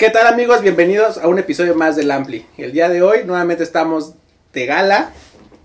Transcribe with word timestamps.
¿Qué 0.00 0.08
tal 0.08 0.26
amigos? 0.26 0.62
Bienvenidos 0.62 1.18
a 1.18 1.28
un 1.28 1.38
episodio 1.38 1.74
más 1.74 1.94
del 1.94 2.10
Ampli. 2.10 2.46
El 2.56 2.72
día 2.72 2.88
de 2.88 3.02
hoy 3.02 3.18
nuevamente 3.26 3.62
estamos 3.62 4.14
de 4.54 4.64
gala. 4.64 5.10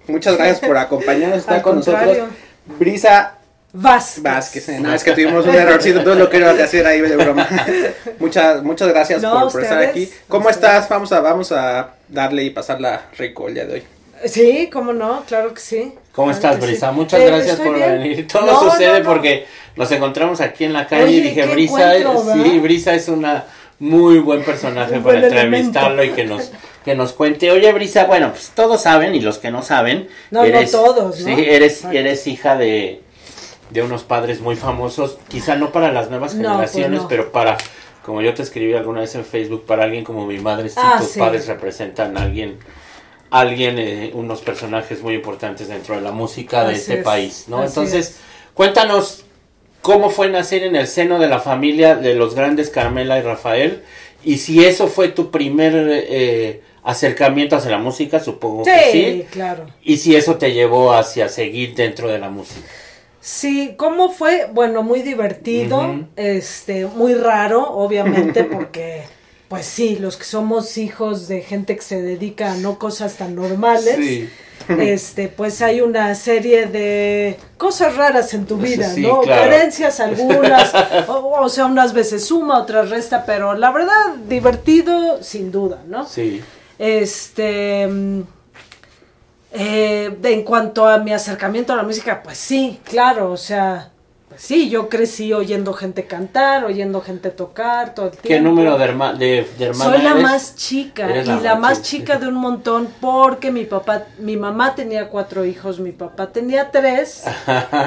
Muchas 0.08 0.36
gracias 0.36 0.60
por 0.60 0.78
acompañarnos. 0.78 1.40
Está 1.40 1.62
con 1.62 1.76
contrario. 1.76 2.08
nosotros 2.26 2.37
Brisa 2.78 3.37
Vázquez. 3.72 4.24
Vázquez. 4.24 4.69
No, 4.82 4.94
es 4.94 5.06
que 5.06 5.12
tuvimos 5.13 5.46
un 5.46 5.56
errorcito, 5.56 6.00
entonces 6.00 6.22
lo 6.22 6.29
quiero 6.29 6.50
hacer 6.50 6.86
ahí 6.86 7.00
de 7.00 7.15
broma. 7.15 7.47
Muchas, 8.19 8.62
muchas 8.62 8.90
gracias 8.90 9.22
No, 9.22 9.44
por, 9.44 9.54
por 9.54 9.63
estar 9.63 9.82
aquí. 9.82 10.12
¿Cómo 10.28 10.49
ustedes. 10.49 10.67
estás? 10.74 10.90
Vamos 10.90 11.13
a, 11.13 11.22
vamos 11.22 11.52
a 11.54 11.92
darle 12.10 12.44
y 12.44 12.49
pasarla 12.49 13.04
rico 13.17 13.47
el 13.47 13.54
día 13.54 13.65
de 13.65 13.74
hoy. 13.76 13.83
Sí, 14.26 14.70
cómo 14.72 14.92
no, 14.92 15.24
claro 15.28 15.54
que 15.54 15.62
sí. 15.62 15.94
¿Cómo 16.12 16.31
Claro 16.31 16.31
estás, 16.31 16.55
sí. 16.55 16.62
Brisa? 16.62 16.91
Muchas 16.91 17.22
Eh, 17.22 17.26
gracias 17.27 17.52
estoy 17.52 17.67
por 17.67 17.76
bien. 17.78 17.92
venir. 18.00 18.28
Todo 18.31 18.45
No, 18.45 18.59
sucede 18.72 19.00
no, 19.00 19.00
no. 19.00 19.06
porque 19.14 19.45
nos 19.78 19.90
encontramos 19.94 20.42
aquí 20.42 20.66
en 20.66 20.73
la 20.73 20.88
calle 20.88 21.04
Oye, 21.06 21.14
y 21.17 21.22
dije, 21.22 21.45
Brisa, 21.48 21.94
sí. 22.34 22.59
Brisa 22.59 22.94
es 22.95 23.08
una 23.09 23.45
muy 23.80 24.20
buen 24.20 24.44
personaje 24.44 24.92
para 25.00 25.02
buen 25.20 25.24
entrevistarlo 25.24 26.04
y 26.04 26.10
que 26.12 26.26
nos 26.26 26.52
que 26.84 26.96
nos 26.96 27.14
cuente. 27.14 27.50
Oye, 27.52 27.72
Brisa, 27.74 28.06
bueno, 28.06 28.30
pues 28.32 28.52
todos 28.56 28.84
saben 28.84 29.16
y 29.16 29.20
los 29.22 29.40
que 29.40 29.50
no 29.52 29.64
saben, 29.64 30.08
No, 30.32 30.42
no 30.42 30.46
eres 30.46 30.72
todos, 30.72 31.20
¿no? 31.20 31.36
Sí, 31.36 31.44
eres 31.48 31.84
eres 31.86 32.28
hija 32.28 32.56
de 32.58 33.02
de 33.72 33.82
unos 33.82 34.04
padres 34.04 34.42
muy 34.42 34.56
famosos, 34.56 35.18
quizá 35.28 35.56
no 35.56 35.72
para 35.72 35.92
las 35.92 36.10
nuevas 36.12 36.36
No, 36.36 36.42
pues 36.58 36.72
generaciones, 36.72 37.02
pero 37.10 37.32
para 37.32 37.58
como 38.06 38.22
yo 38.22 38.34
te 38.36 38.44
escribí 38.44 38.76
alguna 38.76 39.02
vez 39.02 39.16
en 39.16 39.26
Facebook, 39.26 39.66
para 39.66 39.84
alguien 39.86 40.04
como 40.04 40.28
mi 40.28 40.38
madre, 40.40 40.70
sí, 40.70 40.76
Ah, 40.80 40.98
tus 41.00 41.10
sí. 41.10 41.20
padres 41.20 41.48
representan 41.48 42.16
a 42.18 42.22
alguien 42.22 42.60
alguien, 43.32 43.80
eh, 43.80 44.12
unos 44.14 44.42
personajes 44.42 45.02
muy 45.02 45.16
importantes 45.16 45.68
dentro 45.68 45.96
de 45.96 46.02
la 46.02 46.12
música 46.12 46.64
de 46.64 46.72
Así 46.73 46.82
este 46.82 47.00
es, 47.00 47.04
país, 47.04 47.46
¿no? 47.48 47.58
así 47.58 47.68
Entonces, 47.70 48.10
es. 48.12 48.18
cuéntanos 48.54 49.25
cómo 49.86 50.09
fue 50.09 50.30
nacer 50.30 50.64
en 50.64 50.75
el 50.75 50.88
seno 50.88 51.19
de 51.19 51.28
la 51.28 51.39
familia 51.39 51.95
de 51.95 52.16
los 52.16 52.33
grandes 52.33 52.69
Carmela 52.72 53.19
y 53.19 53.22
Rafael 53.22 53.83
y 54.23 54.39
si 54.39 54.66
eso 54.66 54.88
fue 54.88 55.09
tu 55.09 55.30
primer 55.30 55.73
eh, 55.75 56.61
acercamiento 56.83 57.55
hacia 57.55 57.69
la 57.69 57.77
música, 57.77 58.19
supongo 58.19 58.66
Sí, 58.66 58.72
que 58.72 58.92
sí, 58.92 59.25
claro. 59.31 59.67
y 59.83 59.97
si 59.97 60.16
eso 60.16 60.38
te 60.38 60.53
llevó 60.53 60.94
hacia 60.94 61.30
seguir 61.30 61.75
dentro 61.75 62.08
de 62.08 62.17
la 62.17 62.30
música. 62.31 62.61
Sí, 63.22 63.73
¿cómo 63.77 64.11
fue? 64.11 64.47
Bueno, 64.52 64.81
muy 64.83 65.02
divertido, 65.02 66.08
este, 66.16 66.86
muy 66.86 67.14
raro, 67.16 67.67
obviamente, 67.72 68.44
porque, 68.55 69.02
pues 69.49 69.66
sí, 69.66 69.97
los 69.99 70.17
que 70.17 70.23
somos 70.25 70.77
hijos 70.77 71.27
de 71.27 71.42
gente 71.42 71.75
que 71.75 71.81
se 71.81 72.02
dedica 72.02 72.52
a 72.53 72.58
no 72.58 72.77
cosas 72.80 73.16
tan 73.17 73.36
normales, 73.36 73.95
Sí. 73.97 74.30
este, 74.80 75.27
pues 75.27 75.61
hay 75.61 75.81
una 75.81 76.13
serie 76.16 76.66
de 76.66 77.38
cosas 77.58 77.95
raras 77.95 78.33
en 78.33 78.45
tu 78.45 78.58
vida, 78.58 78.89
Sí, 78.89 79.02
¿no? 79.02 79.21
claro. 79.21 79.44
Carencias 79.44 79.99
algunas, 79.99 80.73
o, 81.08 81.38
o 81.41 81.49
sea, 81.49 81.66
unas 81.66 81.94
veces 81.94 82.25
suma, 82.25 82.59
otras 82.59 82.89
resta, 82.89 83.25
pero 83.25 83.53
la 83.55 83.71
verdad, 83.71 84.16
divertido, 84.27 85.21
sin 85.23 85.52
duda, 85.52 85.81
¿no? 85.88 86.05
Sí. 86.08 86.41
Este. 86.80 87.88
mm, 87.88 88.21
eh, 89.58 90.17
en 90.23 90.43
cuanto 90.43 90.86
a 90.88 90.97
mi 90.97 91.13
acercamiento 91.13 91.71
a 91.71 91.77
la 91.77 91.83
música, 91.83 92.21
pues 92.21 92.38
sí, 92.38 92.80
claro, 92.83 93.31
o 93.31 93.38
sea, 93.38 93.89
sí, 94.38 94.69
yo 94.69 94.89
crecí 94.89 95.33
oyendo 95.33 95.73
gente 95.73 96.05
cantar, 96.05 96.66
oyendo 96.66 97.02
gente 97.02 97.30
tocar 97.30 97.94
todo 97.95 98.08
el 98.08 98.11
tiempo. 98.11 98.28
¿Qué 98.28 98.39
número 98.39 98.77
de, 98.77 98.83
herma 98.86 99.14
de, 99.14 99.47
de 99.58 99.66
hermana 99.66 99.92
Soy 99.92 100.02
la 100.03 100.11
eres? 100.11 100.23
más 100.23 100.55
chica 100.55 101.09
y 101.17 101.23
la 101.25 101.39
la, 101.39 101.55
más 101.55 101.81
chica. 101.81 102.14
chica 102.14 102.19
de 102.19 102.27
un 102.27 102.36
montón 102.36 102.88
porque 103.00 103.52
mi 103.52 103.66
papá, 103.66 104.05
mi 104.19 104.38
mamá 104.38 104.75
tenía 104.75 105.09
cuatro 105.09 105.45
hijos, 105.45 105.80
mi 105.80 105.92
papá 105.92 106.31
tenía 106.31 106.72
tres 106.72 107.23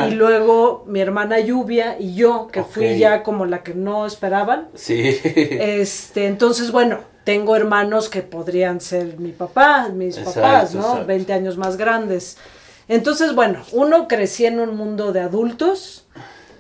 y 0.09 0.13
luego 0.13 0.85
mi 0.87 1.01
hermana 1.01 1.41
Lluvia 1.41 1.97
y 1.99 2.15
yo 2.15 2.49
que 2.53 2.63
fui 2.63 2.99
ya 2.99 3.23
como 3.23 3.47
la 3.47 3.63
que 3.63 3.75
no 3.75 4.07
esperaban. 4.07 4.69
Sí. 4.75 5.19
Este, 5.25 6.27
entonces, 6.27 6.71
bueno, 6.73 7.01
tengo 7.25 7.57
hermanos 7.57 8.09
que 8.09 8.23
podrían 8.23 8.81
ser 8.81 9.19
mi 9.19 9.33
papá, 9.33 9.89
mis 9.93 10.17
Exacto, 10.17 10.41
papás, 10.41 10.75
¿no? 10.75 10.81
exacto. 10.81 11.07
20 11.07 11.33
años 11.33 11.57
más 11.57 11.77
grandes. 11.77 12.37
Entonces, 12.89 13.35
bueno, 13.35 13.61
uno 13.73 14.09
crecí 14.09 14.47
en 14.47 14.61
un 14.61 14.75
mundo 14.77 15.13
de 15.13 15.21
adultos 15.21 16.07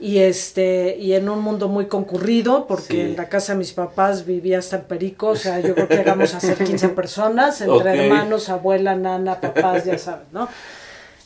y 0.00 0.18
este 0.18 0.96
y 0.98 1.14
en 1.14 1.28
un 1.28 1.40
mundo 1.40 1.68
muy 1.68 1.86
concurrido 1.86 2.66
porque 2.66 2.92
Sí. 2.94 3.00
en 3.00 3.16
la 3.16 3.28
casa 3.28 3.52
de 3.52 3.58
mis 3.58 3.72
papás 3.72 4.24
vivía 4.26 4.58
hasta 4.58 4.76
el 4.76 4.82
perico, 4.82 5.28
o 5.28 5.36
sea, 5.36 5.60
yo 5.60 5.74
creo 5.74 5.88
que 5.88 5.96
llegamos 5.96 6.34
a 6.34 6.40
ser 6.40 6.56
15 6.62 6.88
personas, 7.00 7.60
entre 7.60 8.06
hermanos, 8.06 8.48
abuela, 8.48 8.94
nana, 8.94 9.40
papás, 9.40 9.84
ya 9.84 9.98
sabes, 9.98 10.26
¿no? 10.32 10.48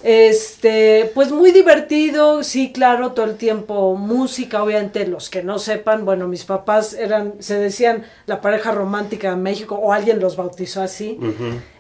Este, 0.05 1.13
pues 1.15 1.31
muy 1.31 1.53
divertido, 1.53 2.43
sí, 2.43 2.73
claro, 2.73 3.13
todo 3.13 3.25
el 3.27 3.37
tiempo 3.37 3.95
música, 3.95 4.61
obviamente 4.63 5.07
los 5.07 5.31
que 5.31 5.45
no 5.45 5.61
sepan, 5.61 6.05
bueno, 6.05 6.27
mis 6.27 6.45
papás 6.45 6.93
eran, 6.95 7.35
se 7.39 7.57
decían 7.57 8.05
la 8.27 8.41
pareja 8.41 8.73
romántica 8.73 9.31
de 9.31 9.37
México, 9.37 9.77
o 9.77 9.93
alguien 9.93 10.19
los 10.19 10.35
bautizó 10.37 10.83
así. 10.83 11.19
No 11.21 11.35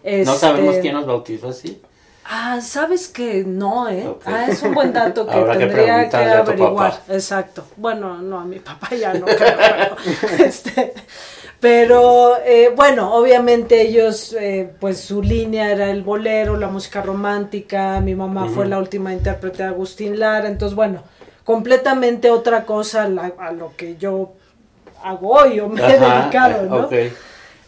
Este- 0.04 0.36
sabemos 0.36 0.76
quién 0.80 0.94
nos 0.94 1.04
bautizó 1.06 1.48
así. 1.48 1.82
Ah, 2.24 2.60
sabes 2.60 3.08
que 3.08 3.44
no, 3.44 3.88
¿eh? 3.88 4.06
Ah, 4.24 4.46
es 4.48 4.62
un 4.62 4.74
buen 4.74 4.92
dato 4.92 5.26
que 5.26 5.32
tendría 5.58 6.08
que, 6.08 6.16
averiguar. 6.16 7.02
Exacto. 7.08 7.64
Bueno, 7.76 8.18
no, 8.22 8.40
a 8.40 8.44
mi 8.44 8.58
papá 8.58 8.90
ya 8.94 9.12
no 9.14 9.26
creo. 9.26 9.56
pero, 9.58 9.96
este, 10.44 10.94
pero 11.60 12.36
eh, 12.44 12.72
bueno, 12.74 13.14
obviamente 13.14 13.80
ellos, 13.82 14.34
eh, 14.38 14.70
pues 14.80 15.00
su 15.00 15.20
línea 15.22 15.70
era 15.72 15.90
el 15.90 16.02
bolero, 16.02 16.56
la 16.56 16.68
música 16.68 17.02
romántica. 17.02 18.00
Mi 18.00 18.14
mamá 18.14 18.46
fue 18.46 18.66
la 18.66 18.78
última 18.78 19.12
intérprete 19.12 19.64
de 19.64 19.68
Agustín 19.70 20.18
Lara. 20.18 20.48
Entonces, 20.48 20.76
bueno, 20.76 21.02
completamente 21.44 22.30
otra 22.30 22.64
cosa 22.64 23.02
a, 23.04 23.08
la- 23.08 23.32
a 23.38 23.52
lo 23.52 23.72
que 23.76 23.96
yo 23.96 24.32
hago 25.04 25.28
hoy 25.32 25.58
o 25.60 25.68
me 25.68 25.80
he 25.80 25.84
Ajá, 25.96 26.20
dedicado, 26.20 26.64
eh, 26.64 26.68
¿no? 26.68 26.86
ok. 26.86 26.92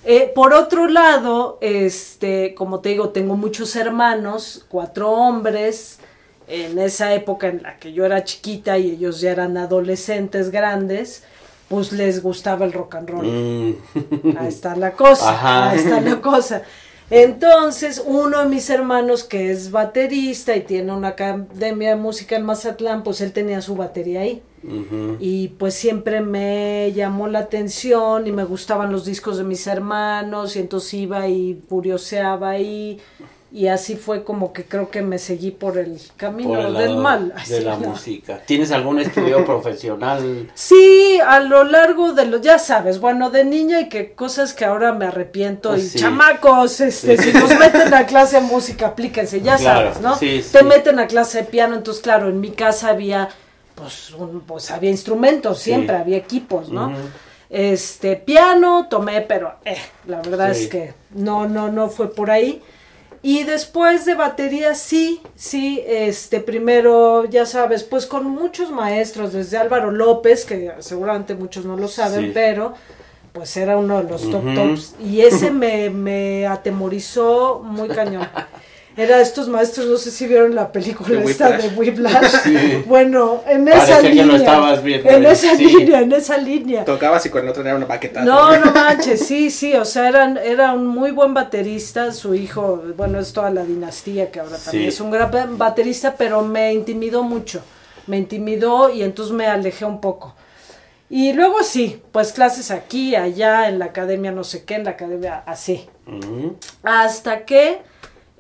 Eh, 0.04 0.30
por 0.34 0.52
otro 0.52 0.86
lado, 0.86 1.58
este, 1.60 2.54
como 2.54 2.80
te 2.80 2.90
digo, 2.90 3.08
tengo 3.10 3.36
muchos 3.36 3.74
hermanos, 3.76 4.66
cuatro 4.68 5.10
hombres. 5.10 5.98
En 6.46 6.78
esa 6.78 7.14
época 7.14 7.48
en 7.48 7.62
la 7.62 7.78
que 7.78 7.94
yo 7.94 8.04
era 8.04 8.22
chiquita 8.22 8.76
y 8.76 8.90
ellos 8.90 9.22
ya 9.22 9.30
eran 9.30 9.56
adolescentes 9.56 10.50
grandes, 10.50 11.22
pues 11.68 11.90
les 11.90 12.22
gustaba 12.22 12.66
el 12.66 12.74
rock 12.74 12.96
and 12.96 13.08
roll. 13.08 13.26
Mm. 13.26 14.36
Ahí 14.38 14.48
está 14.48 14.76
la 14.76 14.92
cosa. 14.92 15.30
Ajá. 15.30 15.70
Ahí 15.70 15.78
está 15.78 16.02
la 16.02 16.20
cosa. 16.20 16.62
Entonces, 17.08 18.02
uno 18.04 18.40
de 18.40 18.46
mis 18.46 18.68
hermanos 18.70 19.24
que 19.24 19.50
es 19.50 19.70
baterista 19.70 20.56
y 20.56 20.62
tiene 20.62 20.92
una 20.92 21.08
academia 21.08 21.90
de 21.90 21.96
música 21.96 22.36
en 22.36 22.44
Mazatlán, 22.44 23.02
pues 23.02 23.20
él 23.20 23.32
tenía 23.32 23.62
su 23.62 23.76
batería 23.76 24.20
ahí. 24.20 24.42
Y 25.20 25.48
pues 25.48 25.74
siempre 25.74 26.20
me 26.20 26.92
llamó 26.94 27.28
la 27.28 27.40
atención 27.40 28.26
y 28.26 28.32
me 28.32 28.44
gustaban 28.44 28.90
los 28.92 29.04
discos 29.04 29.38
de 29.38 29.44
mis 29.44 29.66
hermanos 29.66 30.56
y 30.56 30.60
entonces 30.60 30.94
iba 30.94 31.28
y 31.28 31.60
curioseaba 31.68 32.50
ahí 32.50 33.00
y 33.52 33.68
así 33.68 33.94
fue 33.94 34.24
como 34.24 34.52
que 34.52 34.64
creo 34.64 34.90
que 34.90 35.00
me 35.00 35.16
seguí 35.16 35.52
por 35.52 35.78
el 35.78 36.00
camino 36.16 36.54
Por 36.54 36.58
el 36.58 36.74
del 36.74 36.96
mal. 36.96 37.32
De 37.48 37.60
la 37.62 37.76
¿no? 37.78 37.90
música. 37.90 38.40
¿Tienes 38.44 38.72
algún 38.72 38.98
estudio 38.98 39.44
profesional? 39.46 40.50
Sí, 40.54 41.20
a 41.24 41.38
lo 41.38 41.62
largo 41.62 42.14
de 42.14 42.26
los, 42.26 42.40
ya 42.40 42.58
sabes, 42.58 42.98
bueno, 42.98 43.30
de 43.30 43.44
niña 43.44 43.80
y 43.82 43.88
que 43.88 44.12
cosas 44.12 44.54
que 44.54 44.64
ahora 44.64 44.92
me 44.92 45.06
arrepiento 45.06 45.76
y 45.76 45.82
Sí. 45.82 46.00
chamacos, 46.00 46.80
este, 46.80 47.16
si 47.16 47.32
nos 47.32 47.50
meten 47.60 47.94
a 47.94 48.06
clase 48.06 48.40
de 48.40 48.42
música, 48.42 48.88
aplíquense, 48.88 49.40
ya 49.40 49.56
Claro, 49.56 49.92
sabes, 49.94 50.00
¿no? 50.02 50.16
sí, 50.16 50.44
Te 50.50 50.64
meten 50.64 50.98
a 50.98 51.06
clase 51.06 51.38
de 51.38 51.44
piano, 51.44 51.76
entonces 51.76 52.02
claro, 52.02 52.28
en 52.30 52.40
mi 52.40 52.50
casa 52.50 52.88
había, 52.88 53.28
pues, 53.74 54.12
un- 54.12 54.40
pues 54.42 54.70
había 54.70 54.90
instrumentos, 54.90 55.58
Sí. 55.58 55.70
siempre 55.70 55.96
había 55.96 56.16
equipos, 56.16 56.68
¿no? 56.70 56.92
Este, 57.50 58.16
piano 58.16 58.86
tomé, 58.88 59.20
pero 59.20 59.54
eh, 59.64 59.76
la 60.06 60.20
verdad 60.22 60.52
Sí. 60.54 60.64
es 60.64 60.68
que 60.70 60.94
no, 61.10 61.46
no, 61.48 61.70
no 61.70 61.88
fue 61.88 62.12
por 62.12 62.30
ahí. 62.30 62.62
Y 63.22 63.44
después 63.44 64.04
de 64.04 64.14
batería, 64.14 64.74
sí, 64.74 65.22
sí, 65.34 65.82
este, 65.86 66.40
primero, 66.40 67.24
ya 67.24 67.46
sabes, 67.46 67.82
pues 67.82 68.06
con 68.06 68.26
muchos 68.26 68.70
maestros, 68.70 69.32
desde 69.32 69.56
Álvaro 69.56 69.90
López, 69.90 70.44
que 70.44 70.72
seguramente 70.80 71.34
muchos 71.34 71.64
no 71.64 71.76
lo 71.76 71.88
saben, 71.88 72.26
Sí. 72.26 72.30
pero 72.34 72.74
pues 73.32 73.56
era 73.56 73.76
uno 73.78 74.02
de 74.02 74.08
los 74.10 74.30
top 74.30 74.44
tops. 74.54 74.94
Y 75.00 75.22
ese 75.22 75.50
me, 75.50 75.90
me 75.90 76.46
atemorizó 76.46 77.60
muy 77.64 77.88
cañón. 77.88 78.28
Era 78.96 79.20
estos 79.20 79.48
maestros, 79.48 79.86
no 79.86 79.96
sé 79.96 80.12
si 80.12 80.28
vieron 80.28 80.54
la 80.54 80.70
película 80.70 81.18
De 81.20 81.24
esta 81.24 81.48
Whiplash. 81.48 81.70
de 81.70 81.76
Whiplash. 81.76 82.32
Sí. 82.44 82.82
Bueno, 82.86 83.42
en 83.48 83.66
esa 83.66 84.00
línea. 84.00 84.24
lo 84.24 84.36
estabas 84.36 84.82
viendo, 84.84 85.08
En 85.10 85.24
esa 85.26 85.56
sí. 85.56 85.64
línea, 85.66 86.00
en 86.00 86.12
esa 86.12 86.36
línea. 86.36 86.84
Tocabas 86.84 87.26
y 87.26 87.30
con 87.30 87.42
el 87.42 87.48
otro 87.48 87.62
era 87.64 87.74
una 87.74 87.86
baqueta. 87.86 88.22
No, 88.22 88.56
no 88.56 88.70
manches, 88.72 89.26
sí, 89.26 89.50
sí, 89.50 89.74
o 89.74 89.84
sea, 89.84 90.08
eran, 90.08 90.36
era 90.38 90.72
un 90.74 90.86
muy 90.86 91.10
buen 91.10 91.34
baterista, 91.34 92.12
su 92.12 92.34
hijo, 92.36 92.84
bueno, 92.96 93.18
es 93.18 93.32
toda 93.32 93.50
la 93.50 93.64
dinastía 93.64 94.30
que 94.30 94.38
ahora 94.40 94.58
también 94.58 94.84
Sí. 94.84 94.88
es 94.88 95.00
un 95.00 95.10
gran 95.10 95.30
ba- 95.30 95.48
baterista, 95.50 96.14
pero 96.16 96.42
me 96.42 96.72
intimidó 96.72 97.24
mucho, 97.24 97.62
me 98.06 98.16
intimidó 98.18 98.90
y 98.90 99.02
entonces 99.02 99.34
me 99.34 99.46
alejé 99.48 99.84
un 99.84 100.00
poco. 100.00 100.36
Y 101.10 101.32
luego 101.32 101.62
sí, 101.64 102.00
pues 102.12 102.32
clases 102.32 102.70
aquí, 102.70 103.16
allá, 103.16 103.68
en 103.68 103.78
la 103.80 103.86
academia 103.86 104.30
no 104.32 104.44
sé 104.44 104.64
qué, 104.64 104.76
en 104.76 104.84
la 104.84 104.90
academia 104.90 105.42
así. 105.46 105.88
Hasta 106.82 107.44
que, 107.44 107.82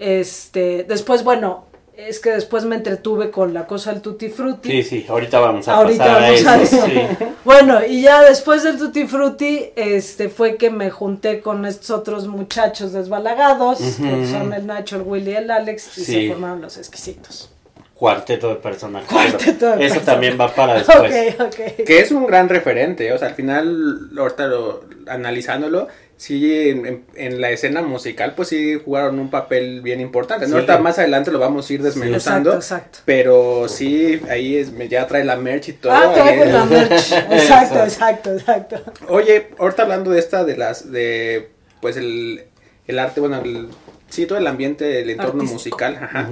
este, 0.04 0.84
después, 0.88 1.24
bueno, 1.24 1.64
es 1.96 2.18
que 2.18 2.30
después 2.30 2.64
me 2.64 2.74
entretuve 2.76 3.30
con 3.30 3.54
la 3.54 3.66
cosa 3.66 3.92
del 3.92 4.02
Tutti 4.02 4.28
Frutti. 4.28 4.68
Sí, 4.68 4.82
sí, 4.82 5.06
ahorita 5.08 5.38
vamos 5.38 5.68
a 5.68 5.76
Ahorita 5.76 6.04
pasar 6.04 6.22
vamos 6.22 6.44
a 6.46 6.52
a 6.54 6.62
eso. 6.62 6.86
sí. 6.86 7.24
Bueno, 7.44 7.80
y 7.86 8.02
ya 8.02 8.22
después 8.22 8.62
del 8.64 8.78
Tutti 8.78 9.06
Frutti, 9.06 9.66
este, 9.76 10.28
fue 10.28 10.56
que 10.56 10.70
me 10.70 10.90
junté 10.90 11.40
con 11.40 11.64
estos 11.66 11.90
otros 11.90 12.26
muchachos 12.26 12.92
desbalagados, 12.92 13.78
que 13.78 14.26
son 14.26 14.52
el 14.52 14.66
Nacho, 14.66 14.96
el 14.96 15.02
Willy 15.02 15.32
y 15.32 15.36
el 15.36 15.50
Alex, 15.50 15.98
y 15.98 16.04
Sí. 16.04 16.12
se 16.12 16.28
formaron 16.30 16.60
los 16.62 16.76
exquisitos. 16.78 17.50
Cuarteto 17.94 18.48
de 18.48 18.56
personajes. 18.56 19.08
Cuarteto 19.08 19.66
de 19.66 19.72
Eso 19.86 19.94
personajes. 19.94 20.04
también 20.04 20.40
va 20.40 20.52
para 20.52 20.74
después. 20.82 21.34
Ok, 21.38 21.40
ok. 21.46 21.84
Que 21.86 22.00
es 22.00 22.10
un 22.10 22.26
gran 22.26 22.48
referente, 22.48 23.12
o 23.12 23.18
sea, 23.18 23.28
al 23.28 23.34
final, 23.34 24.10
ahorita 24.18 24.46
lo, 24.48 24.80
analizándolo, 25.06 25.86
sí, 26.24 26.68
en, 26.70 27.04
en- 27.14 27.40
la 27.40 27.50
escena 27.50 27.82
musical, 27.82 28.34
pues 28.34 28.48
sí 28.48 28.80
jugaron 28.84 29.18
un 29.18 29.30
papel 29.30 29.82
bien 29.82 30.00
importante. 30.00 30.46
¿no? 30.46 30.50
Sí. 30.50 30.54
Ahorita 30.54 30.78
más 30.78 30.98
adelante 30.98 31.30
lo 31.30 31.38
vamos 31.38 31.68
a 31.68 31.72
ir 31.72 31.82
desmenuzando, 31.82 32.54
Exacto, 32.54 32.86
exacto. 32.86 32.98
pero 33.04 33.68
sí, 33.68 34.20
ahí 34.30 34.56
es, 34.56 34.72
me- 34.72 34.88
ya 34.88 35.06
trae 35.06 35.24
la 35.24 35.36
merch 35.36 35.68
y 35.68 35.72
todo. 35.74 35.92
Ah, 35.92 36.12
traigo 36.14 36.44
ahí- 36.44 36.52
la 36.52 36.64
merch. 36.64 37.12
Exacto, 37.30 37.82
exacto, 37.84 38.32
exacto. 38.32 38.82
Oye, 39.08 39.48
ahorita 39.58 39.82
hablando 39.82 40.10
de 40.10 40.18
esta, 40.18 40.44
de 40.44 40.56
las, 40.56 40.90
de, 40.90 41.50
pues 41.80 41.96
el, 41.96 42.44
el 42.86 42.98
arte, 42.98 43.20
bueno, 43.20 43.40
el, 43.44 43.68
sí, 44.08 44.26
todo 44.26 44.38
el 44.38 44.46
ambiente, 44.46 45.02
el 45.02 45.10
entorno 45.10 45.42
Artístico. 45.42 45.54
musical, 45.54 45.98
ajá. 46.02 46.28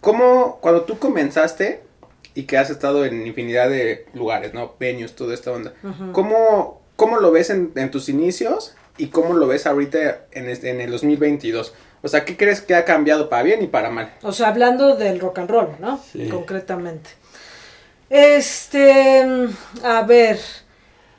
¿Cómo, 0.00 0.58
cuando 0.60 0.82
tú 0.82 0.98
comenzaste 0.98 1.80
y 2.34 2.44
que 2.44 2.58
has 2.58 2.70
estado 2.70 3.04
en 3.04 3.26
infinidad 3.26 3.68
de 3.68 4.06
lugares, 4.14 4.54
¿no? 4.54 4.74
Venues, 4.78 5.14
toda 5.14 5.34
esta 5.34 5.50
onda. 5.52 5.72
¿cómo, 6.12 6.82
cómo 6.96 7.18
lo 7.18 7.32
ves 7.32 7.50
en, 7.50 7.72
en 7.76 7.90
tus 7.90 8.08
inicios 8.08 8.74
y 8.98 9.08
cómo 9.08 9.34
lo 9.34 9.46
ves 9.46 9.66
ahorita 9.66 10.26
en, 10.32 10.48
este, 10.48 10.70
en 10.70 10.80
el 10.80 10.90
2022? 10.90 11.74
O 12.02 12.08
sea, 12.08 12.24
¿qué 12.24 12.36
crees 12.36 12.60
que 12.60 12.74
ha 12.74 12.84
cambiado 12.84 13.28
para 13.28 13.42
bien 13.42 13.62
y 13.62 13.66
para 13.66 13.90
mal? 13.90 14.12
O 14.22 14.32
sea, 14.32 14.48
hablando 14.48 14.96
del 14.96 15.18
rock 15.20 15.40
and 15.40 15.50
roll, 15.50 15.68
¿no? 15.80 16.00
Sí. 16.12 16.28
Concretamente. 16.28 17.10
Este, 18.08 19.48
a 19.82 20.02
ver, 20.02 20.38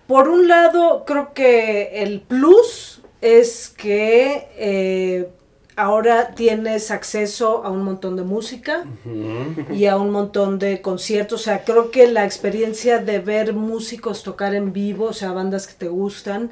por 0.07 0.29
un 0.29 0.47
lado, 0.47 1.03
creo 1.05 1.33
que 1.33 2.03
el 2.03 2.21
plus 2.21 3.01
es 3.19 3.67
que 3.69 4.47
eh, 4.55 5.29
ahora 5.75 6.33
tienes 6.33 6.91
acceso 6.91 7.63
a 7.65 7.69
un 7.69 7.83
montón 7.83 8.15
de 8.15 8.23
música 8.23 8.85
y 9.71 9.85
a 9.85 9.97
un 9.97 10.11
montón 10.11 10.59
de 10.59 10.81
conciertos. 10.81 11.41
O 11.41 11.43
sea, 11.43 11.65
creo 11.65 11.91
que 11.91 12.07
la 12.07 12.23
experiencia 12.23 12.99
de 12.99 13.19
ver 13.19 13.53
músicos 13.53 14.23
tocar 14.23 14.55
en 14.55 14.71
vivo, 14.71 15.05
o 15.05 15.13
sea, 15.13 15.33
bandas 15.33 15.67
que 15.67 15.73
te 15.73 15.87
gustan, 15.89 16.51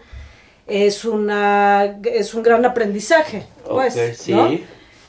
es 0.67 1.05
una 1.05 1.99
es 2.03 2.33
un 2.33 2.43
gran 2.43 2.65
aprendizaje, 2.65 3.45
pues, 3.67 3.95
Ok, 3.95 4.15
sí. 4.17 4.33
¿no? 4.33 4.49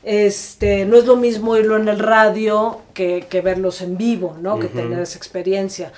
Este, 0.02 0.84
no 0.84 0.96
es 0.96 1.04
lo 1.06 1.16
mismo 1.16 1.52
oírlo 1.52 1.76
en 1.76 1.88
el 1.88 1.98
radio 1.98 2.80
que, 2.94 3.26
que 3.28 3.40
verlos 3.40 3.80
en 3.82 3.96
vivo, 3.96 4.36
¿no? 4.40 4.58
Que 4.60 4.68
tener 4.68 5.00
esa 5.00 5.18
experiencia. 5.18 5.92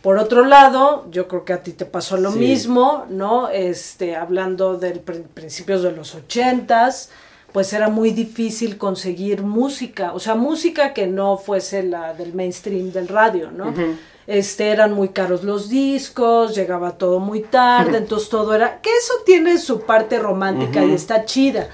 Por 0.00 0.16
otro 0.18 0.44
lado, 0.44 1.08
yo 1.10 1.26
creo 1.26 1.44
que 1.44 1.52
a 1.52 1.62
ti 1.64 1.72
te 1.72 1.84
pasó 1.84 2.16
lo 2.18 2.30
Sí. 2.30 2.38
mismo, 2.38 3.04
¿no? 3.10 3.48
Este, 3.48 4.14
hablando 4.14 4.76
del 4.78 5.04
pr- 5.04 5.24
principios 5.34 5.82
de 5.82 5.90
los 5.90 6.14
ochentas, 6.14 7.10
pues 7.52 7.72
era 7.72 7.88
muy 7.88 8.12
difícil 8.12 8.78
conseguir 8.78 9.42
música, 9.42 10.12
o 10.12 10.20
sea, 10.20 10.36
música 10.36 10.94
que 10.94 11.08
no 11.08 11.36
fuese 11.36 11.82
la 11.82 12.14
del 12.14 12.34
mainstream 12.34 12.92
del 12.92 13.08
radio, 13.08 13.50
¿no? 13.50 13.70
Ujú. 13.70 13.96
Este, 14.28 14.68
eran 14.68 14.92
muy 14.92 15.08
caros 15.08 15.42
los 15.42 15.70
discos, 15.70 16.54
llegaba 16.54 16.98
todo 16.98 17.18
muy 17.18 17.40
tarde, 17.40 17.96
entonces 17.96 18.28
todo 18.28 18.54
era, 18.54 18.82
que 18.82 18.90
eso 18.90 19.14
tiene 19.24 19.56
su 19.56 19.80
parte 19.80 20.18
romántica 20.18 20.84
y 20.84 20.92
está 20.92 21.24
chida, 21.24 21.68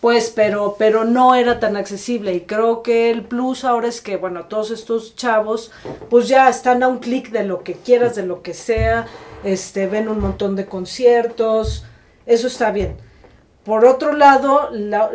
pues, 0.00 0.32
pero, 0.34 0.74
pero 0.76 1.04
no 1.04 1.36
era 1.36 1.60
tan 1.60 1.76
accesible 1.76 2.34
y 2.34 2.40
creo 2.40 2.82
que 2.82 3.12
el 3.12 3.22
plus 3.22 3.62
ahora 3.62 3.86
es 3.86 4.00
que, 4.00 4.16
bueno, 4.16 4.46
todos 4.46 4.72
estos 4.72 5.14
chavos, 5.14 5.70
pues 6.10 6.26
ya 6.26 6.48
están 6.48 6.82
a 6.82 6.88
un 6.88 6.98
clic 6.98 7.30
de 7.30 7.44
lo 7.44 7.62
que 7.62 7.74
quieras, 7.74 8.16
de 8.16 8.26
lo 8.26 8.42
que 8.42 8.52
sea, 8.52 9.06
este, 9.44 9.86
ven 9.86 10.08
un 10.08 10.18
montón 10.18 10.56
de 10.56 10.66
conciertos, 10.66 11.84
eso 12.26 12.48
está 12.48 12.72
bien. 12.72 12.96
Por 13.64 13.84
otro 13.84 14.12
lado, 14.12 14.70
la- 14.72 15.10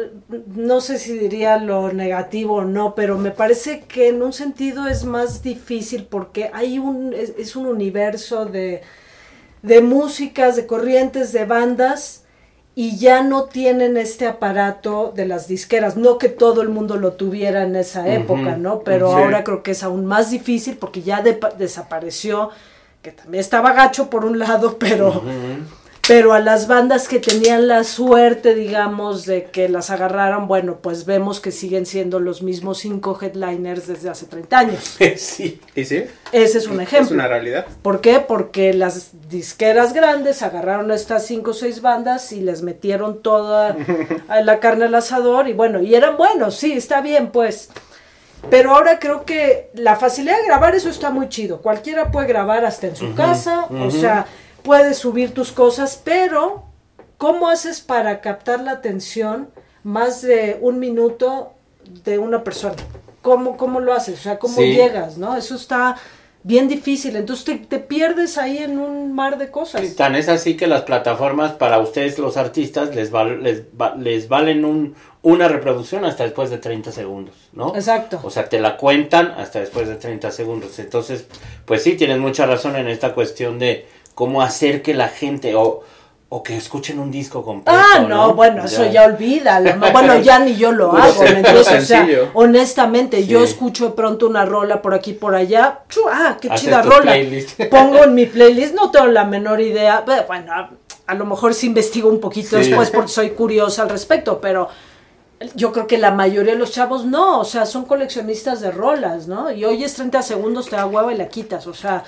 no 0.56 0.80
sé 0.80 1.00
si 1.00 1.18
diría 1.18 1.58
lo 1.58 1.92
negativo 1.92 2.56
o 2.56 2.64
no, 2.64 2.96
pero 2.96 3.18
me 3.18 3.32
parece 3.32 3.82
que 3.82 4.08
en 4.08 4.22
un 4.22 4.32
sentido 4.32 4.88
es 4.88 5.04
más 5.04 5.44
difícil 5.44 6.06
porque 6.10 6.50
hay 6.54 6.80
un, 6.80 7.14
es, 7.14 7.34
es 7.38 7.58
un 7.58 7.66
universo 7.66 8.46
de, 8.46 8.84
de 9.64 9.82
músicas, 9.82 10.56
de 10.56 10.66
corrientes, 10.66 11.34
de 11.34 11.44
bandas 11.44 12.24
y 12.74 12.98
ya 12.98 13.22
no 13.22 13.46
tienen 13.46 13.98
este 13.98 14.28
aparato 14.28 15.12
de 15.14 15.26
las 15.26 15.50
disqueras. 15.50 15.98
No 15.98 16.18
que 16.18 16.30
todo 16.30 16.62
el 16.62 16.70
mundo 16.70 16.96
lo 16.96 17.14
tuviera 17.14 17.64
en 17.64 17.76
esa 17.76 18.08
época, 18.08 18.56
¿no? 18.56 18.80
Pero 18.82 19.10
sí. 19.10 19.16
ahora 19.16 19.44
creo 19.44 19.62
que 19.62 19.72
es 19.72 19.84
aún 19.84 20.06
más 20.06 20.30
difícil 20.32 20.78
porque 20.78 21.02
ya 21.02 21.22
de- 21.22 21.40
desapareció, 21.58 22.52
que 23.02 23.12
también 23.12 23.42
estaba 23.42 23.74
gacho 23.74 24.10
por 24.10 24.24
un 24.24 24.40
lado, 24.40 24.78
pero. 24.80 25.22
Pero 26.08 26.32
a 26.34 26.40
las 26.40 26.68
bandas 26.68 27.10
que 27.10 27.20
tenían 27.20 27.68
la 27.68 27.84
suerte, 27.84 28.56
digamos, 28.56 29.26
de 29.26 29.44
que 29.46 29.68
las 29.68 29.90
agarraran, 29.90 30.48
bueno, 30.48 30.78
pues 30.82 31.06
vemos 31.06 31.42
que 31.42 31.52
siguen 31.52 31.86
siendo 31.86 32.20
los 32.22 32.42
mismos 32.42 32.78
cinco 32.78 33.18
headliners 33.22 33.88
desde 33.88 34.10
hace 34.10 34.26
30 34.26 34.58
años. 34.58 34.98
sí. 35.18 35.60
¿Y 35.76 35.84
sí? 35.84 36.06
Ese 36.32 36.58
es 36.60 36.68
un 36.68 36.80
Es 36.80 36.88
ejemplo. 36.88 37.14
una 37.16 37.28
realidad. 37.28 37.66
¿Por 37.82 38.00
qué? 38.00 38.20
Porque 38.20 38.74
las 38.74 39.12
disqueras 39.30 39.94
grandes 39.94 40.42
agarraron 40.44 40.92
a 40.92 40.96
estas 40.96 41.26
cinco 41.26 41.52
o 41.52 41.54
seis 41.54 41.82
bandas 41.82 42.32
y 42.32 42.40
les 42.40 42.62
metieron 42.62 43.22
toda 43.22 43.76
la 44.44 44.60
carne 44.62 44.86
al 44.86 44.96
asador 44.96 45.50
y 45.50 45.54
bueno, 45.54 45.82
y 45.82 45.94
eran 45.94 46.16
buenos, 46.16 46.56
sí, 46.56 46.72
está 46.72 47.02
bien, 47.02 47.32
pues. 47.32 47.70
Pero 48.50 48.76
ahora 48.76 49.00
creo 49.00 49.26
que 49.26 49.72
la 49.74 49.96
facilidad 49.98 50.38
de 50.38 50.46
grabar, 50.46 50.74
eso 50.76 50.90
está 50.90 51.10
muy 51.10 51.28
chido. 51.28 51.62
Cualquiera 51.62 52.12
puede 52.12 52.28
grabar 52.28 52.64
hasta 52.64 52.88
en 52.88 52.96
su 52.96 53.14
casa, 53.14 53.66
o 53.70 53.90
sea, 53.92 54.26
puedes 54.68 54.98
subir 54.98 55.34
tus 55.34 55.54
cosas, 55.54 56.02
pero 56.04 56.64
¿cómo 57.18 57.48
haces 57.48 57.80
para 57.80 58.20
captar 58.20 58.60
la 58.60 58.72
atención 58.72 59.48
más 59.84 60.22
de 60.22 60.58
un 60.62 60.78
minuto 60.80 61.54
de 62.04 62.18
una 62.18 62.44
persona? 62.44 62.76
¿Cómo, 63.22 63.56
cómo 63.56 63.80
lo 63.80 63.94
haces? 63.94 64.20
O 64.20 64.24
sea, 64.24 64.38
¿cómo 64.40 64.56
Sí. 64.58 64.74
llegas? 64.74 65.18
¿no? 65.18 65.38
Eso 65.38 65.56
está 65.56 65.96
bien 66.44 66.68
difícil. 66.68 67.16
Entonces 67.16 67.46
te, 67.46 67.56
te 67.56 67.80
pierdes 67.80 68.38
ahí 68.38 68.58
en 68.58 68.78
un 68.78 69.14
mar 69.14 69.38
de 69.38 69.50
cosas. 69.52 69.96
Tan 69.96 70.16
es 70.16 70.28
así 70.28 70.58
que 70.58 70.68
las 70.68 70.82
plataformas 70.82 71.54
para 71.54 71.80
ustedes 71.80 72.20
los 72.20 72.36
artistas 72.36 72.94
les, 72.94 73.10
val- 73.10 73.42
les, 73.44 73.64
va- 73.82 73.96
les 73.96 74.28
valen 74.28 74.66
un, 74.66 74.96
una 75.24 75.48
reproducción 75.48 76.04
hasta 76.04 76.24
después 76.26 76.50
de 76.50 76.58
30 76.58 76.92
segundos, 76.92 77.36
¿no? 77.54 77.74
Exacto. 77.74 78.20
O 78.24 78.30
sea, 78.30 78.50
te 78.50 78.60
la 78.60 78.76
cuentan 78.76 79.28
hasta 79.32 79.60
después 79.62 79.88
de 79.88 79.96
30 79.96 80.30
segundos. 80.32 80.78
Entonces, 80.80 81.26
pues 81.66 81.84
sí, 81.84 81.96
tienes 81.96 82.20
mucha 82.20 82.46
razón 82.46 82.76
en 82.76 82.88
esta 82.90 83.14
cuestión 83.14 83.60
de 83.60 83.86
cómo 84.18 84.42
hacer 84.42 84.82
que 84.82 84.96
la 84.96 85.10
gente 85.10 85.54
o, 85.54 85.82
o 86.30 86.42
que 86.42 86.58
escuchen 86.58 86.98
un 86.98 87.12
disco 87.12 87.44
completo. 87.46 87.80
Ah, 87.80 88.00
no, 88.00 88.34
bueno, 88.34 88.66
eso 88.66 88.84
ya 88.90 89.04
olvídalo. 89.06 89.76
¿no? 89.76 89.92
Bueno, 89.92 90.18
ya 90.18 90.40
ni 90.40 90.56
yo 90.56 90.72
lo 90.72 90.92
hago. 90.98 91.22
¿me 91.22 91.30
entiendes? 91.30 91.68
O 91.72 91.82
sea, 91.82 92.08
honestamente, 92.34 93.28
yo 93.28 93.44
escucho 93.44 93.86
de 93.90 93.92
pronto 93.92 94.26
una 94.26 94.44
rola 94.44 94.82
por 94.82 94.96
aquí 94.96 95.14
por 95.14 95.36
allá. 95.36 95.82
Ah, 96.12 96.36
qué 96.42 96.48
Haces 96.50 96.62
chida 96.66 96.82
rola. 96.82 97.02
playlist. 97.12 97.62
Pongo 97.70 98.04
en 98.06 98.16
mi 98.16 98.26
playlist, 98.26 98.74
no 98.74 98.90
tengo 98.90 99.06
la 99.06 99.24
menor 99.24 99.62
idea. 99.62 100.04
Bueno, 100.28 100.52
a, 100.52 100.72
a 101.06 101.14
lo 101.14 101.26
mejor 101.28 101.54
sí 101.54 101.68
investigo 101.68 102.10
un 102.10 102.20
poquito 102.20 102.50
Sí. 102.62 102.70
después 102.70 102.90
porque 102.90 103.10
soy 103.12 103.30
curiosa 103.30 103.84
al 103.84 103.90
respecto, 103.90 104.42
pero 104.42 104.68
yo 105.54 105.72
creo 105.72 105.86
que 105.86 106.00
la 106.00 106.10
mayoría 106.10 106.54
de 106.54 106.60
los 106.60 106.72
chavos 106.72 107.06
no, 107.06 107.40
o 107.40 107.46
sea, 107.46 107.68
son 107.68 107.86
coleccionistas 107.86 108.62
de 108.62 108.72
rolas, 108.72 109.28
¿no? 109.28 109.52
Y 109.52 109.64
oyes 109.64 109.94
30 109.94 110.24
segundos, 110.24 110.70
te 110.70 110.76
da 110.76 110.88
hueva 110.88 111.14
y 111.14 111.18
la 111.18 111.28
quitas, 111.30 111.68
o 111.68 111.76
sea, 111.76 112.04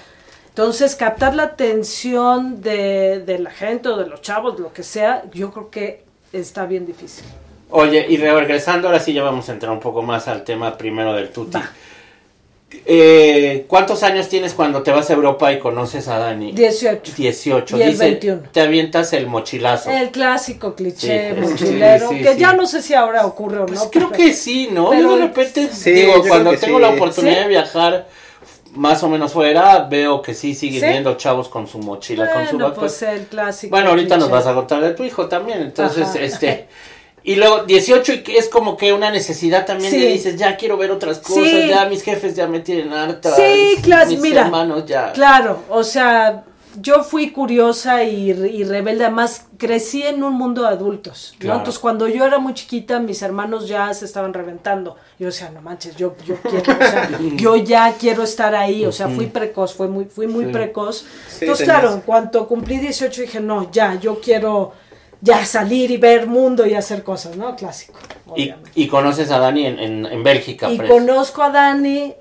entonces 0.59 0.97
captar 0.97 1.35
la 1.35 1.43
atención 1.43 2.61
de, 2.61 3.19
de 3.25 3.39
la 3.39 3.49
gente 3.49 3.87
o 3.87 3.95
de 3.95 4.07
los 4.07 4.21
chavos, 4.21 4.59
lo 4.59 4.73
que 4.73 4.83
sea, 4.83 5.23
yo 5.33 5.51
creo 5.53 5.69
que 5.69 6.03
está 6.33 6.65
bien 6.65 6.85
difícil. 6.85 7.23
Oye, 7.69 8.05
y 8.09 8.17
regresando, 8.17 8.89
ahora 8.89 8.99
sí 8.99 9.13
ya 9.13 9.23
vamos 9.23 9.47
a 9.47 9.53
entrar 9.53 9.71
un 9.71 9.79
poco 9.79 10.01
más 10.01 10.27
al 10.27 10.43
tema 10.43 10.77
primero 10.77 11.13
del 11.13 11.29
Tuti. 11.29 11.59
Eh, 12.85 13.63
¿Cuántos 13.69 14.03
años 14.03 14.27
tienes 14.27 14.53
cuando 14.53 14.83
te 14.83 14.91
vas 14.91 15.09
a 15.09 15.13
Europa 15.13 15.49
y 15.53 15.59
conoces 15.59 16.09
a 16.09 16.17
Dani? 16.19 16.51
18. 16.51 17.13
18. 17.15 17.77
Y 17.77 17.81
el 17.81 17.91
Dice, 17.91 18.03
21. 18.03 18.41
Te 18.51 18.59
avientas 18.59 19.13
el 19.13 19.27
mochilazo. 19.27 19.89
El 19.89 20.11
clásico 20.11 20.75
cliché 20.75 21.35
Sí, 21.35 21.39
mochilero, 21.41 22.09
sí, 22.09 22.17
sí, 22.17 22.21
que 22.23 22.33
sí. 22.33 22.39
ya 22.41 22.51
no 22.51 22.67
sé 22.67 22.81
si 22.81 22.93
ahora 22.93 23.25
ocurre 23.25 23.59
o 23.59 23.65
Pues 23.65 23.79
no. 23.79 23.89
creo 23.89 24.09
pero- 24.11 24.23
que 24.25 24.33
sí, 24.33 24.67
¿no? 24.73 24.89
pero- 24.89 25.03
yo 25.03 25.15
de 25.15 25.21
repente 25.27 25.69
Sí, 25.71 25.91
digo, 25.91 26.21
cuando 26.27 26.51
tengo 26.57 26.77
sí. 26.79 26.81
la 26.81 26.89
oportunidad 26.89 27.35
Sí. 27.37 27.41
de 27.43 27.47
viajar 27.47 28.07
más 28.79 29.03
o 29.03 29.09
menos 29.09 29.33
fuera, 29.33 29.79
veo 29.89 30.21
que 30.21 30.33
sí 30.33 30.55
siguen 30.55 30.81
Sí. 30.81 30.87
viendo 30.87 31.15
chavos 31.15 31.49
con 31.49 31.67
su 31.67 31.79
mochila, 31.79 32.31
con 32.31 32.47
su 32.47 32.57
backpack. 32.57 32.79
pues 32.79 33.01
el 33.01 33.25
clásico. 33.27 33.71
Bueno, 33.71 33.89
ahorita 33.89 34.15
nos 34.15 34.29
vas 34.29 34.47
a 34.47 34.53
contar 34.53 34.81
de 34.81 34.91
tu 34.91 35.03
hijo 35.03 35.27
también, 35.27 35.61
entonces, 35.61 36.07
Ajá. 36.07 36.19
este... 36.21 36.67
Y 37.21 37.35
luego 37.35 37.65
18 37.65 38.13
y 38.13 38.23
que 38.23 38.37
es 38.37 38.47
como 38.47 38.77
que 38.77 38.93
una 38.93 39.11
necesidad 39.11 39.65
también 39.65 39.91
Sí. 39.91 39.99
de 39.99 40.07
dices, 40.07 40.37
ya 40.37 40.55
quiero 40.55 40.77
ver 40.77 40.89
otras 40.91 41.19
cosas, 41.19 41.43
Sí. 41.49 41.67
ya 41.67 41.83
mis 41.85 42.01
jefes 42.03 42.33
ya 42.35 42.47
me 42.47 42.61
tienen 42.61 42.93
harta. 42.93 43.35
Sí, 43.35 43.75
claro, 43.83 44.09
mis 44.09 44.21
mira, 44.21 44.43
hermanos 44.43 44.85
ya. 44.85 45.11
Claro, 45.11 45.63
o 45.69 45.83
sea, 45.83 46.45
yo 46.81 47.03
fui 47.03 47.31
curiosa 47.31 48.03
y, 48.03 48.29
y 48.31 48.63
rebelde, 48.63 49.05
además 49.05 49.47
crecí 49.57 50.03
en 50.03 50.23
un 50.23 50.33
mundo 50.33 50.61
de 50.61 50.67
adultos, 50.69 51.31
¿no? 51.33 51.39
Claro. 51.39 51.57
Entonces 51.59 51.79
cuando 51.79 52.07
yo 52.07 52.25
era 52.25 52.37
muy 52.39 52.53
chiquita, 52.53 52.99
mis 52.99 53.21
hermanos 53.21 53.67
ya 53.67 53.93
se 53.93 54.05
estaban 54.05 54.33
reventando. 54.33 54.95
Yo 55.17 55.27
decía, 55.27 55.49
no 55.49 55.61
manches, 55.61 55.95
yo, 55.95 56.15
yo 56.25 56.35
quiero, 56.37 56.71
o 56.73 56.77
sea, 56.89 57.09
yo 57.35 57.55
ya 57.55 57.93
quiero 57.99 58.23
estar 58.23 58.53
ahí, 58.55 58.85
o 58.85 58.91
sea, 58.91 59.07
fui 59.09 59.25
precoz, 59.27 59.73
fui 59.73 59.87
muy, 59.87 60.05
fui 60.05 60.27
muy 60.27 60.45
Sí. 60.45 60.51
precoz. 60.51 60.97
Sí, 61.27 61.37
Entonces, 61.41 61.65
tenías- 61.65 61.79
claro, 61.81 61.95
en 61.95 62.01
cuanto 62.01 62.47
cumplí 62.47 62.77
18 62.77 63.21
dije, 63.21 63.39
no, 63.39 63.71
ya, 63.71 63.95
yo 63.99 64.19
quiero 64.21 64.73
ya 65.21 65.45
salir 65.45 65.91
y 65.91 65.97
ver 65.97 66.27
mundo 66.27 66.65
y 66.65 66.75
hacer 66.75 67.03
cosas, 67.03 67.35
¿no? 67.35 67.55
Clásico. 67.55 67.99
Y, 68.37 68.53
y 68.75 68.87
conoces 68.87 69.31
a 69.31 69.39
Dani 69.39 69.65
en, 69.65 69.79
en, 69.79 70.05
en 70.05 70.23
Bélgica, 70.23 70.69
Y 70.71 70.77
pues, 70.77 70.89
conozco 70.89 71.41
a 71.43 71.49
Dani 71.49 72.13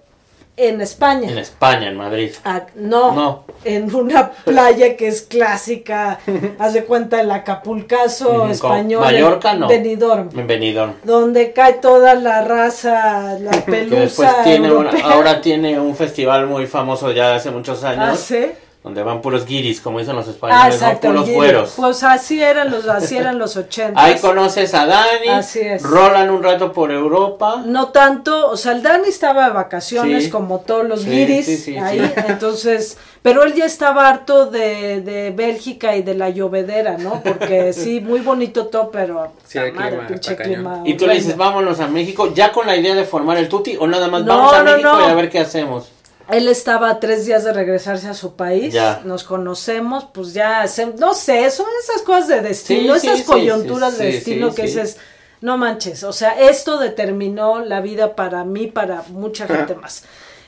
en 0.58 0.80
España. 0.80 1.30
en 1.30 1.38
España, 1.38 1.88
en 1.88 1.96
Madrid. 1.96 2.32
Ah, 2.44 2.62
no, 2.74 3.12
No. 3.12 3.44
en 3.64 3.94
una 3.94 4.30
playa 4.30 4.96
que 4.96 5.08
es 5.08 5.22
clásica, 5.22 6.18
haz 6.58 6.72
de 6.74 6.84
cuenta 6.84 7.20
el 7.20 7.30
Acapulcazo 7.30 8.48
español, 8.48 9.00
Mallorca, 9.02 9.52
en 9.52 9.60
no. 9.60 9.68
Benidorm, 9.68 10.28
En 10.36 10.46
Benidorm. 10.46 10.92
donde 11.04 11.52
cae 11.52 11.74
toda 11.74 12.14
la 12.14 12.42
raza, 12.44 13.38
la 13.40 13.50
Que 13.64 13.70
pelusa 13.70 14.00
después 14.00 14.30
tiene 14.44 14.72
una- 14.72 14.90
ahora 15.04 15.40
tiene 15.40 15.78
un 15.78 15.94
festival 15.94 16.46
muy 16.46 16.66
famoso 16.66 17.12
ya 17.12 17.34
hace 17.36 17.50
muchos 17.50 17.84
Ah, 17.84 17.90
años, 17.90 18.18
¿sí? 18.18 18.46
Donde 18.88 19.02
van 19.02 19.20
puros 19.20 19.44
guiris, 19.44 19.82
como 19.82 19.98
dicen 19.98 20.16
los 20.16 20.26
Ah, 20.26 20.30
españoles, 20.30 20.64
¿no? 20.80 20.86
exacto. 20.86 21.08
puros 21.08 21.28
güeros. 21.28 21.74
Pues 21.76 22.02
así 22.02 22.42
eran 22.42 22.70
los, 22.70 22.88
así 22.88 23.18
eran 23.18 23.38
los 23.38 23.54
ochentas. 23.58 24.02
Ahí 24.02 24.18
conoces 24.18 24.72
a 24.72 24.86
Dani, 24.86 25.28
Así 25.28 25.58
es. 25.60 25.82
rolan 25.82 26.30
un 26.30 26.42
rato 26.42 26.72
por 26.72 26.90
Europa. 26.90 27.62
No 27.66 27.88
tanto, 27.88 28.48
o 28.48 28.56
sea, 28.56 28.72
el 28.72 28.82
Dani 28.82 29.08
estaba 29.08 29.44
de 29.48 29.50
vacaciones 29.52 30.24
Sí. 30.24 30.30
como 30.30 30.60
todos 30.60 30.88
los 30.88 31.02
Sí, 31.02 31.10
guiris 31.10 31.44
sí, 31.44 31.56
sí, 31.58 31.76
ahí, 31.76 31.98
sí. 32.00 32.12
entonces, 32.28 32.96
pero 33.20 33.42
él 33.42 33.52
ya 33.52 33.66
estaba 33.66 34.08
harto 34.08 34.46
de, 34.46 35.02
de 35.02 35.32
Bélgica 35.32 35.94
y 35.94 36.00
de 36.02 36.14
la 36.14 36.30
llovedera, 36.30 36.96
¿no? 36.96 37.20
Porque 37.22 37.74
sí, 37.74 38.00
muy 38.00 38.20
bonito 38.20 38.68
todo, 38.68 38.90
pero 38.90 39.32
Sí, 39.46 39.58
el 39.58 39.74
madre, 39.74 39.90
clima 39.98 40.06
pinche 40.08 40.34
clima 40.36 40.82
Y 40.86 40.94
tú 40.96 41.06
le 41.06 41.14
dices, 41.16 41.36
vámonos 41.36 41.78
a 41.80 41.88
México, 41.88 42.32
ya 42.32 42.52
con 42.52 42.66
la 42.66 42.74
idea 42.74 42.94
de 42.94 43.04
formar 43.04 43.36
el 43.36 43.50
Tuti, 43.50 43.76
o 43.78 43.86
nada 43.86 44.08
más 44.08 44.24
No, 44.24 44.34
vamos 44.34 44.54
a 44.54 44.62
no, 44.62 44.70
México 44.70 44.92
no. 44.94 45.06
y 45.06 45.10
a 45.10 45.14
ver 45.14 45.28
qué 45.28 45.40
hacemos. 45.40 45.90
Él 46.30 46.48
estaba 46.48 46.90
a 46.90 47.00
tres 47.00 47.24
días 47.26 47.44
de 47.44 47.52
regresarse 47.52 48.08
a 48.08 48.14
su 48.14 48.34
país, 48.36 48.74
Ya. 48.74 49.00
nos 49.04 49.24
conocemos, 49.24 50.06
pues 50.12 50.34
ya, 50.34 50.66
se- 50.66 50.86
no 50.98 51.14
sé, 51.14 51.50
son 51.50 51.66
esas 51.82 52.02
cosas 52.02 52.28
de 52.28 52.40
destino, 52.42 52.96
Sí, 52.98 53.06
esas 53.06 53.18
sí, 53.20 53.24
coyunturas 53.24 53.94
sí, 53.94 54.02
de 54.02 54.12
destino 54.12 54.54
que 54.54 54.62
dices, 54.62 54.98
no 55.40 55.56
manches, 55.56 56.02
o 56.04 56.12
sea, 56.12 56.32
esto 56.38 56.78
determinó 56.78 57.60
la 57.60 57.80
vida 57.80 58.14
para 58.14 58.44
mí, 58.44 58.66
para 58.66 59.02
mucha 59.08 59.46
gente 59.46 59.74
más. 59.74 60.04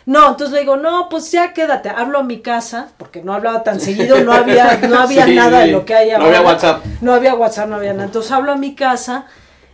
No, 0.07 0.29
entonces 0.31 0.53
le 0.55 0.61
digo, 0.61 0.77
no, 0.77 1.09
pues 1.09 1.31
ya 1.31 1.53
quédate, 1.53 1.89
hablo 1.89 2.19
a 2.19 2.23
mi 2.25 2.41
casa, 2.41 2.89
porque 2.99 3.23
no 3.23 3.33
hablaba 3.33 3.63
tan 3.63 3.81
seguido, 3.81 4.21
no 4.25 4.33
había, 4.33 4.79
no 4.89 4.99
había 4.99 5.27
nada 5.27 5.61
de 5.61 5.69
lo 5.69 5.85
que 5.85 5.95
hay 5.95 6.11
No 6.11 6.17
ahora. 6.17 6.27
había 6.27 6.41
WhatsApp. 6.43 6.85
No 7.01 7.15
había 7.15 7.35
WhatsApp, 7.35 7.69
no 7.69 7.77
había 7.77 7.93
nada. 7.93 8.05
Entonces 8.07 8.33
hablo 8.33 8.53
a 8.53 8.57
mi 8.57 8.75
casa 8.75 9.27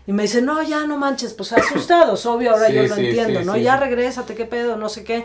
y 0.07 0.13
me 0.13 0.25
dice, 0.25 0.43
no, 0.43 0.63
ya 0.63 0.85
no 0.87 0.99
manches, 0.99 1.33
pues 1.33 1.53
asustados, 1.53 2.27
obvio, 2.27 2.51
ahora 2.53 2.69
yo 2.69 2.83
lo 2.83 2.97
entiendo, 2.97 3.43
¿no? 3.43 3.57
Ya 3.57 3.77
regrésate, 3.77 4.35
qué 4.35 4.45
pedo, 4.45 4.77
no 4.77 4.89
sé 4.89 5.03
qué. 5.05 5.25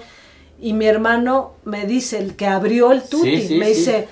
Y 0.61 0.73
mi 0.73 0.85
hermano 0.85 1.53
me 1.65 1.85
dice, 1.85 2.19
el 2.19 2.35
que 2.35 2.45
abrió 2.47 2.91
el 2.91 3.01
tuti, 3.03 3.41
Sí, 3.41 3.47
sí, 3.47 3.57
me 3.57 3.65
sí. 3.65 3.73
dice, 3.73 4.07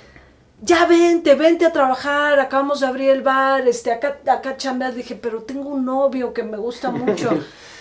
ya 0.62 0.86
vente, 0.86 1.36
vente 1.36 1.66
a 1.66 1.72
trabajar, 1.72 2.40
acabamos 2.40 2.80
de 2.82 2.88
abrir 2.88 3.12
el 3.12 3.22
bar, 3.22 3.68
este, 3.68 3.92
acá, 3.92 4.18
acá 4.28 4.58
chambeas. 4.58 4.96
Dije, 4.96 5.16
pero 5.16 5.44
tengo 5.44 5.70
un 5.70 5.86
novio 5.86 6.34
que 6.34 6.44
me 6.44 6.58
gusta 6.58 6.92
mucho. 6.92 7.30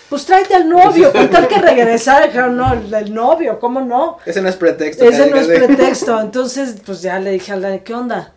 Pues 0.09 0.25
tráete 0.25 0.55
al 0.55 0.67
novio, 0.67 1.13
con 1.13 1.29
tal 1.29 1.47
que 1.49 1.59
regresar, 1.61 2.25
dijeron, 2.25 2.57
no, 2.57 2.73
el, 2.73 2.95
el 2.95 3.13
novio, 3.13 3.61
¿cómo 3.61 3.83
no? 3.83 4.17
Ese 4.25 4.41
no 4.41 4.49
es 4.49 4.57
pretexto. 4.57 5.05
Ese 5.05 5.29
no 5.29 5.37
es 5.37 5.47
pretexto. 5.47 6.19
Entonces, 6.19 6.77
pues 6.87 7.03
ya 7.03 7.19
le 7.19 7.33
dije 7.33 7.53
a 7.53 7.61
Dani, 7.61 7.81
¿qué 7.81 7.93
onda? 7.93 8.33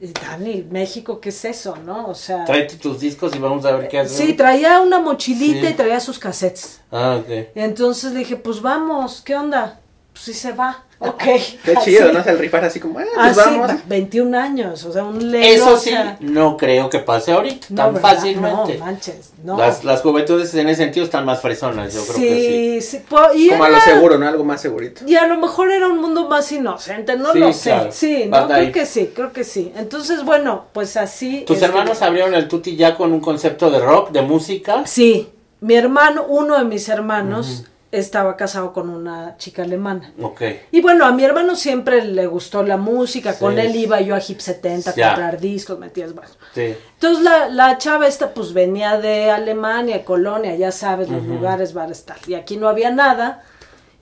Dani, 0.00 0.66
México, 0.70 1.20
¿qué 1.20 1.28
es 1.28 1.44
eso, 1.44 1.76
no? 1.84 2.08
O 2.08 2.14
sea, 2.14 2.44
Tráete 2.44 2.76
tus 2.76 3.00
discos 3.00 3.34
y 3.34 3.38
vamos 3.38 3.64
a 3.66 3.72
ver 3.76 3.88
qué 3.88 3.98
hacemos. 4.00 4.18
sí, 4.28 4.32
traía 4.34 4.80
una 4.80 4.98
mochilita 5.00 5.66
Sí. 5.66 5.72
y 5.72 5.76
traía 5.76 6.00
sus 6.00 6.18
cassettes. 6.18 6.80
Ah, 6.90 7.18
ok. 7.20 7.48
Entonces 7.54 8.12
le 8.12 8.20
dije, 8.20 8.36
pues 8.36 8.62
vamos, 8.62 9.20
¿qué 9.20 9.34
onda? 9.36 9.79
Pues 10.12 10.24
sí 10.24 10.34
se 10.34 10.52
va. 10.52 10.84
Ok. 11.02 11.16
Qué 11.64 11.72
así. 11.78 11.92
chido, 11.92 12.12
¿no? 12.12 12.22
El 12.22 12.38
rifar 12.38 12.62
así 12.62 12.78
como, 12.78 12.98
ah, 12.98 13.04
pues 13.16 13.38
Así, 13.38 13.56
vamos. 13.56 13.72
21 13.88 14.38
años, 14.38 14.84
o 14.84 14.92
sea, 14.92 15.02
un 15.02 15.30
lelo, 15.32 15.46
Eso 15.46 15.72
o 15.72 15.78
sí, 15.78 15.88
sea, 15.88 16.18
no 16.20 16.58
creo 16.58 16.90
que 16.90 16.98
pase 16.98 17.32
ahorita 17.32 17.68
no, 17.70 17.76
tan 17.76 17.94
¿verdad? 17.94 18.14
fácilmente. 18.16 18.76
No, 18.78 18.84
manches, 18.84 19.32
no. 19.42 19.56
Las, 19.56 19.82
las 19.82 20.02
juventudes 20.02 20.52
en 20.56 20.68
ese 20.68 20.82
sentido 20.82 21.06
están 21.06 21.24
más 21.24 21.40
fresonas, 21.40 21.94
yo 21.94 22.02
creo 22.04 22.16
que 22.16 22.20
sí. 22.20 22.80
sí, 22.82 22.98
sí, 22.98 23.04
po- 23.08 23.32
y 23.34 23.48
Como 23.48 23.64
a 23.64 23.70
lo 23.70 23.80
seguro, 23.80 24.18
¿no? 24.18 24.28
Algo 24.28 24.44
más 24.44 24.60
segurito. 24.60 25.00
Y 25.06 25.16
a 25.16 25.26
lo 25.26 25.38
mejor 25.38 25.70
era 25.70 25.86
un 25.88 26.02
mundo 26.02 26.28
más 26.28 26.52
inocente, 26.52 27.16
no 27.16 27.32
Sí, 27.32 27.38
lo 27.38 27.52
sé. 27.54 27.70
claro. 27.70 27.92
Sí, 27.92 28.26
no, 28.28 28.36
ahí. 28.36 28.46
creo 28.64 28.72
que 28.72 28.84
sí, 28.84 29.10
creo 29.16 29.32
que 29.32 29.44
sí. 29.44 29.72
Entonces, 29.76 30.22
bueno, 30.22 30.66
pues 30.74 30.98
así. 30.98 31.44
¿Tus 31.46 31.62
hermanos 31.62 32.02
abrieron 32.02 32.34
el 32.34 32.46
Tuti 32.46 32.76
ya 32.76 32.94
con 32.94 33.14
un 33.14 33.20
concepto 33.20 33.70
de 33.70 33.78
rock, 33.80 34.10
de 34.10 34.20
música? 34.20 34.82
Sí, 34.84 35.30
mi 35.60 35.76
hermano, 35.76 36.26
uno 36.28 36.58
de 36.58 36.64
mis 36.64 36.90
hermanos, 36.90 37.64
estaba 37.92 38.36
casado 38.36 38.72
con 38.72 38.88
una 38.88 39.36
chica 39.36 39.62
alemana. 39.62 40.12
Ok. 40.22 40.42
Y 40.70 40.80
bueno, 40.80 41.04
a 41.04 41.12
mi 41.12 41.24
hermano 41.24 41.56
siempre 41.56 42.04
le 42.04 42.26
gustó 42.26 42.62
la 42.62 42.76
música, 42.76 43.38
con 43.38 43.58
él 43.58 43.74
iba 43.74 44.00
yo 44.00 44.14
a 44.14 44.20
Hip 44.26 44.38
70 44.40 44.90
a 44.90 44.94
Ya. 44.94 45.08
comprar 45.08 45.40
discos, 45.40 45.78
metías 45.78 46.14
bueno. 46.14 46.30
Sí. 46.54 46.74
Entonces 46.94 47.24
la, 47.24 47.48
la 47.48 47.78
chava 47.78 48.06
esta 48.06 48.32
pues 48.32 48.52
venía 48.52 48.98
de 48.98 49.30
Alemania, 49.30 50.04
Colonia, 50.04 50.54
ya 50.54 50.70
sabes, 50.72 51.08
los 51.08 51.24
lugares, 51.24 51.72
bares, 51.74 52.04
tal. 52.04 52.18
Y 52.26 52.34
aquí 52.34 52.56
no 52.56 52.68
había 52.68 52.90
nada. 52.90 53.42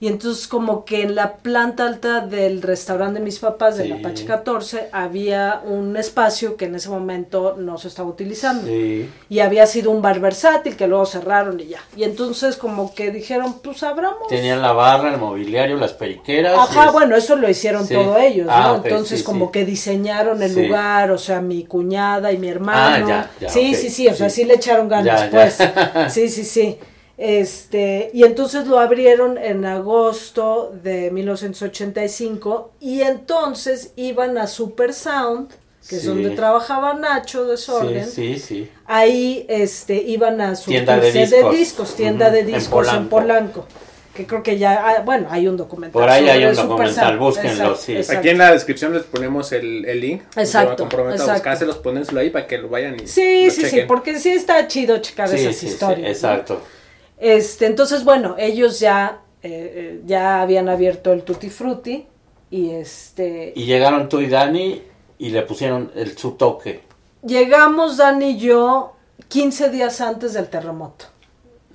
Y 0.01 0.07
entonces 0.07 0.47
como 0.47 0.85
que 0.85 1.01
en 1.01 1.13
la 1.13 1.33
planta 1.37 1.85
alta 1.85 2.21
del 2.21 2.61
restaurante 2.61 3.19
de 3.19 3.25
mis 3.25 3.39
papás, 3.39 3.75
del 3.77 3.87
Sí. 3.87 3.93
Apache 3.93 4.25
14, 4.25 4.87
había 4.93 5.61
un 5.65 5.97
espacio 5.97 6.55
que 6.55 6.65
en 6.65 6.75
ese 6.75 6.87
momento 6.89 7.55
no 7.57 7.77
se 7.77 7.89
estaba 7.89 8.07
utilizando. 8.07 8.65
Sí. 8.65 9.09
Y 9.29 9.39
había 9.39 9.65
sido 9.65 9.91
un 9.91 10.01
bar 10.01 10.21
versátil 10.21 10.77
que 10.77 10.87
luego 10.87 11.05
cerraron 11.05 11.59
y 11.59 11.67
ya. 11.67 11.79
Y 11.97 12.03
entonces 12.03 12.55
como 12.55 12.93
que 12.95 13.11
dijeron, 13.11 13.55
pues 13.61 13.83
abramos. 13.83 14.27
Tenían 14.29 14.61
la 14.61 14.71
barra, 14.71 15.11
el 15.11 15.17
mobiliario, 15.19 15.75
las 15.75 15.91
periqueras. 15.91 16.57
Ajá, 16.57 16.91
bueno, 16.91 17.17
eso 17.17 17.35
lo 17.35 17.49
hicieron 17.49 17.85
Sí. 17.85 17.93
todos 17.93 18.17
ellos, 18.21 18.47
¿no? 18.47 18.53
Ah, 18.53 18.81
Entonces 18.81 19.21
como 19.21 19.51
que 19.51 19.65
diseñaron 19.65 20.41
el 20.41 20.55
lugar, 20.55 21.11
o 21.11 21.17
sea, 21.17 21.41
mi 21.41 21.65
cuñada 21.65 22.31
y 22.31 22.37
mi 22.37 22.47
hermano. 22.47 23.05
Ah, 23.05 23.07
ya, 23.07 23.31
ya, 23.41 23.49
sí, 23.49 23.75
sí, 23.75 23.89
sí, 23.89 24.07
o 24.07 24.15
sea, 24.15 24.29
sí. 24.29 24.45
le 24.45 24.53
echaron 24.55 24.87
ganas, 24.87 25.23
ya. 25.23 25.29
pues. 25.29 25.57
Sí, 26.13 26.29
sí, 26.29 26.43
sí. 26.45 26.77
Este, 27.21 28.11
y 28.13 28.23
entonces 28.23 28.65
lo 28.67 28.79
abrieron 28.79 29.37
en 29.37 29.65
agosto 29.65 30.71
de 30.81 31.11
1985 31.11 32.71
y 32.79 33.01
entonces 33.01 33.91
iban 33.97 34.37
a 34.37 34.47
Super 34.47 34.93
Sound, 34.93 35.49
que 35.87 35.97
es 35.97 36.01
Sí. 36.03 36.07
donde 36.07 36.29
trabajaba 36.31 36.93
Nacho 36.93 37.45
de 37.45 37.57
Sorgen. 37.57 38.05
Sí, 38.09 38.35
sí, 38.35 38.39
sí. 38.39 38.69
Ahí 38.85 39.45
este 39.49 39.95
iban 40.01 40.39
a 40.39 40.55
su 40.55 40.71
Tienda 40.71 40.97
de 40.97 41.11
discos. 41.51 41.95
tienda 41.95 42.29
de 42.29 42.43
discos 42.43 42.87
en 42.87 43.09
Polanco. 43.09 43.09
Polanco. 43.09 43.65
Que 44.13 44.25
creo 44.25 44.41
que 44.43 44.57
ya, 44.57 44.83
ah, 44.87 45.01
bueno, 45.05 45.27
hay 45.29 45.47
un 45.47 45.55
documental. 45.57 45.93
Por 46.01 46.09
ahí 46.09 46.27
hay 46.29 46.43
un 46.45 46.55
Super 46.55 46.67
documental, 46.69 47.05
Sound. 47.07 47.19
búsquenlo, 47.19 47.51
Exacto, 47.51 47.75
sí. 47.75 47.95
exacto. 47.97 48.19
Aquí 48.19 48.29
en 48.29 48.37
la 48.37 48.51
descripción 48.53 48.93
les 48.93 49.03
ponemos 49.03 49.51
el, 49.51 49.85
el 49.85 49.99
link. 49.99 50.21
Exacto, 50.37 50.83
comprometo 50.83 51.11
a 51.11 51.15
exacto. 51.15 51.33
buscárselos, 51.33 52.13
ahí 52.17 52.29
para 52.29 52.47
que 52.47 52.57
lo 52.57 52.69
vayan 52.69 52.95
y 52.95 53.07
Sí, 53.07 53.45
lo 53.45 53.51
sí, 53.51 53.61
sí, 53.61 53.69
chequen. 53.69 53.87
porque 53.87 54.19
sí 54.19 54.29
está 54.31 54.67
chido 54.67 54.97
checar 54.99 55.27
Sí, 55.29 55.35
esas 55.35 55.55
sí, 55.55 55.67
sí, 55.67 55.73
historias. 55.73 56.21
¿no? 56.23 56.78
Este, 57.19 57.65
entonces, 57.65 58.03
bueno, 58.03 58.35
ellos 58.37 58.79
ya, 58.79 59.21
eh, 59.43 59.73
eh, 59.75 60.01
ya 60.05 60.41
habían 60.41 60.69
abierto 60.69 61.11
el 61.13 61.23
Tutti 61.23 61.49
Frutti 61.49 62.07
y 62.49 62.71
este, 62.71 63.51
Y 63.55 63.65
llegaron 63.65 64.07
tú 64.09 64.19
y 64.21 64.27
Dani 64.27 64.81
y 65.17 65.29
le 65.29 65.41
pusieron 65.43 65.91
el, 65.95 66.17
su 66.17 66.31
toque. 66.31 66.81
llegamos 67.23 67.97
Dani 67.97 68.31
y 68.31 68.37
yo 68.39 68.93
15 69.27 69.69
días 69.69 69.99
antes 70.01 70.33
del 70.33 70.47
terremoto, 70.47 71.05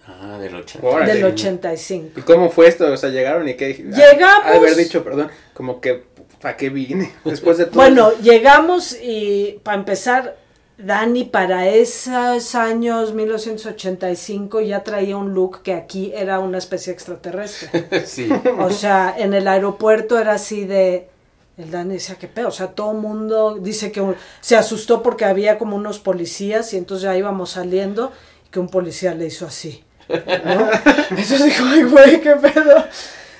Ah, 0.06 0.38
del 0.38 0.54
80. 0.54 0.86
Órale. 0.86 1.14
del 1.14 1.24
85. 1.24 2.20
¿Y 2.20 2.22
cómo 2.22 2.50
fue 2.50 2.66
esto? 2.68 2.90
O 2.92 2.96
sea, 2.96 3.08
llegaron 3.10 3.48
y 3.48 3.54
qué 3.54 3.68
dije. 3.68 3.82
Llegamos- 3.84 4.44
Ah, 4.44 4.54
haber 4.56 4.74
dicho, 4.76 5.02
perdón, 5.04 5.30
como 5.54 5.80
que, 5.80 6.04
¿para 6.40 6.56
qué 6.56 6.68
vine? 6.70 7.10
Después 7.24 7.56
de 7.58 7.66
todo. 7.66 7.76
Bueno, 7.76 8.12
llegamos 8.22 8.96
y 9.02 9.60
para 9.62 9.78
empezar, 9.78 10.36
Dani 10.76 11.24
para 11.24 11.68
esos 11.68 12.54
años 12.56 13.14
1985 13.14 14.60
ya 14.60 14.82
traía 14.82 15.16
un 15.16 15.32
look 15.32 15.62
que 15.62 15.72
aquí 15.72 16.12
era 16.14 16.40
una 16.40 16.58
especie 16.58 16.92
extraterrestre. 16.92 18.02
sí. 18.06 18.28
O 18.58 18.70
sea, 18.70 19.14
en 19.16 19.34
el 19.34 19.46
aeropuerto 19.48 20.18
era 20.18 20.32
así 20.34 20.64
de... 20.64 21.08
El 21.56 21.70
Dani 21.70 21.94
decía, 21.94 22.16
qué 22.16 22.26
pedo, 22.26 22.48
o 22.48 22.50
sea, 22.50 22.66
todo 22.72 22.90
el 22.90 22.98
mundo 22.98 23.58
dice 23.60 23.92
que 23.92 24.00
un- 24.00 24.16
se 24.40 24.56
asustó 24.56 25.04
porque 25.04 25.24
había 25.24 25.56
como 25.56 25.76
unos 25.76 26.00
policías 26.00 26.72
y 26.74 26.78
entonces 26.78 27.04
ya 27.04 27.16
íbamos 27.16 27.50
saliendo 27.50 28.10
y 28.44 28.50
que 28.50 28.58
un 28.58 28.68
policía 28.68 29.14
le 29.14 29.26
hizo 29.26 29.46
así. 29.46 29.84
¿no? 30.08 30.16
Entonces 31.10 31.44
dijo, 31.44 31.64
ay, 31.68 31.84
güey, 31.84 32.20
qué 32.20 32.32
pedo. 32.34 32.84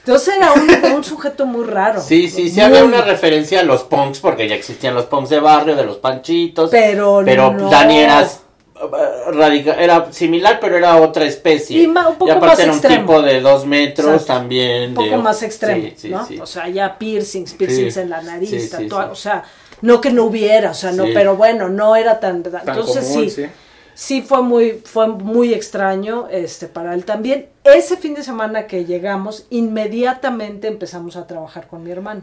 Entonces 0.06 0.34
era 0.36 0.52
un, 0.52 0.96
un 0.96 1.04
sujeto 1.04 1.46
muy 1.46 1.64
raro. 1.64 2.00
Sí, 2.00 2.28
sí, 2.28 2.48
sí 2.50 2.56
Muy- 2.56 2.64
había 2.64 2.84
una 2.84 3.00
referencia 3.02 3.60
a 3.60 3.62
los 3.62 3.84
punks, 3.84 4.20
porque 4.20 4.46
ya 4.48 4.54
existían 4.54 4.94
los 4.94 5.06
punks 5.06 5.30
de 5.30 5.40
barrio, 5.40 5.76
de 5.76 5.84
los 5.84 5.96
panchitos. 5.96 6.70
Pero 6.70 7.22
Pero 7.24 7.52
no. 7.52 7.70
Dani 7.70 7.98
eras 8.00 8.40
eh, 8.76 9.74
era 9.78 10.12
similar, 10.12 10.58
pero 10.60 10.76
era 10.76 10.96
otra 10.96 11.24
especie. 11.24 11.80
Y 11.82 11.86
ma- 11.86 12.08
un 12.08 12.16
poco 12.16 12.32
aparte 12.32 12.46
más 12.48 12.58
era 12.60 12.72
un 12.72 12.78
extremo. 12.78 13.00
tipo 13.06 13.22
de 13.22 13.40
dos 13.40 13.66
metros 13.66 14.08
Exacto. 14.08 14.32
también. 14.34 14.90
un 14.90 14.94
poco 14.94 15.08
de- 15.10 15.16
más 15.16 15.42
extremo, 15.42 15.82
sí, 15.88 15.94
sí, 15.96 16.08
¿no? 16.10 16.26
sí. 16.26 16.38
O 16.40 16.46
sea, 16.46 16.68
ya 16.68 16.98
piercings, 16.98 17.54
piercings 17.54 17.94
Sí. 17.94 18.00
en 18.00 18.10
la 18.10 18.20
nariz, 18.22 18.50
Sí, 18.50 18.60
sí, 18.60 18.68
tatua- 18.70 19.04
sí. 19.06 19.10
o 19.12 19.14
sea, 19.14 19.44
no 19.80 20.00
que 20.00 20.10
no 20.10 20.24
hubiera, 20.24 20.70
o 20.70 20.74
sea, 20.74 20.92
no, 20.92 21.04
Sí. 21.06 21.10
pero 21.14 21.36
bueno, 21.36 21.68
no 21.68 21.96
era 21.96 22.20
tan, 22.20 22.36
entonces 22.44 23.06
común, 23.08 23.30
sí, 23.30 23.46
sí. 23.94 24.22
fue 24.22 24.42
muy, 24.42 24.82
fue 24.84 25.08
muy 25.08 25.54
extraño, 25.54 26.28
este, 26.28 26.66
para 26.68 26.94
él 26.94 27.04
también. 27.04 27.46
Ese 27.64 27.96
fin 27.96 28.14
de 28.14 28.22
semana 28.22 28.66
que 28.66 28.84
llegamos, 28.84 29.46
inmediatamente 29.50 30.68
empezamos 30.68 31.16
a 31.16 31.26
trabajar 31.26 31.66
con 31.66 31.82
mi 31.82 31.90
hermano. 31.90 32.22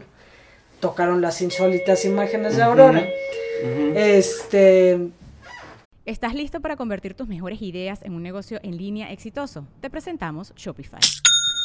Tocaron 0.80 1.20
las 1.20 1.40
insólitas 1.42 2.04
imágenes 2.04 2.56
de 2.56 2.62
Aurora. 2.62 3.06
Este, 3.94 5.10
¿Estás 6.04 6.34
listo 6.34 6.60
para 6.60 6.74
convertir 6.76 7.14
tus 7.14 7.28
mejores 7.28 7.62
ideas 7.62 8.02
en 8.02 8.14
un 8.14 8.24
negocio 8.24 8.58
en 8.64 8.76
línea 8.76 9.12
exitoso? 9.12 9.68
Te 9.80 9.88
presentamos 9.88 10.52
Shopify. 10.56 11.00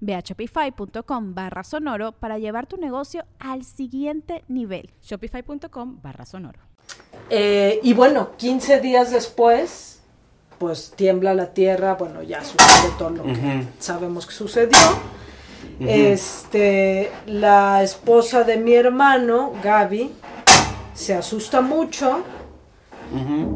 Ve 0.00 0.14
a 0.14 0.20
shopify.com 0.20 1.34
barra 1.34 1.64
sonoro 1.64 2.12
para 2.12 2.38
llevar 2.38 2.66
tu 2.66 2.76
negocio 2.76 3.24
al 3.38 3.64
siguiente 3.64 4.44
nivel. 4.48 4.90
Shopify.com 5.02 6.00
barra 6.02 6.24
sonoro. 6.24 6.60
Eh, 7.30 7.80
y 7.82 7.92
bueno, 7.94 8.30
15 8.36 8.80
días 8.80 9.10
después, 9.10 10.00
pues 10.58 10.92
tiembla 10.96 11.34
la 11.34 11.52
tierra, 11.52 11.94
bueno, 11.94 12.22
ya 12.22 12.42
sucede 12.42 12.92
todo 12.98 13.10
lo 13.10 13.22
que 13.24 13.64
sabemos 13.78 14.26
que 14.26 14.32
sucedió. 14.32 14.78
Este, 15.80 17.10
la 17.26 17.82
esposa 17.82 18.42
de 18.42 18.56
mi 18.56 18.74
hermano, 18.74 19.52
Gaby, 19.62 20.12
se 20.92 21.14
asusta 21.14 21.60
mucho, 21.60 22.24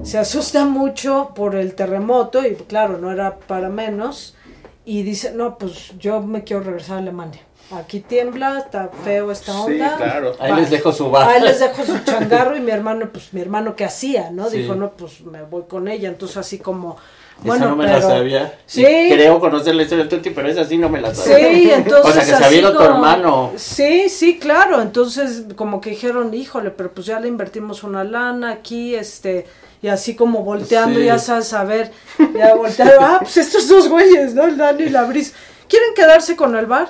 se 0.04 0.18
asusta 0.18 0.64
mucho 0.64 1.32
por 1.35 1.56
el 1.56 1.75
terremoto 1.75 2.47
y 2.47 2.54
claro, 2.54 2.99
no 2.99 3.11
era 3.11 3.38
para 3.38 3.68
menos. 3.68 4.37
Y 4.84 5.02
dice, 5.02 5.32
no, 5.32 5.58
pues 5.58 5.92
yo 5.98 6.20
me 6.20 6.42
quiero 6.42 6.62
regresar 6.62 6.96
a 6.96 6.98
Alemania. 7.00 7.40
Aquí 7.70 8.00
tiembla, 8.00 8.58
está 8.58 8.90
feo 9.04 9.30
esta 9.30 9.52
Sí, 9.52 9.58
onda. 9.72 9.96
claro. 9.96 10.32
Ahí 10.40 10.52
les 10.54 10.70
dejo 10.70 10.92
su 10.92 11.08
bar. 11.10 11.28
Ahí 11.28 11.40
les 11.40 11.60
dejo 11.60 11.84
su 11.84 11.98
changarro 12.04 12.56
y 12.56 12.60
mi 12.60 12.70
hermano, 12.72 13.08
pues 13.10 13.32
mi 13.32 13.40
hermano 13.40 13.76
qué 13.76 13.84
hacía, 13.84 14.30
¿no? 14.30 14.50
Sí. 14.50 14.58
Dijo, 14.58 14.74
no, 14.74 14.90
pues 14.92 15.20
me 15.22 15.42
voy 15.42 15.62
con 15.68 15.88
ella. 15.88 16.08
Entonces 16.08 16.36
así 16.36 16.58
como, 16.58 16.96
Esa 17.38 17.46
bueno, 17.46 17.68
no 17.70 17.76
me 17.76 17.84
pero... 17.86 18.00
la 18.00 18.02
sabía. 18.06 18.58
Sí. 18.66 18.84
Y 18.84 19.12
Creo 19.12 19.38
conocer 19.40 19.74
la 19.76 19.84
historia 19.84 20.04
de 20.04 20.10
Tuti, 20.10 20.30
pero 20.30 20.48
esa 20.48 20.64
sí 20.64 20.76
no 20.76 20.88
me 20.88 21.00
la 21.00 21.14
sabía. 21.14 21.48
Sí, 21.52 21.70
entonces 21.70 22.22
O 22.34 22.36
sea, 22.36 22.48
que 22.48 22.56
ido 22.56 22.76
tu 22.76 22.82
hermano. 22.82 23.52
Sí, 23.56 24.08
sí, 24.08 24.38
claro. 24.38 24.82
Entonces 24.82 25.44
como 25.54 25.80
que 25.80 25.90
dijeron, 25.90 26.34
híjole, 26.34 26.72
pero 26.72 26.92
pues 26.92 27.06
ya 27.06 27.20
le 27.20 27.28
invertimos 27.28 27.84
una 27.84 28.02
lana 28.04 28.50
aquí, 28.50 28.96
este... 28.96 29.46
Y 29.82 29.88
así 29.88 30.14
como 30.14 30.42
volteando, 30.44 30.98
Sí. 31.00 31.06
ya 31.06 31.18
sabes, 31.18 31.52
a 31.52 31.64
ver, 31.64 31.90
ya 32.38 32.54
voltearon, 32.54 32.94
ah, 33.04 33.18
pues 33.20 33.36
estos 33.36 33.66
dos 33.68 33.88
güeyes, 33.88 34.32
¿no? 34.34 34.44
El 34.44 34.56
Dani 34.56 34.84
y 34.84 34.88
la 34.90 35.02
Bris. 35.02 35.34
¿Quieren 35.68 35.92
quedarse 35.94 36.36
con 36.36 36.54
el 36.56 36.66
bar? 36.66 36.88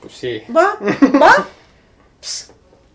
Pues 0.00 0.12
sí. 0.14 0.42
¿Va? 0.54 0.76
¿Va? 1.22 1.46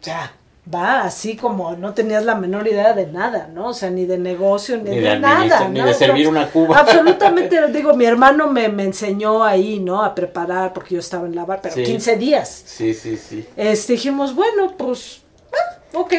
Ya, 0.02 0.34
va, 0.74 1.02
así 1.04 1.36
como 1.38 1.76
no 1.76 1.94
tenías 1.94 2.26
la 2.26 2.36
menor 2.36 2.68
idea 2.68 2.94
de 2.94 3.06
nada, 3.08 3.48
¿no? 3.54 3.68
O 3.68 3.74
sea, 3.74 3.89
ni 3.92 4.06
de 4.06 4.18
negocio, 4.18 4.78
ni, 4.78 4.89
Ni 4.89 4.96
de, 5.00 5.10
de 5.12 5.20
nada. 5.20 5.68
ni 5.70 5.80
¿no? 5.80 5.86
de 5.86 5.94
servir 5.94 6.28
una 6.28 6.50
cuba. 6.50 6.80
Absolutamente, 6.80 7.68
digo, 7.70 7.94
mi 7.94 8.06
hermano 8.06 8.48
me, 8.52 8.68
me 8.70 8.84
enseñó 8.84 9.44
ahí, 9.44 9.80
¿no? 9.80 10.04
A 10.04 10.13
preparar, 10.16 10.74
porque 10.74 10.96
yo 10.96 11.00
estaba 11.00 11.28
en 11.28 11.36
la 11.36 11.46
bar, 11.46 11.60
pero 11.62 11.76
Sí. 11.76 11.84
15 11.84 12.16
días. 12.18 12.63
Sí, 12.66 12.94
sí, 12.94 13.16
sí. 13.18 13.48
Este, 13.56 13.94
dijimos, 13.94 14.34
bueno, 14.36 14.76
pues, 14.76 15.22
ah, 15.54 15.78
ok. 15.94 16.13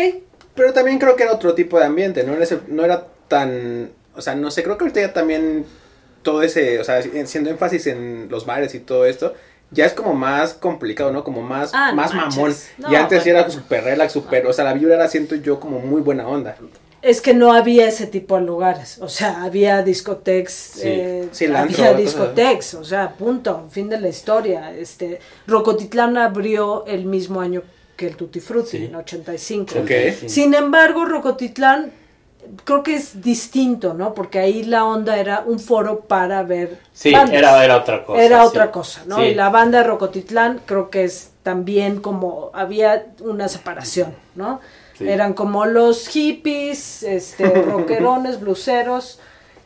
Pero 0.54 0.72
también 0.72 0.98
creo 0.98 1.16
que 1.16 1.22
era 1.22 1.32
otro 1.32 1.54
tipo 1.54 1.78
de 1.78 1.86
ambiente, 1.86 2.24
¿no? 2.24 2.34
No 2.68 2.84
era 2.84 3.06
tan... 3.28 3.90
O 4.14 4.20
sea, 4.20 4.34
no 4.34 4.50
sé, 4.50 4.62
creo 4.62 4.76
que 4.76 4.84
ahorita 4.84 5.00
ya 5.00 5.12
también 5.12 5.64
todo 6.22 6.42
ese... 6.42 6.78
O 6.80 6.84
sea, 6.84 7.02
siendo 7.26 7.50
énfasis 7.50 7.86
en 7.86 8.28
los 8.30 8.44
bares 8.44 8.74
y 8.74 8.80
todo 8.80 9.06
esto, 9.06 9.34
ya 9.70 9.86
es 9.86 9.94
como 9.94 10.12
más 10.14 10.52
complicado, 10.54 11.10
¿no? 11.12 11.24
Como 11.24 11.40
más, 11.42 11.70
Ah, 11.72 11.92
más 11.94 12.14
manches. 12.14 12.36
mamón. 12.36 12.54
No, 12.78 12.92
y 12.92 12.96
antes 12.96 13.24
bueno. 13.24 13.38
era 13.38 13.50
súper 13.50 13.84
relax, 13.84 14.12
súper... 14.12 14.46
O 14.46 14.52
sea, 14.52 14.64
la 14.64 14.74
vibra 14.74 14.96
era, 14.96 15.08
siento 15.08 15.34
yo, 15.36 15.58
como 15.58 15.78
muy 15.80 16.02
buena 16.02 16.28
onda. 16.28 16.56
Es 17.00 17.20
que 17.20 17.34
no 17.34 17.52
había 17.52 17.88
ese 17.88 18.06
tipo 18.06 18.36
de 18.36 18.42
lugares, 18.42 18.98
o 19.00 19.08
sea, 19.08 19.42
había 19.42 19.82
discotex, 19.82 20.52
Sí. 20.52 20.80
eh, 20.84 21.28
Cilantro, 21.34 21.82
había 21.82 21.94
discotex, 21.96 22.74
o 22.74 22.84
sea, 22.84 23.10
punto, 23.18 23.66
fin 23.72 23.88
de 23.88 23.98
la 23.98 24.08
historia. 24.08 24.72
Este, 24.76 25.18
Rocotitlán 25.48 26.16
abrió 26.16 26.84
el 26.86 27.04
mismo 27.06 27.40
año 27.40 27.62
que 28.02 28.08
el 28.08 28.16
Tutti 28.16 28.40
Frutti, 28.40 28.78
Sí. 28.78 28.84
en 28.86 28.96
85. 28.96 29.78
Ok. 29.80 29.90
Sí. 30.20 30.28
Sin 30.28 30.54
embargo, 30.54 31.04
Rocotitlán 31.04 31.92
creo 32.64 32.82
que 32.82 32.96
es 32.96 33.22
distinto, 33.22 33.94
¿no? 33.94 34.14
Porque 34.14 34.40
ahí 34.40 34.64
la 34.64 34.84
onda 34.84 35.16
era 35.18 35.44
un 35.46 35.60
foro 35.60 36.00
para 36.00 36.42
ver 36.42 36.80
Sí, 36.92 37.12
bandas. 37.12 37.34
era, 37.38 37.64
era 37.64 37.76
otra 37.76 38.04
cosa. 38.04 38.22
Era 38.22 38.40
sí. 38.42 38.46
otra 38.48 38.70
cosa, 38.72 39.02
¿no? 39.06 39.16
Sí. 39.16 39.22
Y 39.22 39.34
la 39.34 39.48
banda 39.50 39.78
de 39.78 39.84
Rocotitlán 39.84 40.60
creo 40.66 40.90
que 40.90 41.04
es 41.04 41.30
también 41.44 42.00
como 42.00 42.50
había 42.52 43.06
una 43.20 43.46
separación, 43.48 44.14
¿no? 44.34 44.60
Sí. 44.98 45.08
Eran 45.08 45.32
como 45.34 45.64
los 45.66 46.08
hippies, 46.08 47.04
este, 47.04 47.44
rockerones, 47.62 48.40
bluseros. 48.44 49.20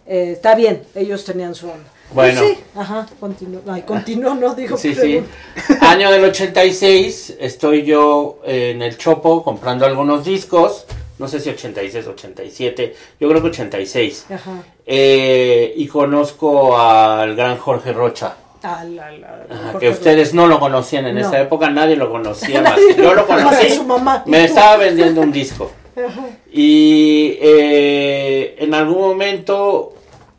eh, 0.07 0.33
está 0.33 0.55
bien, 0.55 0.83
ellos 0.95 1.25
tenían 1.25 1.55
su 1.55 1.67
onda. 1.71 1.89
Bueno. 2.13 2.41
Pues 2.41 2.57
sí, 2.57 2.65
ajá, 2.75 3.07
continuó. 3.19 3.61
Ay, 3.69 3.83
continuó, 3.83 4.35
no 4.35 4.55
digo. 4.55 4.77
Sí, 4.77 4.95
sí. 4.95 5.23
Año 5.81 6.11
del 6.11 6.25
86, 6.25 7.37
estoy 7.41 7.83
yo 7.85 8.39
en 8.45 8.83
el 8.83 8.97
Chopo 8.97 9.43
comprando 9.43 9.87
algunos 9.87 10.25
discos. 10.25 10.87
No 11.19 11.29
sé 11.29 11.41
si 11.41 11.49
86, 11.51 12.07
87. 12.07 12.95
Yo 13.19 13.29
creo 13.29 13.41
que 13.43 13.49
86. 13.49 14.27
Ajá. 14.31 14.53
Eh, 14.85 15.73
y 15.77 15.87
conozco 15.89 16.79
al 16.79 17.35
gran 17.35 17.57
Jorge 17.59 17.93
Rocha. 17.93 18.37
Ajá, 18.63 19.79
que 19.79 19.89
ustedes 19.91 20.35
no 20.35 20.47
lo 20.47 20.59
conocían 20.59 21.07
en 21.07 21.15
No. 21.17 21.21
esa 21.21 21.41
época, 21.41 21.71
nadie 21.71 21.97
lo 21.97 22.11
conocía 22.11 22.61
más. 22.63 22.79
Yo 22.97 23.15
lo 23.15 23.27
conocí. 23.27 23.71
su 23.77 23.85
mamá 23.85 24.23
Me 24.27 24.45
estaba 24.45 24.77
vendiendo 24.77 25.21
un 25.23 25.33
disco. 25.33 25.71
Ajá. 25.97 26.27
Y 26.53 27.39
eh, 27.41 28.57
en 28.59 28.75
algún 28.75 28.99
momento 29.01 29.95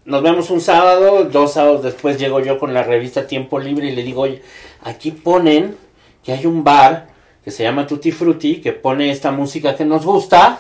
nos 0.08 0.24
vemos 0.24 0.50
un 0.50 0.62
sábado, 0.62 1.26
dos 1.26 1.54
sábados 1.54 1.84
después 1.84 2.17
llego 2.17 2.39
yo 2.39 2.58
con 2.58 2.74
la 2.74 2.82
revista 2.84 3.28
Tiempo 3.28 3.60
Libre 3.60 3.88
y 3.89 3.96
le 3.96 4.04
digo, 4.04 4.22
oye, 4.22 4.41
aquí 4.82 5.12
ponen 5.12 5.76
que 6.24 6.32
hay 6.32 6.46
un 6.46 6.63
bar 6.63 7.08
que 7.43 7.52
se 7.52 7.63
llama 7.63 7.86
Tutti 7.86 8.12
Frutti, 8.12 8.62
que 8.62 8.72
pone 8.74 9.12
esta 9.12 9.32
música 9.32 9.76
que 9.76 9.86
nos 9.86 10.06
gusta. 10.06 10.60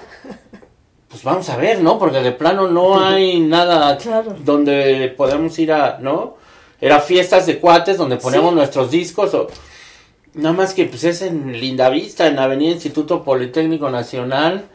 Pues 1.09 1.23
vamos 1.23 1.49
a 1.49 1.55
ver, 1.57 1.81
¿no? 1.81 1.97
Porque 1.97 2.19
de 2.19 2.31
plano 2.33 2.67
no 2.67 2.99
hay 2.99 3.39
nada 3.55 3.97
Claro. 3.97 4.35
donde 4.43 5.13
podamos 5.15 5.57
ir 5.59 5.71
a, 5.71 5.97
¿no? 5.99 6.35
Era 6.79 6.99
fiestas 6.99 7.45
de 7.45 7.59
cuates 7.59 7.97
donde 7.97 8.17
poníamos 8.17 8.51
Sí. 8.51 8.55
nuestros 8.55 8.91
discos 8.91 9.33
o... 9.33 9.47
Nada 10.33 10.53
más 10.53 10.73
que 10.75 10.85
pues 10.85 11.03
es 11.05 11.21
en 11.23 11.59
Lindavista, 11.59 12.27
en 12.27 12.37
Avenida 12.37 12.71
Instituto 12.73 13.23
Politécnico 13.23 13.89
Nacional. 13.89 14.67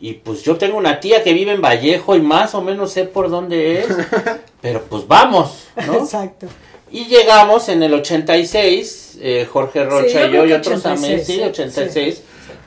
Y 0.00 0.14
pues 0.14 0.42
yo 0.42 0.56
tengo 0.56 0.78
una 0.78 1.00
tía 1.00 1.24
que 1.24 1.32
vive 1.32 1.52
en 1.52 1.60
Vallejo 1.60 2.14
y 2.14 2.20
más 2.20 2.54
o 2.54 2.62
menos 2.62 2.92
sé 2.92 3.04
por 3.04 3.30
dónde 3.30 3.80
es. 3.80 3.86
pero 4.60 4.82
pues 4.84 5.06
vamos, 5.06 5.64
¿no? 5.86 5.94
Exacto. 5.94 6.46
Y 6.90 7.06
llegamos 7.06 7.68
en 7.68 7.82
el 7.82 7.92
86, 7.94 9.18
eh, 9.20 9.46
Jorge 9.50 9.84
Rocha 9.84 10.08
Sí, 10.08 10.14
yo 10.14 10.28
y 10.28 10.32
yo 10.32 10.46
y 10.46 10.52
otros 10.52 10.78
86, 10.78 11.04
amigos, 11.04 11.26
sí, 11.26 11.32
sí, 11.34 11.42
86. 11.42 12.22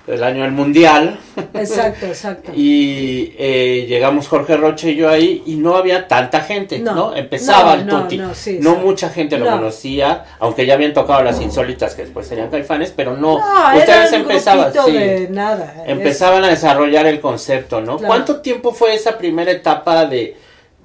El 0.08 0.24
año 0.24 0.44
del 0.44 0.52
mundial. 0.52 1.20
Exacto, 1.54 2.06
exacto. 2.08 2.52
Y 2.56 3.34
eh, 3.38 3.86
llegamos 3.88 4.28
Jorge 4.28 4.58
Roche 4.58 4.92
y 4.92 4.96
yo 4.96 5.10
ahí 5.10 5.44
y 5.46 5.56
no 5.56 5.76
había 5.76 6.08
tanta 6.08 6.42
gente, 6.42 6.80
¿no? 6.80 6.94
No, 6.96 7.16
Empezaba 7.16 7.76
no, 7.78 7.82
el 7.82 8.04
Tuti. 8.04 8.18
no, 8.18 8.34
sí, 8.34 8.58
no 8.62 8.74
sí. 8.76 8.80
mucha 8.84 9.10
gente 9.10 9.38
lo 9.38 9.46
No. 9.46 9.52
conocía, 9.58 10.26
aunque 10.40 10.66
ya 10.66 10.74
habían 10.74 10.94
tocado 10.94 11.24
las 11.24 11.40
insólitas 11.42 11.94
que 11.96 12.04
después 12.04 12.28
serían 12.28 12.50
caifanes, 12.50 12.92
pero 12.96 13.16
no. 13.16 13.36
Ustedes 13.78 14.14
empezaban, 14.14 14.74
sí, 14.74 14.92
de 14.92 15.28
nada. 15.30 15.84
empezaban 15.86 16.44
a 16.44 16.48
desarrollar 16.50 17.06
el 17.08 17.20
concepto, 17.20 17.80
¿no? 17.82 17.98
Claro. 17.98 18.08
¿Cuánto 18.08 18.42
tiempo 18.42 18.74
fue 18.74 18.94
esa 18.96 19.18
primera 19.18 19.52
etapa 19.52 20.06
de, 20.06 20.36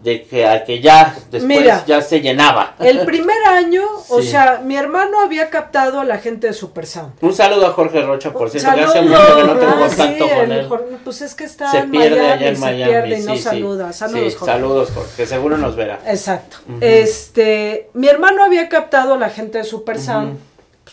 de 0.02 0.22
que 0.24 0.46
a 0.46 0.62
que 0.64 0.80
ya 0.80 1.14
después 1.30 1.42
Mira. 1.60 1.82
ya 1.86 2.00
se 2.00 2.20
llenaba? 2.20 2.74
El 2.78 3.04
primer 3.04 3.42
año, 3.44 3.82
o 4.08 4.22
sea, 4.22 4.60
mi 4.64 4.76
hermano 4.76 5.20
había 5.20 5.50
captado 5.50 5.98
a 6.00 6.04
la 6.04 6.18
gente 6.18 6.46
de 6.48 6.52
Super 6.52 6.86
Sound. 6.86 7.14
Un 7.20 7.34
saludo 7.34 7.66
a 7.66 7.70
Jorge 7.72 8.02
Rocha, 8.02 8.32
por 8.32 8.48
cierto, 8.50 8.72
que 8.74 8.82
hace 8.82 9.02
mucho 9.02 9.36
que 9.36 9.44
no 9.44 9.54
tengo 9.56 9.72
ah, 9.74 9.86
contacto 9.88 10.24
sí, 10.28 10.34
con 10.34 10.52
él. 10.52 10.68
Pues 11.02 11.22
es 11.22 11.34
que 11.34 11.44
está 11.44 11.70
Se 11.72 11.78
en 11.78 11.90
pierde 11.90 12.16
Miami, 12.20 12.32
allá 12.32 12.48
en 12.48 12.54
se 12.56 12.60
Miami. 12.60 12.92
pierde 12.92 13.18
y 13.18 13.22
no 13.24 13.32
sí, 13.32 13.38
sí. 13.38 13.42
saluda. 13.44 13.92
Saludos, 13.92 14.32
Sí, 14.32 14.38
Jorge. 14.38 14.52
saludos, 14.54 14.90
Jorge, 14.94 15.10
que 15.16 15.26
seguro 15.26 15.56
nos 15.58 15.74
verá. 15.76 15.98
Exacto. 16.06 16.58
Este, 16.80 17.90
mi 17.94 18.08
hermano 18.08 18.44
había 18.44 18.68
captado 18.68 19.14
a 19.14 19.18
la 19.18 19.30
gente 19.30 19.58
de 19.58 19.64
Super 19.64 19.98
Sound, 19.98 20.38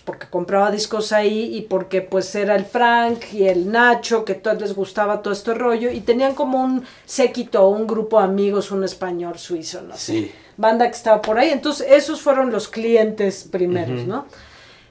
porque 0.06 0.28
compraba 0.28 0.72
discos 0.72 1.12
ahí 1.12 1.56
y 1.56 1.62
porque 1.62 2.02
pues 2.02 2.34
era 2.36 2.56
el 2.56 2.66
Frank 2.66 3.34
y 3.34 3.48
el 3.48 3.72
Nacho, 3.72 4.26
que 4.26 4.36
todos 4.36 4.60
les 4.62 4.76
gustaba 4.76 5.22
todo 5.22 5.34
este 5.34 5.54
rollo, 5.54 5.92
y 5.92 6.02
tenían 6.02 6.36
como 6.36 6.62
un 6.62 6.84
séquito, 7.06 7.68
un 7.70 7.88
grupo 7.88 8.20
de 8.20 8.26
amigos, 8.26 8.72
un 8.72 8.84
español 8.84 9.38
suizo, 9.38 9.82
no 9.82 9.96
sé. 9.96 10.12
Sí. 10.12 10.32
Banda 10.58 10.86
que 10.86 10.96
estaba 10.96 11.22
por 11.22 11.39
ahí. 11.39 11.50
Entonces, 11.50 11.88
esos 11.89 12.22
fueron 12.22 12.52
los 12.52 12.68
clientes 12.68 13.48
primeros, 13.50 14.06
¿no? 14.06 14.28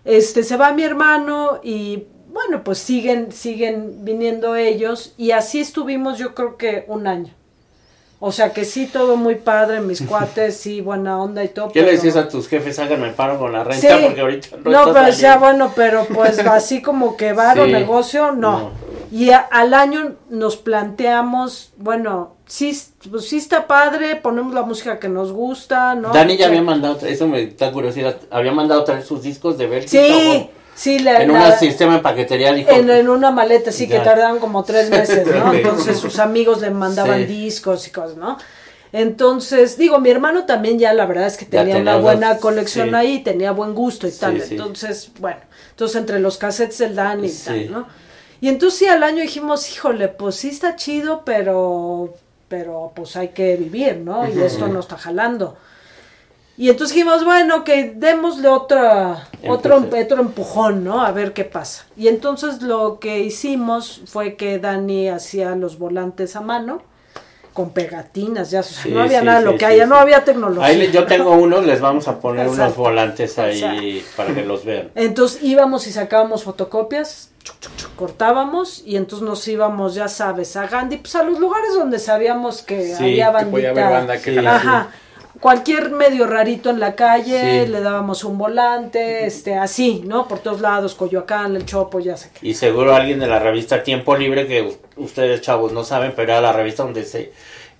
Este, 0.05 0.43
se 0.43 0.57
va 0.57 0.73
mi 0.73 0.83
hermano 0.83 1.61
y 1.63 2.07
bueno, 2.33 2.65
pues 2.65 2.79
siguen, 2.79 3.31
siguen 3.31 4.05
viniendo 4.05 4.57
ellos 4.57 5.15
y 5.17 5.33
así 5.33 5.61
estuvimos 5.61 6.19
yo 6.19 6.35
creo 6.35 6.57
que 6.57 6.85
un 6.89 7.07
año. 7.07 7.33
O 8.25 8.31
sea 8.31 8.53
que 8.53 8.65
sí, 8.65 8.87
todo 8.87 9.17
muy 9.17 9.35
padre, 9.35 9.81
mis 9.81 10.01
cuates, 10.01 10.57
sí, 10.57 10.81
buena 10.81 11.21
onda 11.21 11.43
y 11.43 11.49
todo. 11.49 11.73
¿Qué 11.73 11.83
le 11.83 11.91
decías 11.91 12.15
a 12.15 12.29
tus 12.29 12.47
jefes? 12.47 12.79
Háganme 12.79 13.11
paro 13.11 13.37
con 13.37 13.53
la 13.53 13.65
renta 13.65 13.97
Sí. 13.99 14.05
porque 14.05 14.21
ahorita 14.21 14.49
no, 14.65 14.71
no, 14.71 14.93
pero 14.93 15.07
decía, 15.07 15.39
bueno, 15.39 15.73
pero 15.75 16.05
pues 16.07 16.39
así 16.47 16.81
como 16.83 17.17
que 17.17 17.33
varo, 17.33 17.65
Sí. 17.67 17.73
negocio, 17.73 18.31
no. 18.31 18.59
No. 18.59 18.71
Y 19.11 19.31
a- 19.31 19.39
al 19.51 19.75
año 19.75 20.13
nos 20.31 20.57
planteamos, 20.57 21.73
bueno, 21.79 22.37
sí, 22.47 22.79
pues 23.11 23.29
sí 23.29 23.39
está 23.39 23.67
padre, 23.67 24.17
ponemos 24.17 24.55
la 24.55 24.63
música 24.63 24.99
que 25.01 25.09
nos 25.09 25.33
gusta, 25.33 25.95
¿no? 25.95 26.13
Dani 26.13 26.37
ya 26.37 26.47
había 26.47 26.63
mandado, 26.63 27.05
eso 27.07 27.27
me 27.27 27.47
da 27.49 27.73
curiosidad, 27.73 28.17
había 28.31 28.53
mandado 28.53 28.85
traer 28.85 29.03
sus 29.03 29.23
discos 29.23 29.59
de 29.59 29.67
Bélgica 29.67 29.91
Sí, 30.03 30.49
sí, 30.75 30.99
la, 30.99 31.13
o 31.13 31.21
en 31.21 31.31
un 31.31 31.53
sistema 31.59 31.97
de 31.97 32.03
paquetería 32.03 32.53
dijo, 32.53 32.71
en, 32.71 32.89
en 32.91 33.09
una 33.09 33.31
maleta, 33.31 33.73
sí, 33.73 33.87
que 33.87 33.95
Ya. 33.95 34.03
tardaron 34.03 34.39
como 34.39 34.65
tres 34.65 34.91
meses, 34.91 35.27
¿no? 35.27 35.53
Entonces 35.55 35.99
sus 35.99 36.19
amigos 36.19 36.61
le 36.61 36.71
mandaban 36.71 37.21
Sí. 37.21 37.27
discos 37.27 37.87
y 37.87 37.91
cosas, 37.91 38.17
¿no? 38.17 38.39
Entonces, 38.93 39.79
digo, 39.79 39.99
mi 40.01 40.11
hermano 40.11 40.45
también 40.45 40.79
ya 40.79 40.93
la 40.93 41.07
verdad 41.07 41.27
es 41.27 41.39
que 41.39 41.47
tenía 41.47 41.77
tenía 41.77 41.95
una 41.95 41.97
buena 42.03 42.37
colección 42.39 42.91
sí. 42.91 42.95
ahí, 42.95 43.23
tenía 43.23 43.53
buen 43.53 43.75
gusto 43.75 44.07
y 44.07 44.11
Sí, 44.11 44.21
tal. 44.21 44.41
sí. 44.41 44.49
Entonces, 44.51 45.11
bueno, 45.19 45.41
entonces 45.71 45.97
entre 45.97 46.21
los 46.21 46.37
cassettes 46.37 46.79
del 46.79 46.95
Dani 46.95 47.27
y 47.27 47.31
Sí. 47.31 47.45
tal, 47.47 47.73
¿no? 47.73 47.87
Y 48.43 48.49
entonces 48.49 48.81
sí, 48.81 48.87
al 48.87 49.03
año 49.03 49.23
dijimos, 49.23 49.71
híjole, 49.73 50.09
pues 50.09 50.35
sí 50.37 50.49
está 50.51 50.77
chido, 50.77 51.23
pero, 51.25 52.15
pero 52.49 52.93
pues 52.95 53.17
hay 53.17 53.29
que 53.29 53.57
vivir, 53.57 53.97
¿no? 53.99 54.29
Y 54.29 54.39
esto 54.43 54.69
no 54.69 54.81
está 54.81 54.99
jalando. 54.99 55.57
Y 56.59 56.69
entonces 56.69 56.95
dijimos, 56.95 57.25
bueno, 57.25 57.65
que 57.65 57.93
démosle 57.97 58.49
otra, 58.49 59.27
otro, 59.49 59.77
otro 59.79 60.21
empujón, 60.21 60.85
¿no? 60.85 61.01
A 61.03 61.11
ver 61.11 61.33
qué 61.33 61.45
pasa. 61.45 61.87
Y 61.97 62.09
entonces 62.09 62.61
lo 62.63 63.01
que 63.01 63.21
hicimos 63.21 64.03
fue 64.07 64.37
que 64.37 64.59
Dani 64.59 65.09
hacía 65.09 65.55
los 65.57 65.79
volantes 65.79 66.37
a 66.37 66.41
mano, 66.43 66.83
con 67.55 67.71
pegatinas, 67.71 68.51
ya, 68.51 68.61
o 68.61 68.63
sea, 68.63 68.83
Sí, 68.83 68.91
no 68.91 69.03
había 69.03 69.21
sí, 69.21 69.27
nada, 69.27 69.39
sí, 69.41 69.45
lo 69.45 69.53
que 69.53 69.59
sí, 69.61 69.65
haya, 69.65 69.85
sí. 69.85 69.91
no 69.91 69.97
había 69.97 70.25
tecnología. 70.25 70.67
ahí 70.67 70.91
yo 70.91 71.05
tengo 71.07 71.33
unos, 71.33 71.67
les 71.67 71.81
vamos 71.81 72.07
a 72.09 72.19
poner 72.21 72.49
unos 72.49 72.77
volantes 72.77 73.39
ahí 73.39 73.99
Exacto. 73.99 74.17
para 74.17 74.35
que 74.35 74.45
los 74.45 74.65
vean. 74.65 74.91
Entonces 74.95 75.43
íbamos 75.43 75.87
y 75.87 75.93
sacábamos 75.93 76.45
fotocopias, 76.45 77.31
chuc, 77.43 77.61
chuc, 77.61 77.77
chuc, 77.77 77.95
cortábamos 77.97 78.83
y 78.87 78.97
entonces 78.97 79.27
nos 79.29 79.47
íbamos, 79.49 79.95
ya 79.95 80.09
sabes, 80.09 80.57
a 80.57 80.67
Gandhi, 80.67 80.99
pues 80.99 81.15
a 81.15 81.23
los 81.25 81.39
lugares 81.39 81.75
donde 81.75 81.99
sabíamos 81.99 82.63
que 82.63 82.95
Sí, 82.95 83.05
había 83.05 83.27
que 83.27 83.33
bandita. 83.33 83.51
podía 83.51 83.71
haber 83.71 83.85
banda 83.91 84.17
que 84.19 84.31
Sí. 84.31 84.35
jalara. 84.37 84.57
Ajá. 84.57 84.89
Cualquier 85.43 85.91
medio 85.91 86.29
rarito 86.29 86.71
en 86.71 86.79
la 86.79 86.95
calle, 86.95 87.65
Sí. 87.65 87.71
le 87.73 87.81
dábamos 87.81 88.23
un 88.23 88.39
volante, 88.39 89.27
este, 89.27 89.57
así, 89.57 90.01
¿no? 90.07 90.29
Por 90.29 90.39
todos 90.39 90.61
lados, 90.61 90.95
Coyoacán, 90.95 91.57
el 91.57 91.67
Chopo, 91.67 91.99
ya 91.99 92.17
sé 92.17 92.31
qué. 92.33 92.47
Y 92.47 92.55
seguro 92.55 92.95
alguien 92.95 93.19
de 93.19 93.27
la 93.27 93.41
revista 93.41 93.83
Tiempo 93.83 94.17
Libre, 94.17 94.47
que 94.47 94.73
ustedes 94.97 95.41
chavos 95.41 95.73
no 95.73 95.83
saben, 95.83 96.13
pero 96.15 96.31
era 96.31 96.41
la 96.41 96.53
revista 96.53 96.85
donde 96.85 97.05
se 97.05 97.33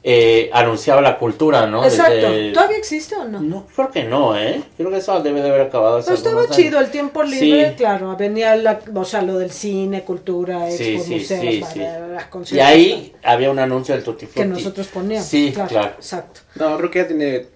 eh, 0.05 0.51
anunciaba 0.53 1.01
la 1.01 1.17
cultura, 1.17 1.69
¿no? 1.69 1.85
Exacto. 1.85 2.13
Desde- 2.33 2.51
¿Todavía 2.53 2.77
existe 2.77 3.15
o 3.15 3.23
no? 3.25 3.41
No, 3.41 3.67
creo 3.73 3.89
que 3.93 4.03
no, 4.03 4.37
¿eh? 4.37 4.61
Creo 4.77 4.91
que 4.91 4.97
eso 4.97 5.23
debe 5.23 5.41
de 5.43 5.49
haber 5.51 5.61
acabado. 5.61 5.99
hace 5.99 6.07
Pero 6.11 6.17
estaba 6.17 6.49
chido 6.49 6.79
años. 6.79 6.87
el 6.89 6.91
tiempo 6.91 7.23
libre, 7.23 7.69
Sí. 7.69 7.75
claro, 7.77 8.17
venía 8.17 8.57
la, 8.57 8.81
o 8.93 9.05
sea, 9.05 9.23
lo 9.23 9.39
del 9.39 9.53
cine, 9.53 10.03
cultura, 10.03 10.69
Sí, 10.73 10.95
expo, 10.97 11.05
sí, 11.07 11.15
museos, 11.15 11.75
bla, 11.75 11.99
bla, 12.35 12.45
Y 12.51 12.59
ahí 12.59 13.15
había 13.23 13.53
un 13.53 13.61
anuncio 13.61 13.95
del 13.95 14.03
Tutti 14.03 14.27
que 14.27 14.45
nosotros 14.45 14.89
poníamos. 14.89 15.29
Sí, 15.29 15.53
claro. 15.55 15.91
Exacto. 15.97 16.41
No, 16.57 16.77
creo 16.79 16.91
que 16.91 16.99
ya 16.99 17.07
tiene 17.07 17.47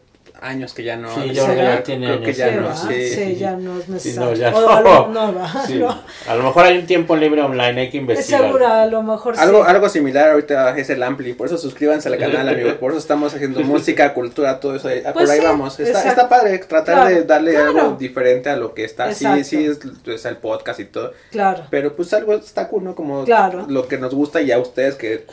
años 0.40 0.74
que 0.74 0.82
ya 0.84 0.96
no. 0.96 1.08
Sí, 1.14 1.32
yo 1.32 1.46
que 1.46 1.56
ya 1.56 1.82
tiene 1.82 2.06
creo 2.06 2.20
que 2.20 2.26
años, 2.26 2.36
ya 2.36 2.48
sí, 2.50 2.56
no, 2.56 2.76
sí. 2.90 3.08
Sí, 3.10 3.36
ya 3.36 3.56
no 3.56 3.78
es 3.78 3.84
Sí, 3.84 3.90
necesario. 3.92 4.30
no, 4.30 4.34
ya 4.36 4.54
O 4.54 4.60
no. 4.60 4.80
lo- 4.82 5.08
no, 5.08 5.34
va, 5.34 5.66
Sí. 5.66 5.74
no. 5.78 6.02
A 6.28 6.34
lo 6.34 6.42
mejor 6.44 6.64
hay 6.66 6.78
un 6.78 6.86
tiempo 6.86 7.16
libre 7.16 7.42
online, 7.42 7.80
hay 7.80 7.90
que 7.90 7.96
Es 7.98 8.02
investigar. 8.02 8.42
seguro, 8.42 8.66
a 8.66 8.86
lo 8.86 9.02
mejor 9.02 9.34
Algo, 9.38 9.64
sí. 9.64 9.70
algo 9.70 9.88
similar 9.88 10.30
ahorita 10.30 10.76
es 10.76 10.90
el 10.90 11.02
Ampli, 11.02 11.32
por 11.34 11.46
eso 11.46 11.56
suscríbanse 11.58 12.08
al 12.08 12.18
canal, 12.18 12.48
amigos. 12.48 12.74
Por 12.74 12.90
eso 12.92 12.98
estamos 13.00 13.34
haciendo 13.34 13.60
música, 13.64 14.12
cultura, 14.14 14.60
todo 14.60 14.76
eso. 14.76 14.88
ah, 14.88 15.12
Pues 15.12 15.24
por 15.26 15.30
ahí 15.34 15.40
sí, 15.40 15.44
vamos. 15.46 15.80
Está, 15.80 16.08
está 16.08 16.28
padre 16.28 16.58
tratar 16.58 16.94
Claro, 16.96 17.10
de 17.10 17.22
darle 17.24 17.50
claro. 17.52 17.66
algo 17.80 17.96
diferente 17.98 18.50
a 18.50 18.56
lo 18.56 18.74
que 18.74 18.84
está. 18.84 19.08
Exacto. 19.10 19.38
Sí, 19.38 19.44
sí, 19.44 19.64
es, 19.66 19.78
es 20.06 20.24
el 20.26 20.36
podcast 20.36 20.80
y 20.80 20.84
todo. 20.84 21.12
Claro. 21.30 21.64
Pero 21.70 21.94
pues 21.96 22.12
algo 22.12 22.34
está 22.34 22.68
cool, 22.68 22.84
¿no? 22.84 22.94
Como 22.94 23.24
Claro. 23.24 23.66
lo 23.68 23.88
que 23.88 23.98
nos 23.98 24.14
gusta 24.14 24.40
y 24.42 24.52
a 24.52 24.58
ustedes 24.58 24.94
que 24.96 25.24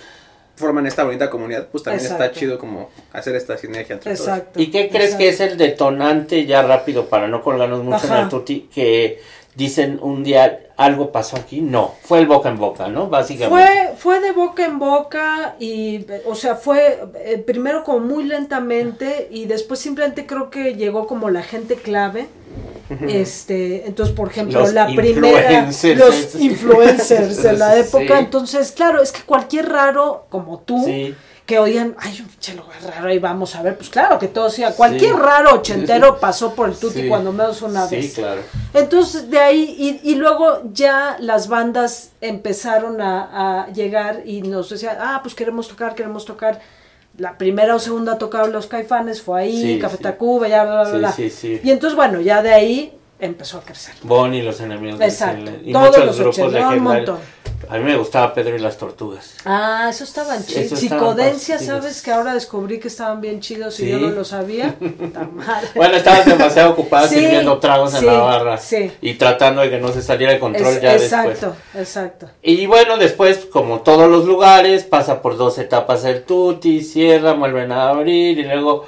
forman 0.56 0.86
esta 0.86 1.04
bonita 1.04 1.30
comunidad, 1.30 1.68
pues 1.72 1.84
también 1.84 2.06
está 2.06 2.32
chido 2.32 2.60
como 2.60 2.90
hacer 3.12 3.36
esta 3.36 3.58
sinergia 3.58 3.96
entre 3.96 4.14
todos. 4.14 4.28
Exacto. 4.28 4.62
¿Y 4.62 4.70
qué 4.70 4.90
crees 4.90 5.16
que 5.16 5.30
es 5.30 5.40
el 5.40 5.58
detonante, 5.58 6.46
ya 6.46 6.62
rápido, 6.62 7.08
para 7.08 7.28
no 7.28 7.42
colgarnos 7.42 7.84
mucho 7.84 8.06
Ajá. 8.06 8.18
en 8.18 8.24
el 8.24 8.30
tutti, 8.30 8.70
que 8.74 9.20
dicen 9.56 10.00
un 10.02 10.24
día 10.24 10.60
algo 10.78 11.12
pasó 11.12 11.38
aquí? 11.38 11.62
No, 11.62 11.94
fue 12.02 12.20
el 12.20 12.28
boca 12.28 12.50
en 12.50 12.58
boca, 12.58 12.88
¿no? 12.88 13.08
Básicamente. 13.08 13.50
Fue, 13.50 13.96
fue 13.98 14.20
de 14.20 14.32
boca 14.32 14.66
en 14.66 14.80
boca 14.80 15.56
y, 15.60 16.06
o 16.26 16.36
sea, 16.36 16.56
fue 16.56 17.00
eh, 17.26 17.38
primero 17.38 17.84
como 17.84 18.00
muy 18.00 18.24
lentamente 18.24 19.28
y 19.32 19.46
después 19.46 19.80
simplemente 19.80 20.26
creo 20.26 20.50
que 20.50 20.76
llegó 20.76 21.06
como 21.08 21.30
la 21.30 21.44
gente 21.44 21.76
clave. 21.76 22.28
Este, 23.08 23.88
entonces, 23.88 24.14
por 24.16 24.28
ejemplo, 24.30 24.60
Los 24.60 24.74
la 24.74 24.86
primera, 24.88 25.68
los 25.96 26.36
influencers 26.36 27.42
de 27.42 27.54
la 27.54 27.76
época, 27.80 28.06
Sí. 28.08 28.14
entonces, 28.20 28.72
claro, 28.72 29.02
es 29.02 29.12
que 29.12 29.22
cualquier 29.24 29.70
raro 29.70 30.26
como 30.30 30.60
tú, 30.60 30.84
Sí. 30.86 31.16
Que 31.46 31.60
oían, 31.60 31.94
ay, 32.00 32.22
un 32.22 32.28
pinche 32.28 32.54
lugar 32.56 32.78
raro, 32.88 33.10
ahí 33.10 33.20
vamos 33.20 33.54
a 33.56 33.62
ver, 33.62 33.76
pues 33.76 33.90
claro 33.90 34.18
que 34.18 34.30
todo 34.30 34.50
sea, 34.50 34.74
cualquier 34.74 35.12
Sí. 35.14 35.20
raro 35.20 35.56
ochentero 35.56 36.18
pasó 36.20 36.56
por 36.56 36.70
el 36.70 36.76
tuti 36.76 37.02
Sí. 37.02 37.08
cuando 37.10 37.34
menos 37.34 37.62
una 37.62 37.86
Sí, 37.88 37.98
vez. 37.98 38.14
claro. 38.14 38.42
Entonces 38.74 39.30
de 39.30 39.40
ahí, 39.40 39.76
y, 40.04 40.12
y 40.12 40.16
luego 40.16 40.62
ya 40.72 41.18
las 41.20 41.50
bandas 41.50 42.12
empezaron 42.22 43.02
a, 43.02 43.64
a 43.64 43.68
llegar 43.74 44.22
y 44.26 44.42
nos 44.42 44.70
decían, 44.70 44.98
ah, 45.02 45.20
pues 45.22 45.36
queremos 45.36 45.68
tocar, 45.68 45.96
queremos 45.96 46.24
tocar. 46.26 46.62
La 47.18 47.38
primera 47.38 47.76
o 47.76 47.80
segunda 47.80 48.18
tocaron 48.18 48.52
los 48.54 48.66
caifanes, 48.66 49.22
fue 49.22 49.42
ahí, 49.42 49.62
Sí, 49.62 49.80
Café 49.80 49.98
sí. 49.98 50.04
Tacuba, 50.04 50.48
ya 50.48 50.64
bla, 50.64 50.74
bla, 50.84 50.92
Sí, 50.92 50.98
bla. 50.98 51.12
sí, 51.12 51.30
sí. 51.30 51.62
Y 51.64 51.70
entonces, 51.72 51.96
bueno, 51.96 52.22
ya 52.22 52.42
de 52.42 52.54
ahí 52.54 52.98
empezó 53.20 53.60
a 53.60 53.62
crecer. 53.62 53.94
Bonnie 54.04 54.40
y 54.40 54.42
los 54.42 54.60
enemigos 54.62 55.00
Exacto. 55.00 55.52
Y 55.64 55.72
Todos 55.74 55.90
muchos 55.90 56.06
los 56.06 56.20
grupos 56.20 56.38
un 56.74 56.80
montón. 56.84 57.18
A 57.70 57.78
mí 57.78 57.84
me 57.86 57.96
gustaba 57.98 58.34
Pedro 58.34 58.56
y 58.56 58.60
las 58.60 58.78
tortugas. 58.78 59.36
Ah, 59.46 59.88
eso 59.90 60.04
estaban 60.04 60.46
chidos. 60.46 60.64
Eso 60.66 60.76
Psicodencia. 60.76 61.58
¿sabes? 61.60 62.02
Que 62.02 62.12
ahora 62.12 62.34
descubrí 62.34 62.80
que 62.80 62.88
estaban 62.90 63.22
bien 63.22 63.40
chidos 63.40 63.80
y 63.80 63.84
Sí. 63.86 63.90
yo 63.92 64.00
no 64.00 64.10
lo 64.10 64.24
sabía. 64.26 64.76
Bueno, 65.76 65.96
estabas 65.96 66.26
demasiado 66.26 66.72
ocupada 66.72 67.08
Sí, 67.08 67.16
sirviendo 67.16 67.58
tragos 67.60 67.94
en 67.96 68.06
la 68.06 68.14
barra 68.20 68.58
sí. 68.58 68.92
y 69.02 69.14
tratando 69.16 69.62
de 69.62 69.70
que 69.70 69.80
no 69.80 69.92
se 69.92 70.02
saliera 70.02 70.34
de 70.34 70.40
control 70.40 70.74
Es- 70.74 70.82
ya 70.82 70.94
exacto, 70.96 71.30
después. 71.30 71.54
exacto. 71.76 72.30
Y 72.42 72.66
bueno, 72.66 72.98
después, 72.98 73.46
como 73.52 73.82
todos 73.82 74.10
los 74.10 74.26
lugares, 74.26 74.84
pasa 74.84 75.22
por 75.22 75.38
dos 75.38 75.58
etapas 75.58 76.04
el 76.06 76.24
tutti, 76.24 76.82
cierra, 76.84 77.34
vuelven 77.34 77.72
a 77.72 77.90
abrir 77.90 78.38
y 78.40 78.44
luego 78.44 78.86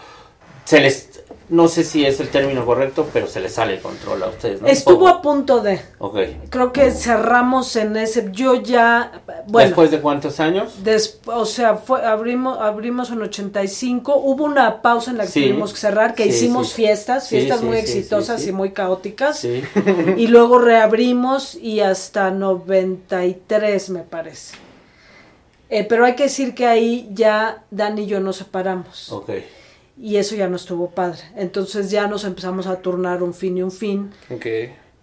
se 0.66 0.80
les 0.82 1.15
no 1.50 1.68
sé 1.68 1.84
si 1.84 2.06
es 2.06 2.20
el 2.20 2.30
término 2.30 2.66
correcto, 2.66 3.08
pero 3.14 3.28
se 3.28 3.40
le 3.40 3.50
sale 3.50 3.76
el 3.76 3.80
control 3.82 4.24
a 4.24 4.28
ustedes, 4.30 4.62
¿no? 4.62 4.68
Estuvo 4.68 5.08
a 5.08 5.22
punto 5.22 5.60
de. 5.62 5.80
Ok. 6.00 6.18
Creo 6.50 6.74
que 6.74 6.90
cerramos 6.92 7.76
en 7.76 7.96
ese. 7.98 8.30
Yo 8.32 8.56
ya. 8.62 9.22
Bueno. 9.48 9.68
¿Después 9.70 9.92
de 9.92 10.02
cuántos 10.02 10.40
años? 10.40 10.84
Des- 10.84 11.20
o 11.26 11.46
sea, 11.46 11.76
fue, 11.76 12.04
abrimos, 12.06 12.58
abrimos 12.60 13.12
en 13.12 13.22
85, 13.22 14.16
hubo 14.16 14.44
una 14.46 14.82
pausa 14.82 15.12
en 15.12 15.18
la 15.18 15.26
que 15.26 15.32
Sí. 15.32 15.42
tuvimos 15.44 15.74
que 15.74 15.80
cerrar, 15.80 16.16
que 16.16 16.24
Sí, 16.24 16.30
hicimos 16.30 16.70
sí. 16.70 16.76
fiestas, 16.76 17.30
fiestas 17.30 17.62
muy 17.62 17.78
exitosas 17.78 18.46
y 18.48 18.52
muy 18.52 18.72
caóticas, 18.72 19.40
Sí. 19.40 19.62
y 20.18 20.28
luego 20.28 20.58
reabrimos 20.60 21.56
y 21.56 21.82
hasta 21.82 22.32
93 22.32 23.90
me 23.90 24.02
parece. 24.02 24.56
Eh, 25.70 25.84
pero 25.84 26.06
hay 26.06 26.16
que 26.16 26.24
decir 26.24 26.54
que 26.54 26.68
ahí 26.68 27.10
ya 27.12 27.64
Dan 27.72 27.98
y 27.98 28.06
yo 28.06 28.20
nos 28.20 28.38
separamos 28.38 29.12
Ok. 29.12 29.30
Y 29.98 30.18
eso 30.18 30.36
ya 30.36 30.48
no 30.48 30.56
estuvo 30.56 30.90
padre. 30.92 31.20
Entonces 31.36 31.90
ya 31.92 32.08
nos 32.08 32.24
empezamos 32.26 32.68
a 32.68 32.82
turnar 32.82 33.24
un 33.24 33.34
fin 33.34 33.58
y 33.58 33.64
un 33.64 33.72
fin. 33.72 34.12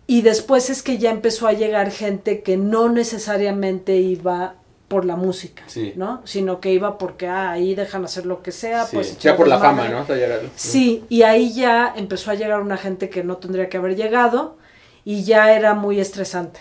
Y 0.07 0.23
después 0.23 0.69
es 0.71 0.83
que 0.83 0.99
ya 0.99 1.11
empezó 1.11 1.47
a 1.47 1.53
llegar 1.53 1.91
gente 1.91 2.43
que 2.43 2.57
no 2.57 2.89
necesariamente 2.89 3.97
iba 3.97 4.57
por 4.89 5.07
la 5.07 5.17
música, 5.17 5.63
Sí. 5.69 5.95
¿no? 5.97 6.21
Sino 6.27 6.61
que 6.61 6.71
iba 6.73 6.99
porque 6.99 7.27
ah, 7.27 7.53
ahí 7.53 7.75
dejan 7.75 8.05
hacer 8.05 8.27
lo 8.27 8.43
que 8.43 8.53
sea, 8.53 8.85
Sí. 8.85 8.97
pues 8.97 9.19
Ya 9.21 9.37
por 9.39 9.49
la 9.49 9.59
fama. 9.59 9.89
¿no? 9.89 10.05
Sea, 10.05 10.41
Sí, 10.55 11.05
y 11.09 11.23
ahí 11.23 11.55
ya 11.55 11.95
empezó 11.97 12.31
a 12.31 12.35
llegar 12.35 12.61
una 12.61 12.77
gente 12.77 13.09
que 13.09 13.25
no 13.25 13.39
tendría 13.39 13.71
que 13.71 13.79
haber 13.79 13.97
llegado 13.97 14.59
y 15.05 15.25
ya 15.25 15.55
era 15.55 15.73
muy 15.73 15.99
estresante. 15.99 16.61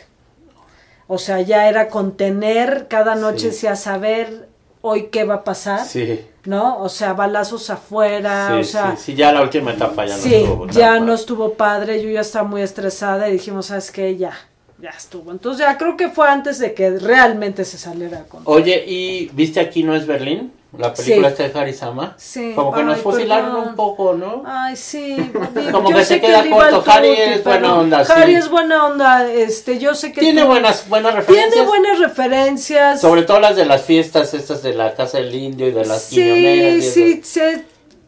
O 1.07 1.17
sea, 1.17 1.41
ya 1.41 1.67
era 1.67 1.89
contener 1.89 2.87
cada 2.87 3.15
noche, 3.15 3.51
Sí. 3.51 3.57
sí. 3.61 3.67
a 3.67 3.75
saber 3.75 4.47
hoy 4.81 5.09
qué 5.11 5.23
va 5.23 5.35
a 5.35 5.43
pasar, 5.43 5.85
Sí. 5.85 6.25
¿no? 6.45 6.79
O 6.81 6.89
sea, 6.89 7.13
balazos 7.13 7.69
afuera, 7.69 8.49
Sí, 8.53 8.59
o 8.59 8.63
sea, 8.63 8.95
sí, 8.97 9.03
sí, 9.05 9.15
ya 9.15 9.31
la 9.31 9.41
última 9.41 9.71
etapa 9.71 10.05
ya 10.05 10.17
no 10.17 10.23
estuvo 10.23 10.67
ya 10.67 10.99
no 10.99 11.13
estuvo 11.13 11.53
padre, 11.53 12.01
yo 12.01 12.09
ya 12.09 12.21
estaba 12.21 12.47
muy 12.47 12.61
estresada 12.61 13.29
y 13.29 13.33
dijimos, 13.33 13.67
¿sabes 13.67 13.91
qué? 13.91 14.17
Ya, 14.17 14.33
ya 14.81 14.89
estuvo. 14.89 15.31
Entonces 15.31 15.65
ya 15.65 15.77
creo 15.77 15.95
que 15.95 16.09
fue 16.09 16.27
antes 16.27 16.59
de 16.59 16.73
que 16.73 16.89
realmente 16.91 17.65
se 17.65 17.77
saliera 17.77 18.23
con... 18.23 18.41
Oye, 18.45 18.83
¿y 18.87 19.29
viste 19.33 19.59
aquí 19.59 19.83
no 19.83 19.95
es 19.95 20.07
Berlín? 20.07 20.51
La 20.77 20.93
película 20.93 21.27
Sí. 21.27 21.35
esta 21.43 21.49
de 21.49 21.59
Harisama. 21.59 22.15
Sí. 22.17 22.53
Como 22.55 22.71
que 22.73 22.81
nos 22.83 22.99
fusilaron 22.99 23.47
perdón. 23.51 23.67
un 23.69 23.75
poco, 23.75 24.13
¿no? 24.13 24.43
Ay, 24.45 24.77
sí. 24.77 25.17
Como 25.71 25.89
yo 25.89 25.97
que 25.97 26.05
sé 26.05 26.13
se 26.15 26.21
queda 26.21 26.39
al 26.39 26.49
corto. 26.49 26.83
Harry 26.89 27.09
es 27.11 27.43
buena 27.43 27.75
onda, 27.75 28.05
sí. 28.05 28.11
Harry 28.15 28.35
es 28.35 28.49
buena 28.49 28.85
onda, 28.87 29.29
este, 29.29 29.79
yo 29.79 29.93
sé 29.95 30.13
que... 30.13 30.21
Tiene 30.21 30.43
tú- 30.43 30.47
buenas, 30.47 30.87
buenas 30.87 31.13
referencias. 31.13 31.51
Tiene 31.53 31.67
buenas 31.67 31.99
referencias. 31.99 33.01
Sobre 33.01 33.23
todo 33.23 33.41
las 33.41 33.57
de 33.57 33.65
las 33.65 33.81
fiestas 33.81 34.33
estas 34.33 34.63
de 34.63 34.73
la 34.73 34.93
Casa 34.95 35.17
del 35.17 35.35
Indio 35.35 35.67
y 35.67 35.71
de 35.71 35.83
las 35.85 36.11
y 36.13 36.15
Sí, 36.15 36.81
sí, 36.81 37.21
sí, 37.23 37.39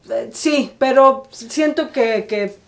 eh, 0.09 0.29
sí, 0.31 0.71
pero 0.77 1.23
siento 1.31 1.91
que... 1.91 2.25
que 2.27 2.62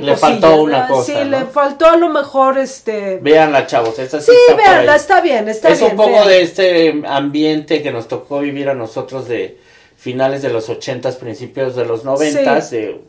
Le 0.00 0.16
faltó 0.16 0.62
una 0.62 0.88
cosa, 0.88 1.04
Sí, 1.04 1.18
¿no? 1.18 1.24
le 1.24 1.44
faltó 1.46 1.86
a 1.86 1.96
lo 1.96 2.08
mejor, 2.08 2.58
este... 2.58 3.18
Véanla, 3.18 3.66
chavos. 3.66 3.98
Esa 3.98 4.20
sí, 4.20 4.32
Sí, 4.32 4.54
está 4.94 5.20
bien, 5.20 5.48
está 5.48 5.68
es 5.70 5.80
bien. 5.80 5.90
un 5.92 5.96
poco 5.96 6.24
de 6.26 6.42
este 6.42 7.02
ambiente 7.06 7.82
que 7.82 7.92
nos 7.92 8.08
tocó 8.08 8.40
vivir 8.40 8.68
a 8.68 8.74
nosotros 8.74 9.28
de 9.28 9.58
finales 9.96 10.42
de 10.42 10.50
los 10.50 10.68
ochentas, 10.68 11.16
principios 11.16 11.74
de 11.76 11.84
los 11.84 12.04
noventas, 12.04 12.70
de 12.70 13.00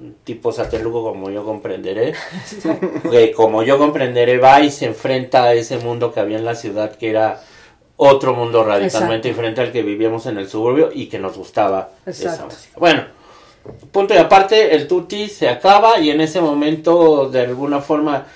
un 0.00 0.16
tipo 0.24 0.52
satelugo 0.52 1.02
como 1.02 1.30
yo 1.30 1.44
comprenderé, 1.44 2.14
que 3.10 3.32
como 3.32 3.62
yo 3.62 3.78
comprenderé 3.78 4.38
va 4.38 4.60
y 4.60 4.70
se 4.70 4.86
enfrenta 4.86 5.44
a 5.44 5.54
ese 5.54 5.78
mundo 5.78 6.12
que 6.12 6.20
había 6.20 6.38
en 6.38 6.44
la 6.44 6.54
ciudad 6.54 6.94
que 6.96 7.10
era 7.10 7.40
otro 7.96 8.34
mundo 8.34 8.64
radicalmente 8.64 9.28
Exacto. 9.28 9.28
diferente 9.28 9.60
al 9.60 9.72
que 9.72 9.82
vivíamos 9.82 10.26
en 10.26 10.38
el 10.38 10.48
suburbio 10.48 10.90
y 10.92 11.06
que 11.06 11.18
nos 11.18 11.36
gustaba 11.36 11.90
esa 12.04 12.44
música. 12.44 12.74
Bueno, 12.76 13.04
punto 13.90 14.14
y 14.14 14.18
aparte, 14.18 14.74
el 14.74 14.86
tutti 14.86 15.28
se 15.28 15.48
acaba 15.48 15.98
y 15.98 16.10
en 16.10 16.20
ese 16.20 16.40
momento 16.40 17.28
de 17.30 17.40
alguna 17.42 17.80
forma 17.80 18.26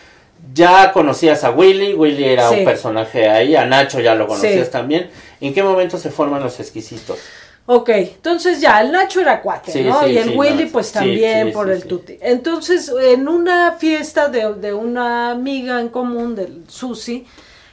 ya 0.55 0.93
conocías 0.93 1.45
a 1.45 1.51
Willy, 1.51 1.93
Willy 1.95 2.25
era 2.25 2.49
Sí. 2.49 2.61
un 2.61 2.65
personaje 2.65 3.29
ahí, 3.29 3.55
a 3.57 3.65
Nacho 3.67 4.01
ya 4.01 4.15
lo 4.15 4.27
conocías 4.27 4.67
Sí. 4.67 4.73
también. 4.73 5.11
¿En 5.41 5.53
qué 5.53 5.63
momento 5.63 5.99
se 5.99 6.11
forman 6.11 6.43
los 6.43 6.59
exquisitos? 6.61 7.19
Ok, 7.67 7.91
entonces 7.91 8.63
ya, 8.63 8.81
el 8.81 8.91
Nacho 8.91 9.21
era 9.21 9.43
cuate, 9.43 9.71
Sí, 9.73 9.83
¿no? 9.85 10.09
y 10.09 10.17
el 10.17 10.31
Willy 10.39 10.65
no, 10.65 10.71
pues 10.73 10.91
también 10.91 11.53
por 11.53 11.71
el 11.71 11.85
tutti. 11.85 12.17
Entonces, 12.23 12.91
en 13.03 13.29
una 13.29 13.73
fiesta 13.73 14.29
de, 14.31 14.55
de 14.55 14.73
una 14.73 15.33
amiga 15.33 15.79
en 15.79 15.91
común, 15.91 16.35
del 16.35 16.63
Susi, 16.69 17.27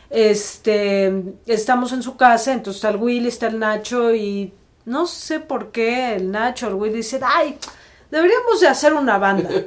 este, 0.09 1.13
estamos 1.45 1.93
en 1.93 2.03
su 2.03 2.17
casa, 2.17 2.51
entonces 2.51 2.77
está 2.83 2.89
el 2.89 2.97
Willy, 2.97 3.29
está 3.29 3.47
el 3.47 3.57
Nacho 3.59 4.13
y 4.13 4.51
no 4.85 5.05
sé 5.07 5.39
por 5.39 5.71
qué 5.71 6.15
el 6.15 6.31
Nacho, 6.31 6.67
el 6.67 6.75
Willy 6.75 6.97
dice, 6.97 7.19
ay, 7.23 7.57
deberíamos 8.11 8.59
de 8.61 8.67
hacer 8.67 8.93
una 8.93 9.17
banda. 9.17 9.49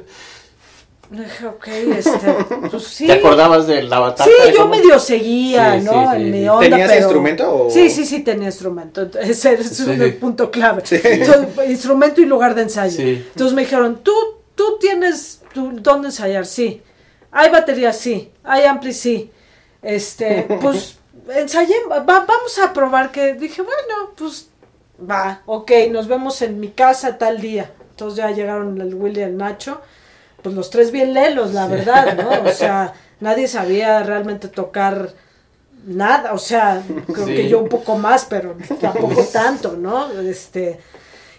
Le 1.11 1.23
dije, 1.23 1.47
ok, 1.47 1.67
este, 1.67 2.35
pues 2.69 2.83
sí. 2.83 3.07
¿Te 3.07 3.13
acordabas 3.13 3.65
de 3.65 3.81
la 3.81 3.97
batalla? 3.97 4.29
Sí, 4.45 4.51
yo 4.51 4.57
¿Cómo? 4.61 4.75
medio 4.75 4.99
seguía, 4.99 5.79
Sí, 5.79 5.85
¿no? 5.85 5.91
sí, 5.91 5.97
sí, 5.97 6.15
en 6.17 6.23
sí. 6.25 6.31
mi 6.39 6.47
onda, 6.49 6.69
¿Tenías 6.69 6.89
pero- 6.91 7.01
instrumento 7.01 7.55
o- 7.65 7.69
Sí, 7.71 7.89
sí, 7.89 8.05
sí, 8.05 8.19
tenía 8.19 8.45
instrumento. 8.45 9.01
Entonces, 9.01 9.29
Ese 9.31 9.53
es 9.55 9.75
Sí. 9.75 9.89
un 9.89 10.11
punto 10.19 10.51
clave. 10.51 10.83
Entonces, 10.91 11.67
instrumento 11.67 12.21
y 12.21 12.25
lugar 12.25 12.53
de 12.53 12.61
ensayo. 12.61 12.95
Sí. 12.95 13.25
Entonces 13.27 13.55
me 13.55 13.63
dijeron, 13.63 14.01
¿tú, 14.03 14.13
tú 14.53 14.77
tienes 14.79 15.41
tú, 15.51 15.71
dónde 15.81 16.09
ensayar? 16.09 16.45
Sí. 16.45 16.83
¿Hay 17.31 17.49
batería? 17.49 17.91
Sí. 17.91 18.31
¿Hay 18.43 18.65
ampli? 18.65 18.93
Sí. 18.93 19.31
Este, 19.81 20.43
pues, 20.61 20.99
ensayé, 21.35 21.73
va- 21.91 22.01
vamos 22.01 22.59
a 22.63 22.71
probar 22.71 23.11
que... 23.11 23.33
Dije, 23.33 23.63
bueno, 23.63 24.11
pues, 24.15 24.48
va, 25.09 25.41
ok, 25.45 25.71
nos 25.91 26.07
vemos 26.07 26.41
en 26.41 26.59
mi 26.59 26.69
casa 26.69 27.17
tal 27.17 27.39
día. 27.41 27.71
Entonces 27.91 28.17
ya 28.17 28.31
llegaron 28.31 28.79
el 28.81 28.95
Willy 28.95 29.19
y 29.19 29.23
el 29.23 29.37
Nacho 29.37 29.81
pues 30.41 30.55
los 30.55 30.69
tres 30.69 30.91
bien 30.91 31.13
lelos, 31.13 31.53
la 31.53 31.67
verdad, 31.67 32.17
¿no? 32.17 32.49
O 32.49 32.53
sea, 32.53 32.93
nadie 33.19 33.47
sabía 33.49 34.01
realmente 34.03 34.47
tocar 34.47 35.11
nada, 35.85 36.31
o 36.33 36.37
sea, 36.37 36.81
creo 37.13 37.25
Sí. 37.27 37.35
que 37.35 37.49
yo 37.49 37.59
un 37.59 37.67
poco 37.67 37.97
más, 37.97 38.23
pero 38.23 38.55
tampoco 38.79 39.21
tanto, 39.33 39.73
¿no? 39.77 40.09
Este, 40.21 40.79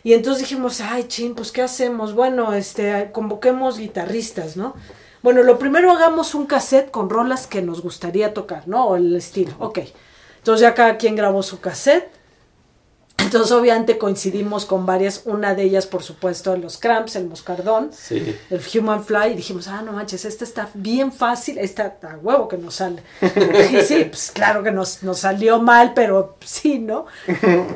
y 0.02 0.12
entonces 0.12 0.40
dijimos, 0.42 0.82
ay, 0.82 1.04
chin, 1.04 1.34
pues 1.34 1.50
¿qué 1.50 1.62
hacemos? 1.62 2.14
Bueno, 2.14 2.52
este, 2.52 3.08
convoquemos 3.12 3.78
guitarristas, 3.78 4.56
¿no? 4.58 4.74
Bueno, 5.22 5.42
lo 5.42 5.58
primero 5.58 5.90
hagamos 5.90 6.34
un 6.34 6.44
cassette 6.46 6.90
con 6.90 7.08
rolas 7.08 7.46
que 7.46 7.62
nos 7.62 7.82
gustaría 7.82 8.34
tocar, 8.34 8.68
¿no? 8.68 8.86
O 8.88 8.96
el 8.96 9.16
estilo, 9.16 9.54
ok. 9.60 9.78
Entonces 10.38 10.60
ya 10.60 10.74
cada 10.74 10.96
quien 10.98 11.16
grabó 11.16 11.42
su 11.42 11.60
cassette. 11.60 12.10
Entonces 13.30 13.52
obviamente 13.52 13.96
coincidimos 13.96 14.66
con 14.66 14.86
varias, 14.86 15.22
una 15.24 15.54
de 15.54 15.62
ellas 15.62 15.86
por 15.86 16.02
supuesto 16.02 16.56
los 16.56 16.78
Cramps, 16.78 17.14
el 17.14 17.28
Moscardón, 17.28 17.90
Sí. 17.92 18.36
el 18.50 18.60
Human 18.74 19.04
Fly 19.04 19.32
y 19.32 19.36
dijimos, 19.36 19.68
ah, 19.68 19.82
no 19.82 19.92
manches, 19.92 20.24
esta 20.24 20.42
está 20.42 20.68
bien 20.74 21.12
fácil, 21.12 21.56
esta 21.58 21.96
a 22.02 22.16
huevo 22.16 22.48
que 22.48 22.56
nos 22.58 22.74
sale. 22.74 23.04
Y 23.72 23.82
sí, 23.82 24.04
pues 24.06 24.32
claro 24.34 24.64
que 24.64 24.72
nos, 24.72 25.04
nos 25.04 25.20
salió 25.20 25.60
mal, 25.62 25.92
pero 25.94 26.34
sí, 26.44 26.80
¿no? 26.80 27.06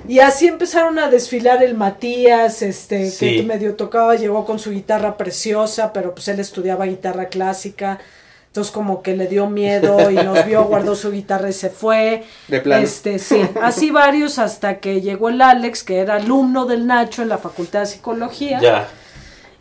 Y 0.08 0.18
así 0.18 0.48
empezaron 0.48 0.98
a 0.98 1.08
desfilar 1.08 1.62
el 1.62 1.74
Matías, 1.76 2.60
este, 2.62 3.08
Sí. 3.12 3.36
que 3.36 3.42
medio 3.44 3.76
tocaba, 3.76 4.16
llegó 4.16 4.44
con 4.44 4.58
su 4.58 4.72
guitarra 4.72 5.16
preciosa, 5.16 5.92
pero 5.92 6.16
pues 6.16 6.26
él 6.26 6.40
estudiaba 6.40 6.84
guitarra 6.86 7.26
clásica. 7.26 8.00
Entonces 8.54 8.72
como 8.72 9.02
que 9.02 9.16
le 9.16 9.26
dio 9.26 9.48
miedo 9.48 10.12
y 10.12 10.14
nos 10.14 10.46
vio, 10.46 10.62
guardó 10.68 10.94
su 10.94 11.10
guitarra 11.10 11.48
y 11.48 11.52
se 11.52 11.70
fue. 11.70 12.22
De 12.46 12.60
plano. 12.60 12.84
Este, 12.84 13.18
sí, 13.18 13.44
así 13.60 13.90
varios 13.90 14.38
hasta 14.38 14.78
que 14.78 15.00
llegó 15.00 15.28
el 15.28 15.42
Alex, 15.42 15.82
que 15.82 15.98
era 15.98 16.14
alumno 16.14 16.64
del 16.64 16.86
Nacho 16.86 17.22
en 17.22 17.30
la 17.30 17.38
Facultad 17.38 17.80
de 17.80 17.86
Psicología. 17.86 18.60
Ya. 18.60 18.88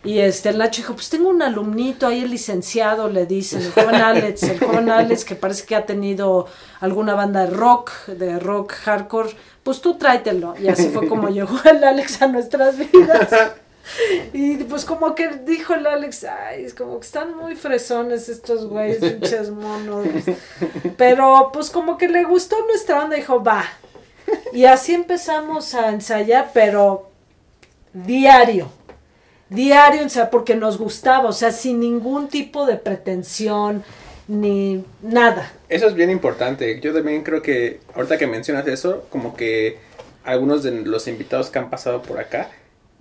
Y 0.04 0.20
este, 0.20 0.50
el 0.50 0.60
Nacho 0.60 0.84
dijo, 0.84 0.94
pues 0.94 1.10
tengo 1.10 1.30
un 1.30 1.42
alumnito 1.42 2.06
ahí, 2.06 2.22
el 2.22 2.30
licenciado, 2.30 3.10
le 3.10 3.26
dicen, 3.26 3.64
el 3.64 3.72
joven 3.72 3.96
Alex, 3.96 4.44
el 4.44 4.60
joven 4.60 4.92
Alex 4.92 5.26
que 5.26 5.34
parece 5.34 5.66
que 5.66 5.76
ha 5.76 5.88
tenido 5.88 6.46
alguna 6.80 7.16
banda 7.16 7.48
de 7.48 7.50
rock, 7.50 8.06
de 8.06 8.38
rock 8.38 8.74
hardcore, 8.74 9.32
pues 9.64 9.82
tú 9.82 9.96
tráetelo. 9.98 10.54
Y 10.60 10.68
así 10.68 10.90
fue 10.90 11.08
como 11.08 11.30
llegó 11.30 11.58
el 11.66 11.84
Alex 11.84 12.22
a 12.22 12.28
nuestras 12.28 12.78
vidas. 12.78 13.28
Y 14.34 14.56
pues 14.64 14.86
como 14.86 15.16
que 15.16 15.30
dijo 15.46 15.74
el 15.74 15.86
Alex, 15.86 16.24
ay, 16.24 16.66
es 16.66 16.74
como 16.74 17.00
que 17.00 17.06
están 17.06 17.36
muy 17.36 17.56
fresones 17.56 18.30
estos 18.30 18.68
güeyes, 18.68 18.98
pinches 19.00 19.50
monos. 19.50 20.08
Pero 20.98 21.50
pues 21.54 21.70
como 21.70 21.98
que 21.98 22.08
le 22.08 22.24
gustó 22.24 22.56
nuestra 22.66 23.04
onda, 23.04 23.16
dijo, 23.16 23.44
va. 23.44 23.66
Y 24.52 24.66
así 24.66 24.94
empezamos 24.94 25.74
a 25.74 25.90
ensayar, 25.90 26.52
pero 26.54 27.10
diario. 27.94 28.70
Diario, 29.50 30.06
o 30.06 30.10
sea, 30.10 30.30
porque 30.30 30.56
nos 30.56 30.78
gustaba, 30.78 31.30
o 31.30 31.34
sea, 31.34 31.52
sin 31.52 31.80
ningún 31.80 32.28
tipo 32.28 32.66
de 32.66 32.76
pretensión, 32.76 33.84
ni 34.28 34.84
nada. 35.02 35.52
Eso 35.70 35.88
es 35.88 35.94
bien 35.94 36.10
importante. 36.10 36.80
Yo 36.80 36.94
también 36.94 37.24
creo 37.24 37.42
que 37.42 37.82
ahorita 37.94 38.18
que 38.18 38.26
mencionas 38.26 38.66
eso, 38.68 39.06
como 39.10 39.36
que 39.36 39.78
algunos 40.24 40.64
de 40.64 40.72
los 40.72 41.08
invitados 41.08 41.50
que 41.50 41.60
han 41.60 41.70
pasado 41.70 42.02
por 42.02 42.20
acá, 42.20 42.50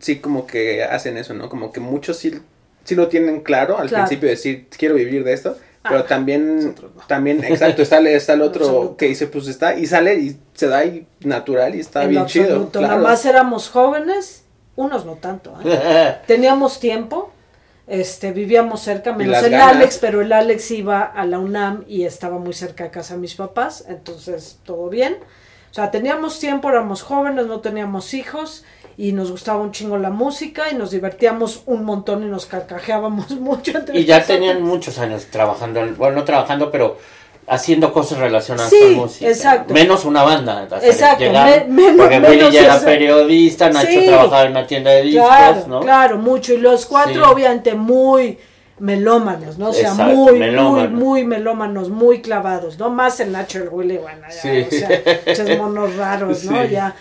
sí 0.03 0.19
como 0.19 0.47
que 0.47 0.85
hacen 0.85 1.17
eso, 1.17 1.33
¿no? 1.33 1.49
Como 1.49 1.73
que 1.73 1.81
muchos 1.81 2.19
sí, 2.19 2.35
sí 2.85 2.95
lo 2.95 3.09
tienen 3.09 3.41
claro 3.41 3.79
al 3.79 3.89
Claro. 3.89 4.05
principio 4.05 4.29
de 4.29 4.35
decir, 4.35 4.67
quiero 4.77 4.97
vivir 4.97 5.25
de 5.25 5.33
esto, 5.33 5.57
pero 5.83 6.01
Ah, 6.01 6.07
también, 6.07 6.57
nosotros 6.57 6.93
no. 6.95 7.03
también, 7.07 7.43
exacto, 7.43 7.81
está, 7.83 7.99
el- 7.99 8.09
está 8.09 8.35
el 8.35 8.43
otro 8.43 8.97
que 8.99 9.07
dice, 9.07 9.27
pues 9.29 9.49
está, 9.49 9.75
y 9.77 9.87
sale 9.87 10.15
y 10.17 10.37
se 10.55 10.69
da 10.69 10.85
y 10.85 11.07
natural 11.21 11.75
y 11.75 11.81
está 11.81 12.05
en 12.05 12.11
bien 12.11 12.27
chido. 12.27 12.69
Claro. 12.71 12.87
Nada 12.89 13.01
más 13.01 13.25
éramos 13.25 13.71
jóvenes 13.71 14.45
unos 14.77 15.05
no 15.07 15.15
tanto. 15.15 15.57
¿eh? 15.65 16.17
Teníamos 16.27 16.79
tiempo, 16.81 17.31
este, 17.87 18.33
vivíamos 18.33 18.81
cerca, 18.81 19.13
menos 19.13 19.43
el 19.43 19.51
ganas. 19.51 19.77
Alex, 19.77 19.99
pero 20.01 20.21
el 20.21 20.33
Alex 20.33 20.71
iba 20.71 21.03
a 21.03 21.27
la 21.27 21.39
UNAM 21.41 21.85
y 21.89 22.05
estaba 22.05 22.39
muy 22.39 22.53
cerca 22.55 22.85
de 22.85 22.91
casa 22.91 23.15
de 23.15 23.21
mis 23.21 23.35
papás, 23.35 23.85
entonces 23.89 24.59
todo 24.65 24.89
bien. 24.89 25.17
O 25.71 25.75
sea, 25.75 25.91
teníamos 25.91 26.39
tiempo, 26.39 26.69
éramos 26.69 27.03
jóvenes, 27.03 27.47
no 27.47 27.61
teníamos 27.61 28.13
hijos 28.15 28.65
y 28.97 29.13
nos 29.13 29.31
gustaba 29.31 29.61
un 29.61 29.73
chingo 29.73 29.97
la 29.99 30.11
música 30.11 30.71
y 30.71 30.75
nos 30.75 30.91
divertíamos 30.91 31.63
un 31.67 31.85
montón 31.85 32.23
y 32.23 32.27
nos 32.27 32.47
carcajeábamos 32.47 33.31
mucho. 33.41 33.77
entre 33.79 33.99
Y 33.99 34.05
ya 34.05 34.19
nosotros. 34.19 34.37
tenían 34.39 34.63
muchos 34.63 34.99
años 34.99 35.27
trabajando, 35.31 35.81
bueno, 35.97 36.17
no 36.17 36.25
trabajando, 36.25 36.71
pero 36.71 36.99
haciendo 37.47 37.93
cosas 37.93 38.19
relacionadas 38.19 38.71
Sí, 38.71 38.79
con 38.81 38.95
música. 38.95 39.29
exacto. 39.29 39.75
Menos 39.75 40.05
una 40.05 40.23
banda. 40.23 40.69
Exacto, 40.83 41.25
llegar, 41.25 41.67
me- 41.69 41.83
menos- 41.83 41.97
porque 42.07 42.19
Willy 42.21 42.51
ya 42.53 42.65
era 42.65 42.81
periodista, 42.81 43.69
Nacho 43.69 43.89
Sí. 43.91 44.07
trabajaba 44.07 44.45
en 44.45 44.51
una 44.53 44.67
tienda 44.67 44.91
de 44.93 45.03
discos, 45.03 45.27
Claro, 45.27 45.65
¿no? 45.67 45.81
claro, 45.81 46.19
mucho. 46.19 46.53
Y 46.55 46.59
los 46.59 46.87
cuatro, 46.87 47.15
Sí. 47.15 47.21
obviamente, 47.21 47.75
muy 47.75 48.39
melómanos, 48.79 49.59
¿no? 49.59 49.71
O 49.71 49.73
sea, 49.73 49.91
Exacto, 49.91 50.15
muy, 50.15 50.39
melómanos. 50.39 50.91
muy, 50.93 50.99
muy 51.01 51.25
melómanos, 51.25 51.89
muy 51.91 52.21
clavados, 52.23 52.79
¿no? 52.79 52.91
Más 52.91 53.21
el 53.21 53.33
Nacho 53.33 53.59
el 53.59 53.69
Willy, 53.69 53.99
bueno, 53.99 54.23
ya, 54.29 54.67
o 54.67 54.71
sea, 54.71 54.89
muchos 55.27 55.59
monos 55.59 55.97
raros, 55.97 56.45
¿no? 56.45 56.65
Ya. 56.65 56.95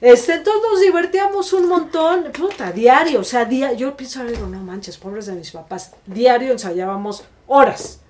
Este, 0.00 0.34
entonces 0.34 0.62
nos 0.70 0.80
divertíamos 0.80 1.52
un 1.52 1.68
montón, 1.68 2.26
puta, 2.32 2.70
diario, 2.70 3.20
o 3.20 3.24
sea, 3.24 3.44
día, 3.44 3.72
yo 3.72 3.96
pienso, 3.96 4.22
digo, 4.24 4.46
no 4.46 4.60
manches, 4.60 4.96
pobres 4.96 5.26
de 5.26 5.32
mis 5.32 5.50
papás, 5.50 5.92
diario 6.06 6.52
ensayábamos 6.52 7.24
horas. 7.48 8.00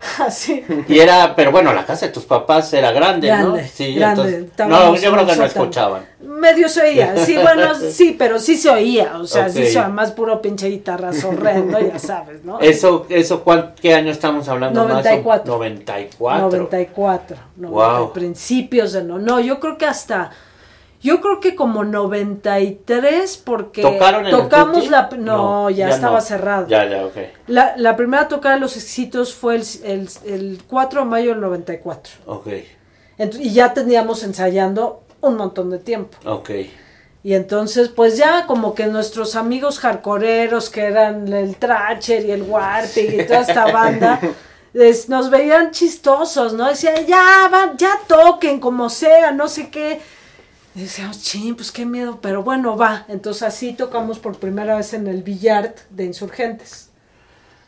Así. 0.18 0.64
Y 0.86 1.00
era, 1.00 1.34
pero 1.34 1.50
bueno, 1.50 1.72
la 1.74 1.84
casa 1.84 2.06
de 2.06 2.12
tus 2.12 2.24
papás 2.24 2.72
era 2.72 2.92
grande, 2.92 3.28
¿no? 3.30 3.52
Grande, 3.52 3.68
Sí, 3.68 3.94
grande. 3.96 4.36
entonces- 4.36 4.68
no, 4.68 4.94
yo 4.94 5.12
creo 5.12 5.26
que 5.26 5.36
no 5.36 5.44
escuchaban. 5.44 6.06
Medio 6.20 6.68
se 6.68 6.82
oía, 6.82 7.16
sí, 7.26 7.36
bueno, 7.36 7.74
sí, 7.90 8.14
pero 8.16 8.38
sí 8.38 8.56
se 8.56 8.70
oía, 8.70 9.18
o 9.18 9.26
sea, 9.26 9.48
sí 9.48 9.58
Ok. 9.58 9.64
se 9.66 9.78
oía, 9.80 9.88
más 9.88 10.12
puro 10.12 10.40
pinche 10.40 10.68
guitarra 10.68 11.10
horrendo, 11.26 11.80
ya 11.80 11.98
sabes, 11.98 12.44
¿no? 12.44 12.60
Eso, 12.60 13.06
eso, 13.08 13.42
¿cuál, 13.42 13.74
¿qué 13.82 13.92
año 13.92 14.12
estamos 14.12 14.48
hablando? 14.48 14.82
más 14.84 14.90
o- 14.92 14.94
94. 14.94 15.52
94. 15.52 16.42
94, 16.48 17.36
90, 17.56 17.68
Wow. 17.98 18.12
principios 18.12 18.92
de 18.92 19.02
no, 19.02 19.18
no, 19.18 19.40
yo 19.40 19.58
creo 19.58 19.76
que 19.76 19.86
hasta, 19.86 20.30
yo 21.00 21.20
creo 21.20 21.40
que 21.40 21.54
como 21.54 21.84
93 21.84 23.36
porque 23.44 23.82
¿Tocaron 23.82 24.24
en 24.26 24.30
tocamos 24.30 24.88
la, 24.90 25.08
no, 25.18 25.70
ya, 25.70 25.88
estaba 25.88 26.16
no. 26.18 26.20
cerrado. 26.20 26.66
Ya, 26.68 26.84
ya, 26.88 27.04
ok. 27.06 27.16
La, 27.46 27.74
la 27.76 27.96
primera 27.96 28.28
tocada 28.28 28.54
de 28.56 28.60
los 28.60 28.76
éxitos 28.76 29.34
fue 29.34 29.56
el, 29.56 29.64
el, 29.84 30.08
el 30.26 30.62
4 30.66 31.00
de 31.00 31.06
mayo 31.06 31.30
del 31.30 31.40
94 31.40 32.12
Ok, 32.26 32.46
Ent- 33.18 33.38
y 33.40 33.52
ya 33.52 33.74
teníamos 33.74 34.22
ensayando 34.22 35.02
un 35.20 35.36
montón 35.36 35.70
de 35.70 35.78
tiempo. 35.78 36.16
ok. 36.24 36.50
Y 37.24 37.34
entonces, 37.34 37.88
pues 37.88 38.16
ya 38.16 38.46
como 38.46 38.74
que 38.74 38.86
nuestros 38.86 39.34
amigos 39.34 39.80
hardcoreeros, 39.80 40.70
que 40.70 40.82
eran 40.84 41.30
el 41.32 41.56
Tracher 41.56 42.24
y 42.24 42.30
el 42.30 42.42
Warpig 42.42 43.20
y 43.20 43.26
toda 43.26 43.40
esta 43.40 43.70
banda, 43.72 44.20
es- 44.72 45.08
nos 45.08 45.28
veían 45.28 45.72
chistosos, 45.72 46.52
¿no? 46.54 46.68
Decían, 46.68 47.06
ya, 47.06 47.48
van, 47.50 47.76
ya 47.76 47.90
toquen 48.06 48.60
como 48.60 48.88
sea, 48.88 49.32
no 49.32 49.48
sé 49.48 49.68
qué. 49.68 50.00
Y 50.74 50.82
decíamos, 50.82 51.22
ching, 51.22 51.54
pues 51.56 51.72
qué 51.72 51.84
miedo, 51.86 52.18
pero 52.20 52.42
bueno, 52.42 52.76
va. 52.76 53.04
Entonces 53.08 53.42
así 53.42 53.72
tocamos 53.72 54.18
por 54.18 54.38
primera 54.38 54.76
vez 54.76 54.92
en 54.94 55.06
el 55.06 55.22
Villard 55.22 55.74
de 55.90 56.04
Insurgentes. 56.04 56.84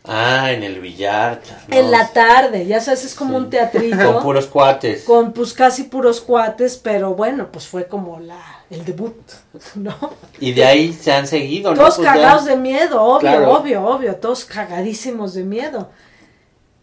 Ah, 0.05 0.51
en 0.53 0.63
el 0.63 0.81
billar. 0.81 1.43
¿no? 1.69 1.77
En 1.77 1.91
la 1.91 2.09
tarde, 2.11 2.65
ya 2.67 2.81
sabes, 2.81 3.05
es 3.05 3.15
como 3.15 3.33
Sí. 3.33 3.45
un 3.45 3.51
teatrito. 3.51 4.15
Con 4.15 4.23
puros 4.23 4.47
cuates. 4.47 5.05
con 5.05 5.33
pues 5.35 5.53
casi 5.53 5.83
puros 5.85 6.23
cuates, 6.23 6.79
pero 6.79 7.15
bueno, 7.15 7.49
pues 7.53 7.67
fue 7.67 7.87
como 7.87 8.19
la 8.19 8.41
el 8.71 8.85
debut, 8.87 9.15
¿no? 9.75 9.95
Y 10.39 10.53
de 10.53 10.65
ahí 10.65 10.93
se 10.95 11.13
han 11.13 11.27
seguido, 11.27 11.73
¿no? 11.73 11.77
Todos 11.81 11.97
Pues 11.97 12.07
ya. 12.07 12.15
cagados 12.15 12.47
de 12.47 12.57
miedo, 12.57 13.03
obvio, 13.03 13.19
Claro. 13.21 13.53
obvio, 13.53 13.85
obvio, 13.85 14.17
todos 14.17 14.45
cagadísimos 14.47 15.35
de 15.35 15.45
miedo. 15.45 15.91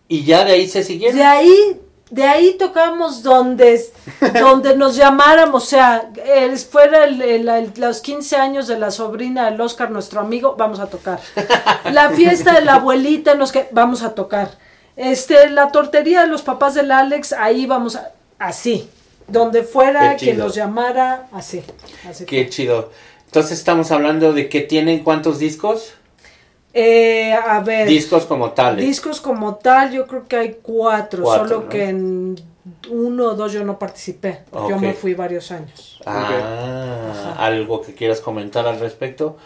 Y 0.07 0.23
ya 0.23 0.45
de 0.45 0.51
ahí 0.53 0.67
se 0.67 0.83
siguieron. 0.83 1.17
De 1.17 1.23
ahí, 1.25 1.81
de 2.09 2.23
ahí 2.23 2.55
tocamos 2.57 3.21
donde, 3.23 3.83
donde 4.39 4.75
nos 4.75 4.95
llamáramos, 4.95 5.63
o 5.63 5.65
sea, 5.65 6.09
fuera 6.69 7.03
el- 7.05 7.21
el- 7.21 7.49
el- 7.49 7.73
los 7.77 7.99
15 8.01 8.35
años 8.37 8.67
de 8.67 8.79
la 8.79 8.91
sobrina 8.91 9.49
del 9.49 9.59
Oscar, 9.61 9.91
nuestro 9.91 10.21
amigo, 10.21 10.55
vamos 10.57 10.79
a 10.79 10.87
tocar. 10.87 11.19
La 11.91 12.09
fiesta 12.11 12.53
de 12.53 12.61
la 12.61 12.75
abuelita, 12.75 13.35
nos 13.35 13.51
que 13.51 13.67
vamos 13.71 14.03
a 14.03 14.15
tocar. 14.15 14.51
Este, 14.95 15.49
la 15.49 15.71
tortería 15.71 16.21
de 16.21 16.27
los 16.27 16.41
papás 16.41 16.73
del 16.73 16.91
Alex, 16.91 17.33
ahí 17.33 17.65
vamos 17.65 17.95
a, 17.95 18.11
así. 18.39 18.89
Donde 19.27 19.63
fuera 19.63 20.15
chido. 20.15 20.45
nos 20.45 20.55
llamara, 20.55 21.27
así. 21.33 21.61
así 22.09 22.25
Qué 22.25 22.47
chido. 22.49 22.91
Entonces 23.25 23.57
estamos 23.59 23.91
hablando 23.91 24.31
de 24.31 24.47
que 24.47 24.61
tienen 24.61 25.03
cuántos 25.03 25.37
discos? 25.37 25.93
Eh, 26.79 27.33
a 27.33 27.59
ver. 27.61 27.87
Discos 27.87 28.25
como 28.25 28.51
tales. 28.51 28.85
Discos 28.85 29.19
como 29.19 29.55
tal, 29.55 29.91
yo 29.91 30.05
creo 30.05 30.27
que 30.27 30.35
hay 30.35 30.57
cuatro, 30.61 31.23
Cuatro, 31.23 31.47
solo 31.47 31.61
¿no? 31.63 31.69
que 31.69 31.89
en 31.89 32.35
uno 32.91 33.23
o 33.29 33.33
dos 33.33 33.51
yo 33.51 33.63
no 33.63 33.79
participé. 33.79 34.41
Yo 34.53 34.75
Ok. 34.75 34.81
me 34.81 34.93
fui 34.93 35.15
varios 35.15 35.51
años. 35.51 35.99
Ah, 36.05 37.35
algo 37.39 37.81
que 37.81 37.93
quieras 37.95 38.21
comentar 38.21 38.67
al 38.67 38.79
respecto. 38.79 39.37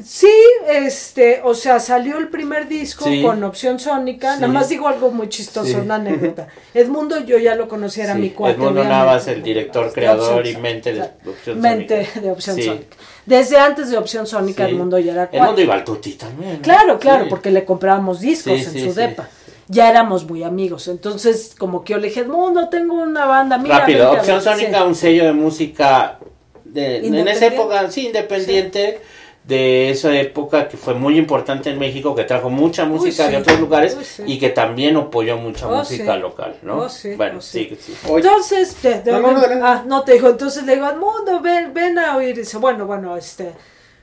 Sí, 0.00 0.30
este, 0.68 1.40
o 1.42 1.54
sea, 1.54 1.80
salió 1.80 2.18
el 2.18 2.28
primer 2.28 2.68
disco 2.68 3.04
Sí. 3.06 3.20
con 3.20 3.42
opción 3.42 3.80
sónica. 3.80 4.34
Sí. 4.36 4.42
Nada 4.42 4.52
más 4.52 4.68
digo 4.68 4.86
algo 4.86 5.10
muy 5.10 5.28
chistoso, 5.28 5.66
Sí. 5.70 5.74
una 5.74 5.96
anécdota. 5.96 6.46
Edmundo 6.72 7.18
yo 7.24 7.36
ya 7.38 7.56
lo 7.56 7.66
conocía, 7.66 8.04
era 8.04 8.14
Sí, 8.14 8.20
mi 8.20 8.30
cuate. 8.30 8.54
Edmundo. 8.54 8.84
Navas, 8.84 9.26
el 9.26 9.42
director, 9.42 9.92
creador 9.92 10.46
y 10.46 10.56
mente 10.56 10.92
de 10.92 11.00
Sónica. 11.00 11.28
Opción 11.30 11.60
Mente 11.60 12.04
Sónica. 12.04 12.20
de 12.20 12.30
opción 12.30 12.56
Sí. 12.56 12.62
sónica. 12.62 12.96
Desde 13.28 13.58
antes 13.58 13.90
de 13.90 13.98
opción 13.98 14.26
sónica, 14.26 14.66
Sí. 14.66 14.72
Edmundo 14.72 14.98
ya 14.98 15.12
era 15.12 15.24
Edmundo 15.24 15.46
cuate. 15.48 15.62
iba 15.62 15.74
al 15.74 15.84
Tutti 15.84 16.12
también. 16.14 16.54
¿no? 16.56 16.62
Claro, 16.62 16.98
claro, 16.98 17.24
Sí. 17.24 17.30
porque 17.30 17.50
le 17.50 17.64
comprábamos 17.64 18.20
discos 18.20 18.58
Sí, 18.60 18.78
en 18.78 18.88
su 18.88 18.94
depa. 18.94 19.28
Ya 19.68 19.90
éramos 19.90 20.24
muy 20.26 20.42
amigos. 20.44 20.88
Entonces, 20.88 21.54
como 21.58 21.84
que 21.84 21.92
yo 21.92 21.98
le 21.98 22.08
dije, 22.08 22.20
Edmundo, 22.20 22.70
tengo 22.70 22.94
una 22.94 23.26
banda. 23.26 23.58
Mira, 23.58 23.80
Rápido, 23.80 24.12
Opción 24.12 24.42
ver". 24.42 24.58
Sónica, 24.58 24.84
un 24.84 24.94
sello 24.94 25.24
de 25.24 25.32
música 25.34 26.18
de, 26.64 27.06
en 27.06 27.28
esa 27.28 27.46
época, 27.46 27.90
sí, 27.90 28.06
independiente, 28.06 29.00
de 29.48 29.88
esa 29.88 30.14
época 30.20 30.68
que 30.68 30.76
fue 30.76 30.92
muy 30.92 31.16
importante 31.16 31.70
en 31.70 31.78
México, 31.78 32.14
que 32.14 32.24
trajo 32.24 32.50
mucha 32.50 32.84
música 32.84 33.24
sí. 33.24 33.30
de 33.32 33.36
otros 33.38 33.58
lugares 33.58 33.96
Uy, 33.98 34.04
sí. 34.04 34.22
y 34.26 34.38
que 34.38 34.50
también 34.50 34.94
apoyó 34.98 35.38
mucha 35.38 35.66
Oh, 35.66 35.76
música 35.78 36.14
sí. 36.16 36.20
local, 36.20 36.56
¿no? 36.60 36.80
Oh, 36.80 36.88
sí, 36.90 37.14
bueno, 37.16 37.38
oh, 37.38 37.40
sí. 37.40 37.74
sí, 37.80 37.94
Entonces, 38.06 38.76
No, 39.06 39.20
no, 39.20 39.32
no, 39.32 39.38
adelante. 39.38 39.64
ah, 39.64 39.84
no 39.86 40.02
te 40.02 40.12
digo, 40.12 40.28
entonces 40.28 40.64
le 40.64 40.74
digo, 40.74 40.86
Edmundo, 40.86 41.40
ven, 41.40 41.72
ven 41.72 41.98
a 41.98 42.16
oír. 42.18 42.36
Y 42.36 42.40
dice, 42.40 42.58
bueno, 42.58 42.84
bueno, 42.86 43.16
este, 43.16 43.52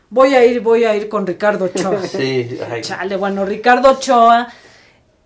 voy 0.09 0.33
a 0.33 0.43
ir, 0.43 0.61
voy 0.61 0.83
a 0.83 0.95
ir 0.95 1.07
con 1.09 1.27
Ricardo 1.27 1.65
Ochoa. 1.65 1.99
Sí, 2.07 2.57
ay, 2.71 2.81
Chale, 2.81 3.15
bueno, 3.15 3.45
Ricardo 3.45 3.91
Ochoa 3.91 4.47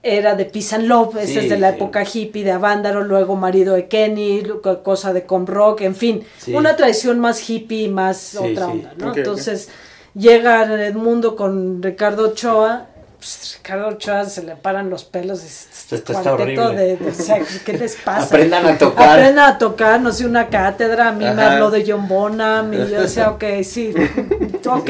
era 0.03 0.36
de 0.36 0.43
Peace 0.43 0.75
and 0.75 0.88
Love, 0.88 1.15
ese 1.15 1.27
Sí, 1.34 1.39
es 1.39 1.49
de 1.49 1.60
la 1.60 1.69
sí. 1.69 1.75
época 1.77 2.03
hippie 2.03 2.43
de 2.43 2.51
Avándaro, 2.51 3.03
luego 3.05 3.38
marido 3.38 3.73
de 3.75 3.88
Kenny, 3.88 4.43
cosa 4.84 5.13
de 5.13 5.25
com 5.25 5.45
rock, 5.45 5.79
en 5.82 5.95
fin, 5.95 6.25
Sí. 6.39 6.53
una 6.53 6.75
tradición 6.75 7.19
más 7.19 7.49
hippie, 7.49 7.88
más 7.88 8.17
Sí, 8.17 8.38
otra 8.38 8.65
sí. 8.65 8.71
onda, 8.73 8.93
¿no? 8.97 9.15
Entonces 9.15 9.69
llega 10.13 10.63
Edmundo 10.85 11.35
con 11.35 11.81
Ricardo 11.81 12.29
Ochoa, 12.29 12.85
pues, 13.17 13.57
Ricardo 13.57 13.89
Ochoa 13.89 14.25
se 14.25 14.43
le 14.43 14.55
paran 14.55 14.89
los 14.89 15.03
pelos, 15.03 15.43
es 15.43 15.67
Esto 15.91 15.95
está 15.95 16.13
cuarteto 16.35 16.67
horrible. 16.67 16.81
de, 16.81 16.95
de 16.97 17.45
¿qué 17.65 17.73
les 17.73 17.95
pasa? 17.97 18.25
Aprendan 18.25 18.65
a 18.65 18.77
tocar. 18.77 19.09
Aprendan 19.19 19.49
a 19.55 19.57
tocar, 19.57 19.99
no 19.99 20.11
sé, 20.13 20.25
una 20.25 20.47
cátedra, 20.47 21.09
a 21.09 21.11
mí 21.11 21.25
me 21.25 21.41
habló 21.43 21.69
de 21.69 21.83
John 21.85 22.07
Bonham, 22.07 22.73
y 22.73 22.77
yo 22.77 23.01
decía, 23.01 23.31
ok, 23.31 23.43
sí, 23.63 23.93
ok, 24.65 24.89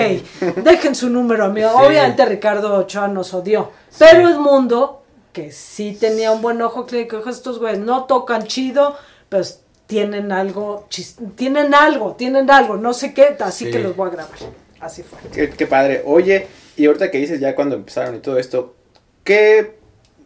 dejen 0.63 0.93
su 0.95 1.09
número, 1.09 1.45
amigo. 1.45 1.69
Obviamente 1.75 2.23
Ricardo 2.25 2.75
Ochoa 2.75 3.07
nos 3.07 3.33
odió, 3.33 3.71
pero 3.97 4.29
Edmundo, 4.29 5.03
que 5.33 5.51
sí 5.51 5.97
tenía 5.99 6.31
un 6.31 6.41
buen 6.41 6.61
ojo 6.61 6.85
clínico, 6.85 7.17
dijo, 7.17 7.29
estos 7.29 7.57
güeyes 7.59 7.79
no 7.79 8.03
tocan 8.03 8.43
chido, 8.43 8.95
pues 9.29 9.61
tienen 9.87 10.31
algo, 10.31 10.87
tienen 11.35 11.73
algo, 11.73 12.13
tienen 12.13 12.51
algo, 12.51 12.77
no 12.77 12.93
sé 12.93 13.11
qué, 13.13 13.35
así 13.39 13.65
Sí. 13.65 13.71
que 13.71 13.79
los 13.79 13.95
voy 13.95 14.09
a 14.09 14.11
grabar. 14.11 14.37
Así 14.79 15.03
fue. 15.03 15.19
Qué, 15.31 15.49
qué 15.49 15.67
padre. 15.67 16.01
Oye, 16.05 16.47
y 16.77 16.85
ahorita 16.85 17.11
que 17.11 17.17
dices 17.17 17.39
ya 17.39 17.55
cuando 17.55 17.75
empezaron 17.75 18.15
y 18.15 18.19
todo 18.19 18.37
esto, 18.39 18.75
¿qué 19.23 19.75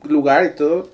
lugar 0.04 0.46
y 0.46 0.56
todo 0.56 0.90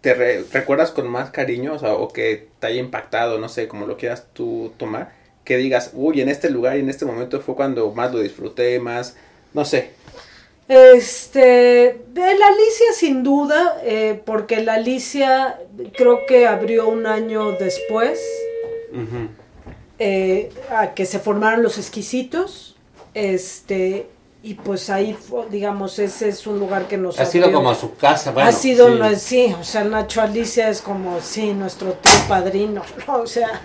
te 0.00 0.14
re- 0.14 0.44
recuerdas 0.52 0.90
con 0.92 1.08
más 1.08 1.30
cariño? 1.30 1.74
O 1.74 1.78
sea, 1.78 1.94
o 1.94 2.08
que 2.08 2.48
te 2.58 2.66
haya 2.68 2.80
impactado, 2.80 3.38
no 3.38 3.48
sé, 3.48 3.68
como 3.68 3.86
lo 3.86 3.96
quieras 3.96 4.26
tú 4.32 4.72
tomar. 4.76 5.12
Que 5.44 5.56
digas, 5.56 5.90
uy, 5.94 6.20
en 6.20 6.28
este 6.28 6.50
lugar 6.50 6.76
y 6.76 6.80
en 6.80 6.90
este 6.90 7.04
momento 7.04 7.40
fue 7.40 7.56
cuando 7.56 7.90
más 7.92 8.12
lo 8.12 8.20
disfruté, 8.20 8.78
más, 8.78 9.16
no 9.54 9.64
sé. 9.64 9.90
Este, 10.68 12.00
de 12.12 12.38
la 12.38 12.46
Alicia 12.46 12.92
sin 12.94 13.24
duda, 13.24 13.80
eh, 13.82 14.20
porque 14.24 14.62
la 14.62 14.74
Alicia 14.74 15.58
creo 15.96 16.26
que 16.26 16.46
abrió 16.46 16.88
un 16.88 17.06
año 17.06 17.52
después. 17.52 18.20
Eh, 19.98 20.50
a 20.70 20.94
que 20.94 21.04
se 21.04 21.18
formaron 21.18 21.62
los 21.62 21.76
exquisitos, 21.76 22.76
este, 23.14 24.06
y 24.42 24.54
pues 24.54 24.88
ahí, 24.90 25.16
digamos, 25.50 25.98
ese 25.98 26.28
es 26.30 26.46
un 26.46 26.58
lugar 26.58 26.86
que 26.88 26.96
nos 26.96 27.18
Ha 27.20 27.26
sido 27.26 27.44
abrió. 27.46 27.58
como 27.58 27.74
su 27.74 27.94
casa, 27.96 28.30
bueno. 28.30 28.48
ha 28.48 28.52
sido, 28.52 28.88
sí. 28.88 28.94
no, 28.98 29.14
sí, 29.16 29.56
o 29.60 29.64
sea, 29.64 29.84
Nacho 29.84 30.22
Alicia 30.22 30.68
es 30.70 30.80
como, 30.80 31.20
sí, 31.20 31.52
nuestro 31.52 31.92
tío 31.94 32.12
padrino, 32.28 32.82
¿no? 33.06 33.16
o 33.18 33.26
sea, 33.26 33.60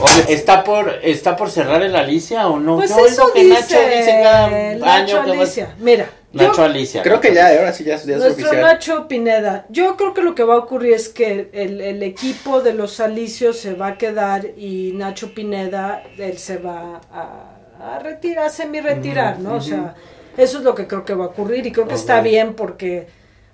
Oye, 0.00 0.24
¿está 0.34 0.62
por, 0.64 0.90
¿está 1.02 1.36
por 1.36 1.50
cerrar 1.50 1.82
el 1.82 1.96
Alicia 1.96 2.48
o 2.48 2.58
no? 2.58 2.76
Pues 2.76 2.90
Yo 2.90 3.04
eso 3.06 3.32
que 3.32 3.44
dice, 3.44 3.54
Nacho 3.60 3.96
dice 3.96 4.20
cada 4.22 4.48
Nacho 4.74 4.86
año 5.18 5.24
que 5.24 5.30
va- 5.36 5.42
Alicia. 5.42 5.74
Mira, 5.78 6.10
Nacho 6.32 6.56
yo- 6.56 6.62
Alicia. 6.64 7.02
Creo 7.02 7.20
que 7.20 7.32
ya, 7.34 7.48
ahora 7.48 7.72
sí 7.72 7.82
ya, 7.84 7.96
ya 7.96 8.02
es 8.02 8.06
Nuestro 8.06 8.46
oficial. 8.46 8.60
Nacho 8.60 9.08
Pineda. 9.08 9.64
Yo 9.70 9.96
creo 9.96 10.12
que 10.12 10.20
lo 10.22 10.34
que 10.34 10.44
va 10.44 10.54
a 10.54 10.58
ocurrir 10.58 10.92
es 10.94 11.08
que 11.08 11.48
el, 11.52 11.80
el 11.80 12.02
equipo 12.02 12.60
de 12.60 12.74
los 12.74 13.00
Alicios 13.00 13.58
se 13.58 13.72
va 13.74 13.88
a 13.88 13.98
quedar 13.98 14.46
y 14.58 14.92
Nacho 14.94 15.34
Pineda, 15.34 16.02
él 16.18 16.36
se 16.38 16.58
va 16.58 17.00
a, 17.10 17.55
a 17.94 17.98
retirar, 17.98 18.46
a 18.46 18.50
semi-retirar, 18.50 19.38
¿no? 19.38 19.54
O 19.54 19.60
sea, 19.60 19.94
eso 20.36 20.58
es 20.58 20.64
lo 20.64 20.74
que 20.74 20.86
creo 20.86 21.04
que 21.04 21.14
va 21.14 21.26
a 21.26 21.28
ocurrir 21.28 21.66
y 21.66 21.72
creo 21.72 21.86
que 21.86 21.94
está 21.94 22.20
bien 22.20 22.54
porque 22.54 23.06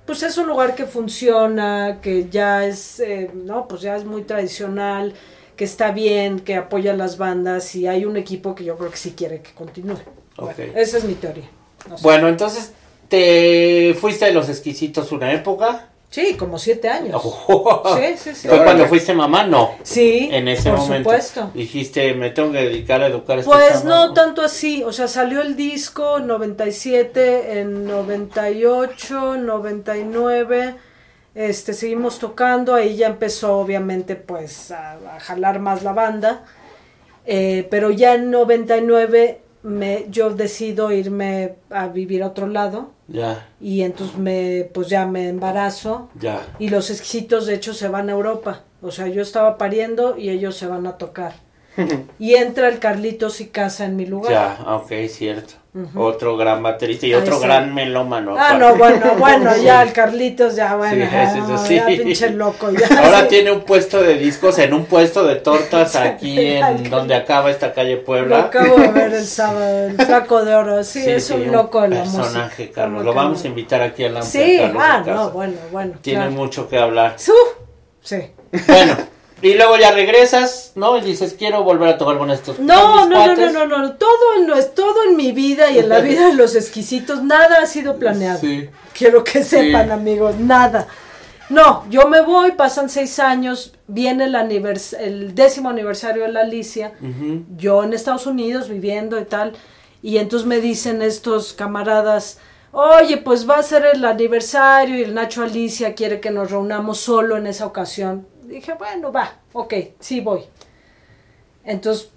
pues 0.06 0.22
es 0.22 0.36
un 0.36 0.48
lugar 0.48 0.74
que 0.74 0.86
funciona, 0.86 1.98
que 2.02 2.28
ya 2.28 2.64
es, 2.64 2.98
eh, 3.00 3.30
no, 3.34 3.68
pues 3.68 3.82
ya 3.82 3.96
es 3.96 4.04
muy 4.04 4.22
tradicional, 4.22 5.14
que 5.56 5.64
está 5.64 5.92
bien, 5.92 6.40
que 6.40 6.56
apoya 6.56 6.92
a 6.92 6.96
las 6.96 7.18
bandas 7.18 7.74
y 7.76 7.86
hay 7.86 8.04
un 8.04 8.16
equipo 8.16 8.54
que 8.54 8.64
yo 8.64 8.76
creo 8.76 8.90
que 8.90 8.96
sí 8.96 9.12
quiere 9.16 9.42
que 9.42 9.52
continúe. 9.52 9.98
Ok. 10.36 10.56
Bueno, 10.56 10.72
esa 10.74 10.98
es 10.98 11.04
mi 11.04 11.14
teoría. 11.14 11.48
No 11.88 11.96
sé. 11.96 12.02
Bueno, 12.02 12.28
entonces 12.28 12.72
te 13.08 13.94
fuiste 14.00 14.24
de 14.24 14.32
los 14.32 14.48
exquisitos 14.48 15.12
una 15.12 15.32
época. 15.32 15.91
Sí, 16.12 16.34
como 16.34 16.58
siete 16.58 16.88
años. 16.88 17.20
Oh. 17.48 17.96
Sí, 17.96 18.14
sí, 18.18 18.34
sí. 18.34 18.48
¿Fue 18.48 18.62
cuando 18.62 18.86
fuiste 18.86 19.14
mamá? 19.14 19.44
No. 19.44 19.72
Sí, 19.82 20.28
En 20.30 20.46
ese 20.46 20.68
por 20.70 20.78
momento. 20.78 21.10
supuesto. 21.10 21.50
Dijiste, 21.54 22.14
me 22.14 22.30
tengo 22.30 22.52
que 22.52 22.58
dedicar 22.58 23.02
a 23.02 23.06
educar 23.06 23.38
a 23.38 23.40
este 23.40 23.50
Pues 23.50 23.84
no 23.84 24.12
tanto 24.12 24.42
así, 24.42 24.82
o 24.84 24.92
sea, 24.92 25.08
salió 25.08 25.40
el 25.40 25.56
disco 25.56 26.18
en 26.18 26.26
97, 26.26 27.60
en 27.60 27.86
98, 27.86 29.36
99, 29.38 30.74
este, 31.34 31.72
seguimos 31.72 32.18
tocando, 32.18 32.74
ahí 32.74 32.96
ya 32.96 33.06
empezó 33.06 33.58
obviamente 33.58 34.16
pues 34.16 34.70
a, 34.70 34.98
a 35.16 35.20
jalar 35.20 35.58
más 35.60 35.82
la 35.82 35.92
banda, 35.94 36.44
eh, 37.24 37.66
pero 37.70 37.90
ya 37.90 38.14
en 38.14 38.30
99 38.30 39.40
me, 39.62 40.06
yo 40.10 40.30
decido 40.30 40.92
irme 40.92 41.54
a 41.70 41.88
vivir 41.88 42.22
a 42.22 42.28
otro 42.28 42.46
lado 42.48 42.90
Ya, 43.12 43.46
y 43.60 43.82
entonces 43.82 44.16
me, 44.16 44.70
pues 44.72 44.88
ya 44.88 45.06
me 45.06 45.28
embarazo 45.28 46.08
ya. 46.18 46.46
y 46.58 46.70
los 46.70 46.88
exquisitos 46.88 47.44
de 47.44 47.54
hecho 47.54 47.74
se 47.74 47.88
van 47.88 48.08
a 48.08 48.12
Europa. 48.12 48.62
O 48.80 48.90
sea, 48.90 49.06
yo 49.06 49.20
estaba 49.20 49.58
pariendo 49.58 50.16
y 50.16 50.30
ellos 50.30 50.56
se 50.56 50.66
van 50.66 50.86
a 50.86 50.96
tocar. 50.96 51.34
y 52.18 52.34
entra 52.34 52.68
el 52.68 52.78
Carlitos 52.78 53.40
y 53.40 53.46
casa 53.48 53.84
en 53.84 53.96
mi 53.96 54.06
lugar. 54.06 54.32
Ya, 54.32 54.56
ah, 54.66 54.76
ok, 54.76 54.92
cierto. 55.08 55.54
Otro 55.96 56.36
gran 56.36 56.62
baterista 56.62 57.06
y 57.06 57.14
Ahí 57.14 57.20
otro 57.22 57.36
sí. 57.38 57.44
gran 57.44 57.72
melómano. 57.74 58.36
Ah, 58.36 58.48
aparte. 58.56 58.58
no, 58.58 58.74
bueno, 58.76 59.06
bueno, 59.18 59.56
ya 59.64 59.82
el 59.82 59.94
Carlitos, 59.94 60.54
ya, 60.54 60.76
bueno, 60.76 61.06
Sí, 61.06 61.16
ese 61.16 61.38
no, 61.38 61.58
sí. 61.66 61.74
ya 61.76 61.86
pinche 61.86 62.28
loco, 62.28 62.70
ya. 62.72 62.86
Ahora 63.02 63.26
tiene 63.26 63.52
un 63.52 63.62
puesto 63.62 64.02
de 64.02 64.18
discos 64.18 64.58
en 64.58 64.74
un 64.74 64.84
puesto 64.84 65.24
de 65.26 65.36
tortas 65.36 65.96
aquí 65.96 66.38
en 66.56 66.90
donde 66.90 67.14
acaba 67.14 67.50
esta 67.50 67.72
calle 67.72 67.96
Lo 67.96 68.04
Puebla. 68.04 68.38
acabo 68.40 68.76
de 68.76 68.88
ver 68.88 69.14
el 69.14 69.24
sábado, 69.24 69.86
el 69.86 69.96
flaco 69.96 70.44
de 70.44 70.54
oro, 70.54 70.84
sí, 70.84 71.02
es 71.06 71.30
un 71.30 71.50
loco 71.50 71.80
de 71.80 71.88
la 71.88 72.02
personaje, 72.02 72.64
música. 72.64 72.74
Carlos. 72.82 72.98
Como 72.98 73.04
Lo 73.10 73.14
vamos 73.14 73.42
a 73.42 73.46
invitar 73.48 73.80
aquí 73.80 74.04
al 74.04 74.16
Amplia, 74.18 74.30
Sí, 74.30 74.58
Carlos, 74.58 74.82
ah, 74.84 75.02
no, 75.06 75.30
bueno, 75.30 75.54
bueno. 75.70 75.92
Tiene 76.02 76.18
claro. 76.20 76.32
mucho 76.32 76.68
que 76.68 76.76
hablar. 76.78 77.14
Su- 77.18 77.32
Sí. 78.02 78.18
Bueno, 78.66 78.96
y 79.42 79.54
luego 79.54 79.76
ya 79.76 79.90
regresas, 79.90 80.72
¿no? 80.76 80.96
Y 80.96 81.00
dices, 81.02 81.34
quiero 81.38 81.62
volver 81.64 81.88
a 81.90 81.98
tocar 81.98 82.16
con 82.16 82.30
estos 82.30 82.58
No, 82.60 83.06
no, 83.06 83.26
no, 83.26 83.34
no, 83.50 83.66
no, 83.66 83.78
no, 83.78 83.92
todo 83.96 84.34
en, 84.38 84.46
nues- 84.48 84.72
todo 84.74 85.02
en 85.08 85.16
mi 85.16 85.32
vida 85.32 85.70
y 85.70 85.78
en 85.78 85.88
la 85.88 86.00
vida 86.00 86.28
de 86.28 86.34
los 86.34 86.54
exquisitos, 86.54 87.22
nada 87.22 87.58
ha 87.62 87.66
sido 87.66 87.96
planeado. 87.98 88.38
Sí. 88.40 88.70
Quiero 88.96 89.24
que 89.24 89.42
sepan, 89.44 89.86
Sí. 89.86 89.92
amigos, 89.92 90.36
nada. 90.38 90.86
No, 91.50 91.84
yo 91.90 92.08
me 92.08 92.22
voy, 92.22 92.52
pasan 92.52 92.88
seis 92.88 93.18
años, 93.18 93.74
viene 93.86 94.24
el, 94.24 94.36
anivers 94.36 94.94
el 94.94 95.34
décimo 95.34 95.68
aniversario 95.68 96.22
de 96.22 96.32
la 96.32 96.40
Alicia, 96.42 96.92
yo 97.58 97.82
en 97.82 97.92
Estados 97.92 98.26
Unidos 98.26 98.68
viviendo 98.70 99.18
y 99.20 99.24
tal, 99.24 99.52
y 100.02 100.16
entonces 100.18 100.46
me 100.48 100.60
dicen 100.60 101.02
estos 101.02 101.52
camaradas, 101.52 102.38
oye, 102.70 103.18
pues 103.18 103.46
va 103.48 103.56
a 103.56 103.62
ser 103.62 103.84
el 103.92 104.02
aniversario 104.04 104.96
y 104.96 105.02
el 105.02 105.14
Nacho 105.14 105.42
Alicia 105.42 105.94
quiere 105.94 106.20
que 106.20 106.30
nos 106.30 106.50
reunamos 106.50 106.98
solo 107.00 107.36
en 107.36 107.46
esa 107.46 107.66
ocasión. 107.66 108.26
Dije, 108.52 108.74
bueno, 108.74 109.10
va, 109.10 109.32
ok, 109.54 109.72
sí 109.98 110.20
voy. 110.20 110.42
Entonces, 111.64 112.10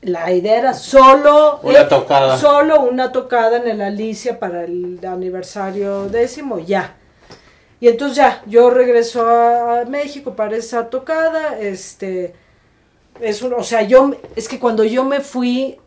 la 0.00 0.32
idea 0.32 0.58
era 0.58 0.74
solo... 0.74 1.60
Una 1.62 1.82
eh, 1.82 1.84
tocada. 1.84 2.36
Solo 2.36 2.80
una 2.80 3.12
tocada 3.12 3.58
en 3.58 3.68
el 3.68 3.80
Alicia 3.80 4.40
para 4.40 4.64
el 4.64 4.98
aniversario 5.06 6.08
décimo, 6.08 6.58
ya. 6.58 6.96
Y 7.78 7.86
entonces 7.86 8.16
ya, 8.16 8.42
yo 8.46 8.70
regreso 8.70 9.24
a, 9.28 9.84
México 9.84 10.34
para 10.34 10.56
esa 10.56 10.90
tocada, 10.90 11.56
este... 11.60 12.34
Es 13.20 13.42
un, 13.42 13.52
o 13.52 13.62
sea, 13.62 13.82
yo, 13.82 14.10
es 14.34 14.48
que 14.48 14.58
cuando 14.58 14.82
yo 14.82 15.04
me 15.04 15.20
fui, 15.20 15.78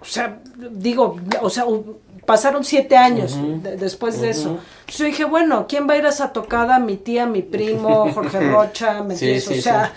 o 0.00 0.04
sea, 0.04 0.40
digo, 0.72 1.20
o 1.40 1.50
sea, 1.50 1.66
pasaron 2.26 2.64
siete 2.64 2.96
años 2.96 3.36
de- 3.62 3.76
después 3.76 4.20
de 4.20 4.30
eso. 4.30 4.58
Entonces 4.80 4.98
yo 4.98 5.04
dije, 5.06 5.24
bueno, 5.24 5.66
¿quién 5.68 5.88
va 5.88 5.94
a 5.94 5.96
ir 5.96 6.06
a 6.06 6.10
esa 6.10 6.32
tocada? 6.32 6.78
Mi 6.78 6.96
tía, 6.96 7.26
mi 7.26 7.42
primo, 7.42 8.10
Jorge 8.14 8.40
Rocha, 8.50 9.02
¿me 9.02 9.16
Sí, 9.16 9.40
sí, 9.40 9.58
o 9.58 9.62
sea, 9.62 9.86
sí. 9.86 9.92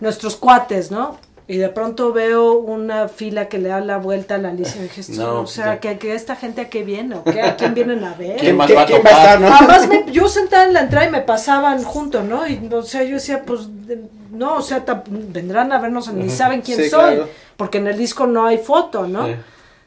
nuestros 0.00 0.36
cuates, 0.36 0.90
¿no? 0.90 1.18
Y 1.46 1.58
de 1.58 1.68
pronto 1.68 2.10
veo 2.14 2.54
una 2.54 3.06
fila 3.08 3.48
que 3.50 3.58
le 3.58 3.68
da 3.68 3.80
la 3.80 3.98
vuelta 3.98 4.36
a 4.36 4.38
la 4.38 4.48
Alicia 4.48 4.80
y 4.80 4.84
dije, 4.84 5.02
esto, 5.02 5.22
No, 5.22 5.40
o 5.42 5.46
sea, 5.46 5.74
ya. 5.74 5.80
que, 5.80 5.98
que 5.98 6.14
esta 6.14 6.36
gente 6.36 6.62
a 6.62 6.70
qué 6.70 6.84
viene, 6.84 7.16
o 7.16 7.24
qué, 7.24 7.42
a 7.42 7.54
quién 7.56 7.74
vienen 7.74 8.02
a 8.02 8.14
ver. 8.14 8.38
¿Quién 8.38 8.56
más 8.56 8.66
¿Quién- 8.66 8.78
va 8.78 8.82
a 8.82 8.86
quién 8.86 8.98
tocar? 9.02 9.12
va 9.12 9.18
a 9.18 9.22
estar, 9.34 9.40
no? 9.42 9.54
Además, 9.54 9.86
me- 9.88 10.10
yo 10.10 10.26
sentada 10.28 10.64
en 10.64 10.72
la 10.72 10.80
entrada 10.80 11.06
y 11.06 11.10
me 11.10 11.20
pasaban 11.20 11.82
junto, 11.84 12.22
¿no? 12.22 12.46
Y, 12.48 12.66
o 12.72 12.82
sea, 12.82 13.02
yo 13.04 13.16
decía, 13.16 13.42
pues, 13.44 13.60
de- 13.86 14.00
no, 14.32 14.54
o 14.56 14.62
sea, 14.62 14.86
ta- 14.86 15.04
vendrán 15.06 15.70
a 15.72 15.78
vernos, 15.80 16.10
ni 16.14 16.30
saben 16.30 16.62
quién 16.62 16.78
Sí, 16.78 16.88
soy, 16.88 17.16
claro. 17.16 17.28
porque 17.58 17.76
en 17.76 17.88
el 17.88 17.98
disco 17.98 18.26
no 18.26 18.46
hay 18.46 18.56
foto, 18.56 19.06
¿no? 19.06 19.26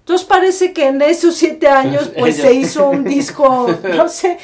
Entonces 0.08 0.26
parece 0.26 0.72
que 0.72 0.88
en 0.88 1.02
esos 1.02 1.36
siete 1.36 1.68
años, 1.68 2.10
pues, 2.18 2.38
se 2.38 2.54
hizo 2.54 2.90
un 2.90 3.04
disco, 3.18 3.68
no 3.94 4.08
sé, 4.08 4.38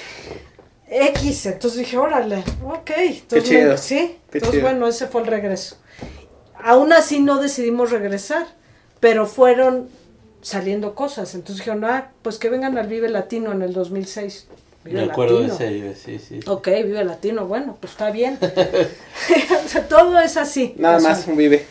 X. 0.90 1.46
Entonces 1.46 1.80
dije, 1.80 1.98
órale, 1.98 2.44
ok. 2.66 2.92
Entonces, 2.98 3.50
chido, 3.50 3.72
me- 3.72 3.78
sí, 3.78 3.96
qué 4.30 4.40
entonces, 4.40 4.52
chido. 4.60 4.64
bueno, 4.64 4.88
ese 4.90 5.08
fue 5.08 5.22
el 5.22 5.28
regreso. 5.28 5.78
Aún 6.62 6.92
así 6.92 7.22
no 7.22 7.42
decidimos 7.42 7.92
regresar, 7.92 8.46
pero 9.00 9.26
fueron 9.26 9.88
saliendo 10.42 10.96
cosas. 10.96 11.34
Entonces 11.34 11.60
dijeron, 11.66 11.86
ah, 11.86 12.12
pues 12.24 12.38
que 12.40 12.50
vengan 12.50 12.78
al 12.78 12.88
Vive 12.88 13.08
Latino 13.08 13.54
en 13.54 13.62
el 13.62 13.72
2006. 13.72 14.48
Vive 14.84 15.06
Me 15.06 15.12
acuerdo 15.14 15.40
de 15.40 15.48
Latino. 15.48 15.92
ese, 15.92 15.96
sí, 15.96 16.20
sí. 16.20 16.40
Ok, 16.46 16.68
Vive 16.68 17.06
Latino, 17.06 17.48
bueno, 17.48 17.78
pues 17.80 17.94
está 17.94 18.12
bien. 18.12 18.38
o 19.66 19.70
sea, 19.70 19.88
todo 19.88 20.20
es 20.20 20.36
así. 20.36 20.74
Nada 20.78 20.98
O 20.98 21.00
sea, 21.00 21.10
más 21.12 21.26
un 21.26 21.38
vive. 21.38 21.66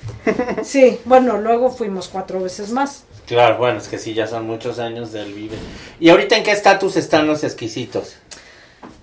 Sí, 0.65 0.99
bueno, 1.05 1.37
luego 1.37 1.71
fuimos 1.71 2.09
cuatro 2.09 2.41
veces 2.41 2.71
más. 2.71 3.05
Claro, 3.27 3.57
bueno, 3.59 3.79
es 3.79 3.89
que 3.89 3.99
sí, 3.99 4.15
ya 4.15 4.27
son 4.27 4.47
muchos 4.47 4.79
años 4.79 5.13
del 5.13 5.33
Vive. 5.33 5.57
¿Y 6.01 6.09
ahorita 6.11 6.37
en 6.37 6.43
qué 6.43 6.51
estatus 6.53 6.97
están 6.97 7.27
los 7.27 7.45
exquisitos? 7.45 8.17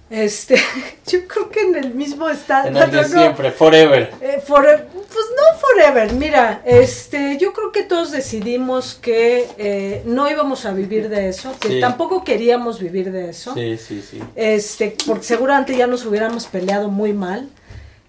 Este, 0.10 0.56
yo 1.08 1.28
creo 1.28 1.50
que 1.50 1.62
en 1.62 1.76
el 1.76 1.94
mismo 1.94 2.28
estado. 2.30 2.68
En 2.68 2.76
el 2.78 2.90
de 2.92 3.02
no, 3.04 3.08
siempre, 3.08 3.52
forever. 3.52 4.12
eh, 4.22 4.42
pues 4.48 4.58
no 4.58 5.58
forever, 5.60 6.14
mira, 6.14 6.62
este, 6.66 7.38
yo 7.38 7.54
creo 7.54 7.72
que 7.72 7.84
todos 7.84 8.12
decidimos 8.12 8.96
que 8.96 9.48
eh, 9.58 10.02
no 10.06 10.30
íbamos 10.30 10.66
a 10.66 10.72
vivir 10.72 11.10
de 11.10 11.30
eso, 11.30 11.56
que 11.60 11.68
Sí. 11.70 11.80
tampoco 11.80 12.24
queríamos 12.24 12.80
vivir 12.80 13.12
de 13.12 13.30
eso, 13.30 13.54
Sí, 13.54 13.78
sí, 13.78 14.02
sí. 14.02 14.20
este, 14.36 14.96
porque 15.06 15.24
seguramente 15.24 15.76
ya 15.78 15.88
nos 15.88 16.06
hubiéramos 16.06 16.46
peleado 16.48 16.90
muy 16.90 17.14
mal. 17.14 17.48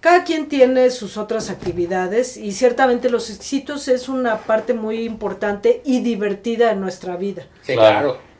Cada 0.01 0.23
quien 0.23 0.49
tiene 0.49 0.89
sus 0.89 1.15
otras 1.15 1.51
actividades 1.51 2.35
y 2.35 2.53
ciertamente 2.53 3.07
los 3.11 3.29
éxitos 3.29 3.87
es 3.87 4.09
una 4.09 4.39
parte 4.39 4.73
muy 4.73 5.03
importante 5.03 5.83
y 5.85 6.01
divertida 6.01 6.69
de 6.69 6.75
nuestra 6.75 7.17
vida. 7.17 7.45
Sí, 7.61 7.73
Claro. 7.73 8.30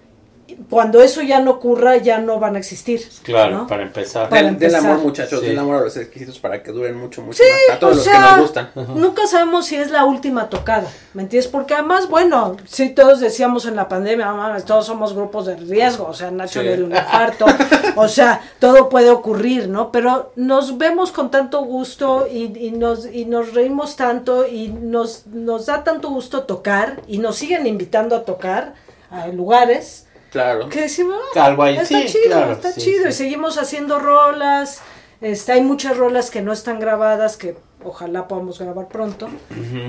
Cuando 0.70 1.02
eso 1.02 1.22
ya 1.22 1.40
no 1.40 1.52
ocurra, 1.52 1.98
ya 1.98 2.20
no 2.20 2.40
van 2.40 2.56
a 2.56 2.60
existir. 2.60 3.02
Claro, 3.24 3.58
¿no? 3.60 3.68
para 3.68 3.84
empezar. 3.84 4.30
Para 4.30 4.52
Del, 4.52 4.76
amor, 4.76 4.98
muchachos, 5.00 5.40
Sí. 5.42 5.48
del 5.48 5.60
amor 5.60 5.78
a 5.78 5.82
los 5.82 5.98
exquisitos 5.98 6.40
para 6.40 6.62
que 6.64 6.72
duren 6.72 6.96
mucho, 6.98 7.22
mucho 7.22 7.44
Sí, 7.44 7.50
más. 7.70 7.78
A 7.78 7.80
todos 7.80 7.94
o 7.94 7.96
los 7.98 8.04
sea, 8.06 8.14
que 8.14 8.20
nos 8.32 8.40
gustan. 8.42 8.70
Nunca 8.96 9.28
sabemos 9.28 9.66
si 9.66 9.76
es 9.76 9.92
la 9.92 10.06
última 10.06 10.50
tocada, 10.50 10.88
¿me 11.14 11.24
entiendes? 11.24 11.50
Porque 11.52 11.74
además, 11.74 12.10
bueno, 12.10 12.58
sí 12.66 12.90
todos 12.90 13.20
decíamos 13.20 13.66
en 13.66 13.76
la 13.76 13.88
pandemia, 13.90 14.26
"No 14.28 14.38
mames, 14.38 14.66
todos 14.66 14.86
somos 14.86 15.14
grupos 15.14 15.46
de 15.46 15.56
riesgo, 15.58 16.08
o 16.08 16.14
sea, 16.14 16.32
Nacho 16.32 16.60
Sí. 16.62 16.66
le 16.66 16.78
dio 16.78 16.86
un 16.86 16.92
infarto, 16.96 17.46
o 17.96 18.08
sea, 18.08 18.42
todo 18.60 18.90
puede 18.90 19.10
ocurrir, 19.10 19.68
¿no? 19.70 19.92
Pero 19.92 20.32
nos 20.36 20.78
vemos 20.78 21.12
con 21.12 21.32
tanto 21.32 21.64
gusto 21.64 22.28
y, 22.32 22.58
y 22.58 22.72
nos, 22.72 23.06
y 23.06 23.26
nos 23.26 23.54
reímos 23.54 23.96
tanto 23.96 24.48
y 24.48 24.70
nos, 24.70 25.28
nos 25.28 25.66
da 25.66 25.84
tanto 25.84 26.10
gusto 26.10 26.44
tocar 26.44 27.02
y 27.08 27.18
nos 27.18 27.36
siguen 27.36 27.68
invitando 27.68 28.16
a 28.16 28.24
tocar 28.24 28.74
a 29.10 29.28
lugares 29.28 30.08
Claro. 30.32 30.70
que 30.70 30.82
decimos, 30.82 31.18
"Ah, 31.36 31.46
Algo 31.46 31.64
ahí, 31.64 31.76
está 31.78 31.86
sí, 31.88 32.06
chido, 32.08 32.24
claro, 32.28 32.52
está 32.54 32.72
sí, 32.72 32.82
chido. 32.82 33.04
sí. 33.04 33.10
Y 33.10 33.14
seguimos 33.14 33.58
haciendo 33.58 34.00
rolas. 34.00 34.82
Este, 35.22 35.52
hay 35.52 35.62
muchas 35.62 35.98
rolas 35.98 36.32
que 36.32 36.42
no 36.42 36.52
están 36.52 36.80
grabadas, 36.80 37.38
que 37.38 37.56
ojalá 37.84 38.28
podamos 38.28 38.58
grabar 38.60 38.88
pronto. 38.88 39.28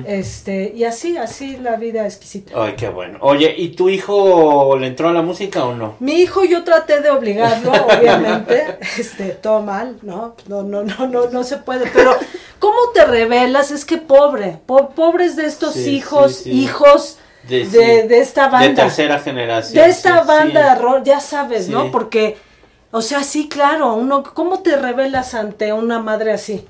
Este, 0.07 0.73
y 0.75 0.85
así, 0.85 1.17
así 1.17 1.57
la 1.57 1.77
vida 1.77 2.05
exquisita. 2.05 2.53
Ay, 2.57 2.75
qué 2.77 2.89
bueno. 2.89 3.19
Oye, 3.23 3.55
¿y 3.57 3.71
tu 3.71 3.89
hijo 3.89 4.77
le 4.79 4.89
entró 4.89 5.09
a 5.09 5.13
la 5.13 5.23
música 5.23 5.65
o 5.65 5.75
no? 5.75 5.95
Mi 6.01 6.15
hijo 6.21 6.45
yo 6.45 6.65
traté 6.65 7.01
de 7.01 7.11
obligarlo, 7.11 7.73
obviamente, 7.99 8.79
este, 8.99 9.31
todo 9.31 9.63
mal, 9.63 9.99
¿no? 10.03 10.35
No, 10.49 10.63
no, 10.63 10.83
no, 10.83 11.07
no, 11.07 11.27
no 11.31 11.45
se 11.45 11.59
puede, 11.59 11.87
pero 11.93 12.15
¿cómo 12.59 12.79
te 12.95 13.05
revelas? 13.05 13.71
Es 13.71 13.85
que 13.85 13.99
pobre, 13.99 14.59
po- 14.67 14.91
pobres 14.91 15.37
de 15.37 15.47
estos 15.47 15.75
Sí, 15.75 15.97
hijos, 15.97 16.35
sí, 16.37 16.45
sí. 16.45 16.51
hijos 16.63 17.19
de, 17.49 17.59
De, 17.59 17.67
sí, 17.67 18.09
de 18.09 18.19
esta 18.21 18.49
banda. 18.49 18.69
De 18.69 18.75
tercera 18.75 19.19
generación. 19.19 19.83
de 19.83 19.91
esta 19.91 20.23
sí, 20.23 20.29
banda, 20.29 20.77
sí. 20.77 20.83
ya 21.05 21.21
sabes. 21.21 21.69
¿no? 21.69 21.91
Porque, 21.91 22.39
o 22.91 23.03
sea, 23.03 23.23
sí, 23.23 23.49
claro, 23.49 23.95
uno, 23.95 24.23
¿cómo 24.23 24.61
te 24.61 24.77
revelas 24.77 25.35
ante 25.35 25.73
una 25.73 25.99
madre 25.99 26.33
así? 26.33 26.67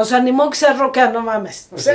O 0.00 0.04
sea, 0.04 0.20
ni 0.20 0.30
modo 0.30 0.50
que 0.50 0.56
sea 0.56 0.74
no 1.12 1.22
mames. 1.22 1.70
O 1.72 1.78
sea, 1.78 1.94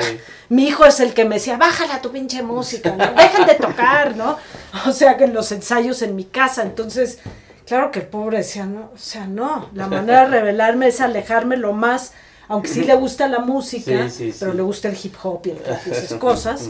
mi 0.50 0.66
hijo 0.68 0.84
es 0.86 1.00
el 1.00 1.14
que 1.14 1.24
me 1.24 1.36
decía, 1.36 1.56
bájala 1.56 2.02
tu 2.02 2.12
pinche 2.12 2.44
música, 2.44 2.92
¿no? 2.92 3.14
Dejan 3.14 3.48
de 3.48 3.56
tocar, 3.56 4.18
¿no? 4.18 4.38
O 4.86 4.92
sea, 4.92 5.16
que 5.16 5.24
en 5.24 5.34
los 5.34 5.50
ensayos 5.54 6.02
en 6.02 6.14
mi 6.14 6.26
casa, 6.26 6.64
entonces, 6.64 7.20
claro 7.66 7.92
que 7.92 8.00
el 8.00 8.08
pobre 8.08 8.40
decía, 8.40 8.66
no, 8.66 8.92
o 8.94 8.98
sea, 8.98 9.26
no, 9.26 9.70
la 9.74 9.88
manera 9.88 10.26
de 10.26 10.32
revelarme 10.32 10.90
es 10.90 11.00
alejarme 11.00 11.56
lo 11.56 11.72
más, 11.72 12.12
aunque 12.54 12.70
sí 12.70 12.84
le 12.84 12.96
gusta 12.96 13.28
la 13.28 13.40
música, 13.40 14.10
Sí, 14.10 14.32
sí, 14.32 14.38
pero 14.40 14.52
sí. 14.52 14.58
le 14.58 14.64
gusta 14.64 14.88
el 14.90 14.98
hip 15.02 15.16
hop 15.24 15.42
y 15.46 15.50
el 15.52 15.58
rap 15.66 15.80
y 15.88 15.90
esas 15.92 16.14
cosas. 16.20 16.70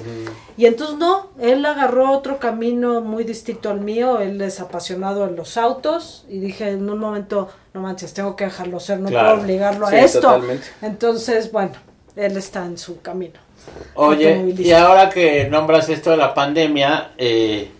Y 0.57 0.65
entonces 0.65 0.97
no, 0.97 1.29
él 1.39 1.65
agarró 1.65 2.11
otro 2.11 2.39
camino 2.39 3.01
muy 3.01 3.23
distinto 3.23 3.69
al 3.69 3.81
mío, 3.81 4.19
él 4.19 4.41
es 4.41 4.59
apasionado 4.59 5.27
en 5.27 5.35
los 5.35 5.57
autos 5.57 6.25
y 6.29 6.39
dije 6.39 6.69
en 6.69 6.89
un 6.89 6.99
momento, 6.99 7.49
no 7.73 7.81
manches, 7.81 8.13
tengo 8.13 8.35
que 8.35 8.45
dejarlo 8.45 8.79
ser, 8.79 8.99
no 8.99 9.09
Claro. 9.09 9.29
puedo 9.31 9.41
obligarlo 9.43 9.87
a 9.87 9.95
esto. 9.99 10.21
totalmente. 10.21 10.67
Entonces, 10.81 11.51
bueno, 11.51 11.73
él 12.15 12.37
está 12.37 12.65
en 12.65 12.77
su 12.77 13.01
camino. 13.01 13.39
Oye, 13.95 14.53
y 14.57 14.71
ahora 14.71 15.09
que 15.09 15.47
nombras 15.49 15.87
esto 15.89 16.11
de 16.11 16.17
la 16.17 16.33
pandemia, 16.33 17.11
eh, 17.17 17.71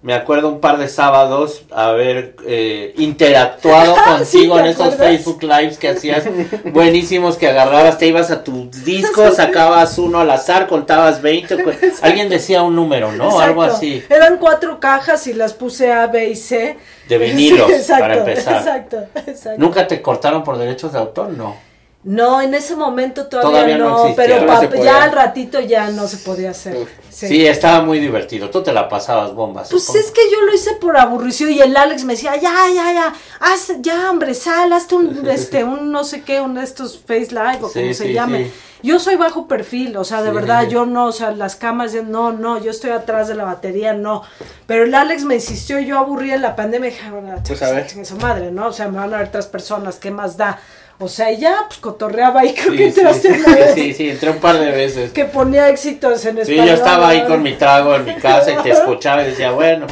me 0.00 0.14
acuerdo 0.14 0.48
un 0.48 0.60
par 0.60 0.78
de 0.78 0.86
sábados 0.88 1.62
haber 1.72 2.36
eh, 2.46 2.94
interactuado 2.98 3.96
contigo 4.06 4.54
¿te 4.54 4.60
en 4.60 4.66
esos 4.66 4.80
acuerdas? 4.94 5.06
Facebook 5.08 5.42
Lives 5.42 5.76
que 5.78 5.88
hacías 5.88 6.24
buenísimos, 6.72 7.36
que 7.36 7.48
agarrabas, 7.48 7.98
te 7.98 8.06
ibas 8.06 8.30
a 8.30 8.44
tu 8.44 8.70
disco, 8.84 9.30
sacabas 9.32 9.98
uno 9.98 10.20
al 10.20 10.30
azar, 10.30 10.66
contabas 10.68 11.20
20, 11.22 11.64
cu- 11.64 11.70
alguien 12.02 12.28
decía 12.28 12.62
un 12.62 12.76
número, 12.76 13.10
¿no? 13.12 13.40
Algo 13.40 13.62
así, 13.62 14.02
Eran 14.08 14.38
cuatro 14.38 14.78
cajas 14.80 15.26
y 15.26 15.34
las 15.34 15.52
puse 15.52 15.92
A, 15.92 16.06
B 16.06 16.28
y 16.28 16.36
C. 16.36 16.76
de 17.08 17.18
vinilos, 17.18 17.66
Sí, 17.68 17.72
exacto, 17.74 18.02
para 18.02 18.16
empezar. 18.18 18.56
Exacto, 18.58 18.98
exacto. 19.26 19.60
¿Nunca 19.60 19.86
te 19.86 20.00
cortaron 20.00 20.44
por 20.44 20.58
derechos 20.58 20.92
de 20.92 20.98
autor? 21.00 21.30
No. 21.30 21.56
No, 22.04 22.40
en 22.40 22.54
ese 22.54 22.76
momento 22.76 23.26
todavía, 23.26 23.50
Todavía 23.50 23.78
no 23.78 24.14
pero 24.14 24.82
ya 24.82 25.02
al 25.02 25.12
ratito 25.12 25.58
ya 25.60 25.90
no 25.90 26.06
se 26.06 26.18
podía 26.18 26.50
hacer. 26.50 26.76
Uf. 26.76 26.88
Sí. 27.26 27.46
estaba 27.46 27.82
muy 27.82 27.98
divertido, 27.98 28.48
tú 28.48 28.62
te 28.62 28.72
la 28.72 28.88
pasabas 28.88 29.34
bombas. 29.34 29.70
Pues 29.70 29.82
supongo. 29.82 30.04
es 30.04 30.10
que 30.12 30.20
yo 30.30 30.42
lo 30.42 30.54
hice 30.54 30.74
por 30.74 30.96
aburrición 30.96 31.50
y 31.50 31.60
el 31.60 31.76
Alex 31.76 32.04
me 32.04 32.12
decía, 32.12 32.36
ya, 32.36 32.68
ya, 32.72 32.92
ya, 32.92 33.12
haz, 33.40 33.72
ya, 33.80 34.10
hombre, 34.10 34.34
sal, 34.34 34.72
hazte 34.72 34.94
un, 34.94 35.26
este, 35.30 35.64
un 35.64 35.90
no 35.90 36.04
sé 36.04 36.22
qué, 36.22 36.40
uno 36.40 36.60
de 36.60 36.66
estos 36.66 36.98
Face 36.98 37.28
Live 37.30 37.58
o 37.62 37.68
Sí, 37.68 37.80
como 37.80 37.94
se 37.94 38.12
llame. 38.12 38.50
Yo 38.80 39.00
soy 39.00 39.16
bajo 39.16 39.48
perfil, 39.48 39.96
o 39.96 40.04
sea, 40.04 40.22
de 40.22 40.30
verdad, 40.30 40.68
yo 40.68 40.86
no, 40.86 41.06
o 41.06 41.12
sea, 41.12 41.32
las 41.32 41.56
cámaras, 41.56 41.92
ya 41.92 42.02
no, 42.02 42.30
no, 42.32 42.62
yo 42.62 42.70
estoy 42.70 42.90
atrás 42.90 43.26
de 43.26 43.34
la 43.34 43.42
batería, 43.42 43.92
no. 43.94 44.22
Pero 44.68 44.84
el 44.84 44.94
Alex 44.94 45.24
me 45.24 45.34
insistió, 45.34 45.80
yo 45.80 45.98
aburrí 45.98 46.30
en 46.30 46.42
la 46.42 46.54
pandemia, 46.54 46.90
dije, 46.90 47.10
bueno, 47.10 47.42
Pues, 47.44 47.60
a 47.62 47.72
ver. 47.72 47.90
su 48.06 48.16
madre, 48.18 48.52
¿no? 48.52 48.68
O 48.68 48.72
sea, 48.72 48.86
me 48.86 48.98
van 48.98 49.12
a 49.12 49.18
ver 49.18 49.28
otras 49.28 49.48
personas, 49.48 49.96
¿qué 49.96 50.12
más 50.12 50.36
da? 50.36 50.60
O 51.00 51.06
sea, 51.06 51.30
y 51.30 51.38
ya, 51.38 51.64
pues 51.68 51.78
cotorreaba 51.78 52.40
ahí, 52.40 52.54
creo 52.60 52.72
Sí, 52.72 52.76
que 52.76 52.90
sí, 52.92 52.98
entraste 53.00 53.34
sí, 53.34 53.40
una 53.46 53.54
vez, 53.54 53.74
sí, 53.74 53.94
sí, 53.94 54.10
entré 54.10 54.30
un 54.30 54.38
par 54.38 54.58
de 54.58 54.70
veces. 54.72 55.12
que 55.12 55.24
ponía 55.26 55.68
éxitos 55.68 56.24
en 56.24 56.34
Sí, 56.36 56.40
español. 56.40 56.66
yo 56.66 56.72
estaba 56.74 57.08
ahí 57.08 57.24
con 57.24 57.40
mi 57.42 57.52
trago 57.54 57.94
en 57.94 58.04
mi 58.04 58.14
casa 58.16 58.50
y 58.52 58.56
te 58.64 58.70
escuchaba 58.72 59.22
y 59.22 59.26
decía, 59.30 59.52
bueno, 59.52 59.86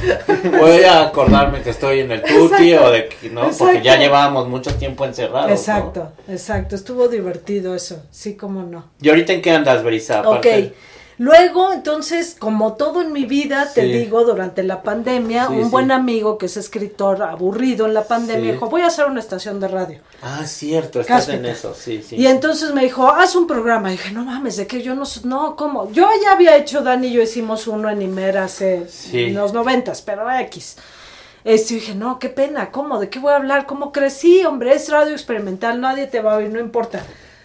voy 0.59 0.83
a 0.83 1.03
acordarme 1.03 1.63
que 1.63 1.71
estoy 1.71 2.01
en 2.01 2.11
el 2.11 2.23
tuti 2.23 2.73
Exacto, 2.73 2.85
o 2.87 2.91
de 2.91 3.09
que, 3.09 3.31
¿no? 3.31 3.43
Porque 3.57 3.75
ya 3.75 3.81
exacto. 3.95 4.01
llevábamos 4.03 4.49
mucho 4.49 4.75
tiempo 4.75 5.05
encerrados. 5.05 5.49
¿no? 5.49 5.55
Exacto, 5.55 6.13
exacto, 6.29 6.75
estuvo 6.75 7.07
divertido 7.09 7.75
eso, 7.77 8.03
sí, 8.11 8.35
cómo 8.37 8.63
no. 8.65 8.87
¿Y 9.01 9.09
ahorita 9.09 9.33
en 9.33 9.43
qué 9.43 9.53
andas, 9.53 9.85
Brisa? 9.85 10.21
Ok, 10.23 10.27
Aparte- 10.39 10.75
luego 11.19 11.73
entonces, 11.73 12.37
como 12.39 12.75
todo 12.75 13.03
en 13.03 13.13
mi 13.13 13.25
vida, 13.25 13.71
te 13.75 13.83
digo, 13.85 14.25
durante 14.25 14.63
la 14.63 14.83
pandemia, 14.83 15.47
Sí, 15.49 15.55
un 15.55 15.65
sí. 15.65 15.71
buen 15.71 15.91
amigo 15.91 16.39
que 16.39 16.47
es 16.47 16.57
escritor 16.57 17.23
aburrido 17.23 17.87
en 17.87 17.95
la 17.95 18.05
pandemia, 18.05 18.53
dijo, 18.53 18.69
voy 18.69 18.83
a 18.83 18.87
hacer 18.87 19.07
una 19.07 19.21
estación 19.21 19.61
de 19.61 19.69
radio. 19.69 20.01
Ah, 20.23 20.47
cierto, 20.47 21.01
estás 21.01 21.29
en 21.29 21.47
eso, 21.47 21.75
sí, 21.75 22.03
sí. 22.07 22.17
Y 22.17 22.27
entonces 22.27 22.73
me 22.75 22.83
dijo, 22.83 23.09
haz 23.11 23.35
un 23.37 23.47
programa. 23.47 23.89
Y 23.89 23.93
dije, 23.93 24.13
no 24.13 24.25
mames, 24.25 24.57
¿de 24.57 24.67
qué? 24.67 24.83
Yo 24.83 24.95
no, 24.95 25.05
no, 25.25 25.57
¿cómo? 25.57 25.91
Yo 25.93 26.09
ya 26.23 26.33
había 26.33 26.57
hecho, 26.57 26.83
Dani 26.83 27.09
y 27.09 27.13
yo 27.13 27.23
hicimos 27.23 27.67
uno 27.67 27.89
en 27.91 28.03
Imer 28.03 28.39
hace 28.39 28.87
en 29.13 29.35
los 29.35 29.53
noventas, 29.53 30.03
pero 30.03 30.31
X. 30.31 30.77
Este, 31.45 31.75
dije, 31.75 31.95
no, 31.95 32.19
qué 32.19 32.29
pena, 32.29 32.73
¿cómo? 32.73 32.99
¿De 32.99 33.09
qué 33.09 33.21
voy 33.21 33.33
a 33.33 33.37
hablar? 33.37 33.67
¿Cómo 33.67 33.93
crecí? 33.93 34.45
Hombre, 34.45 34.75
es 34.75 34.89
radio 34.89 35.13
experimental, 35.13 35.81
nadie 35.81 36.09
te 36.09 36.21
va 36.21 36.33
a 36.33 36.37
oír, 36.39 36.51
no 36.51 36.59
importa. 36.59 37.05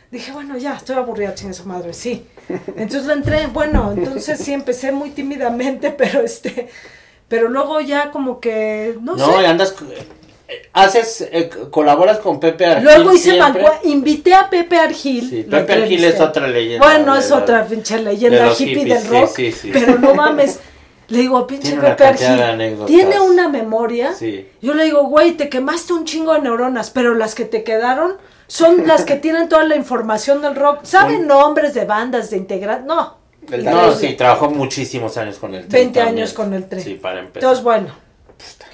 Dije, 0.09 0.32
bueno, 0.32 0.57
ya, 0.57 0.74
estoy 0.76 0.95
aburrida, 0.95 1.36
chingue 1.36 1.53
su 1.53 1.65
madre, 1.65 1.93
sí. 1.93 2.26
Entonces 2.76 3.06
le 3.06 3.14
entré, 3.14 3.47
bueno, 3.47 3.93
entonces 3.95 4.39
sí 4.39 4.54
empecé 4.54 4.91
muy 4.91 5.12
tímidamente, 5.12 5.91
pero 5.97 6.22
este, 6.22 6.70
pero 7.28 7.47
luego 7.49 7.82
ya 7.82 8.12
como 8.12 8.39
que, 8.39 8.95
no, 9.02 9.16
No, 9.16 9.38
sé. 9.39 9.45
andas, 9.47 9.76
eh, 10.47 10.68
haces, 10.74 11.22
eh, 11.32 11.49
colaboras 11.70 12.20
con 12.20 12.39
Pepe 12.39 12.66
Argil 12.66 12.84
Luego 12.84 13.14
hice 13.14 13.39
mangua- 13.39 13.80
invité 13.84 14.34
a 14.34 14.49
Pepe 14.49 14.78
Argil. 14.78 15.30
Sí, 15.30 15.43
lo 15.43 15.58
Pepe 15.60 15.74
Argil 15.74 16.04
es 16.04 16.20
otra 16.20 16.47
leyenda. 16.47 16.86
Bueno, 16.86 17.14
de 17.14 17.20
es 17.22 17.32
otra 17.32 17.66
pinche 17.66 17.97
de 17.97 18.04
leyenda 18.04 18.45
los 18.47 18.60
hippie 18.60 18.76
hippies, 18.80 19.10
del 19.10 19.22
rock. 19.22 19.30
sí, 19.36 19.52
sí, 19.52 19.60
sí. 19.62 19.70
Pero 19.74 19.97
no 19.97 20.14
mames. 20.16 20.60
Le 21.08 21.18
digo, 21.20 21.45
pinche 21.45 21.72
Tiene 21.72 21.82
Pepe 21.89 22.04
de 22.04 22.10
Argil. 22.10 22.86
Tiene 22.86 23.20
una 23.20 23.49
memoria. 23.49 24.14
Sí. 24.14 24.47
Yo 24.62 24.74
le 24.74 24.86
digo, 24.86 25.04
güey, 25.08 25.32
te 25.34 25.49
quemaste 25.49 25.91
un 25.93 26.06
chingo 26.06 26.34
de 26.34 26.41
neuronas, 26.41 26.89
pero 26.89 27.16
las 27.16 27.36
que 27.36 27.43
te 27.45 27.64
quedaron 27.64 28.16
son 28.52 28.86
las 28.88 29.06
que 29.06 29.16
tienen 29.16 29.47
toda 29.47 29.64
la 29.64 29.76
información 29.76 30.41
del 30.41 30.56
rock. 30.56 30.80
¿Saben 30.84 31.26
nombres 31.28 31.74
de 31.74 31.86
bandas, 31.86 32.30
de 32.32 32.38
integrantes? 32.38 32.86
No. 32.86 33.18
El 33.49 33.64
No, 33.66 33.93
sí, 33.93 34.14
trabajó 34.14 34.49
muchísimos 34.49 35.18
años 35.18 35.38
con 35.38 35.54
el 35.56 35.68
tren 35.68 35.86
20 35.86 35.99
también. 35.99 36.18
años 36.18 36.34
con 36.34 36.54
el 36.54 36.68
tren. 36.68 36.84
Sí, 36.84 36.95
para 36.95 37.20
empezar. 37.22 37.38
Entonces, 37.43 37.64
bueno. 37.64 37.88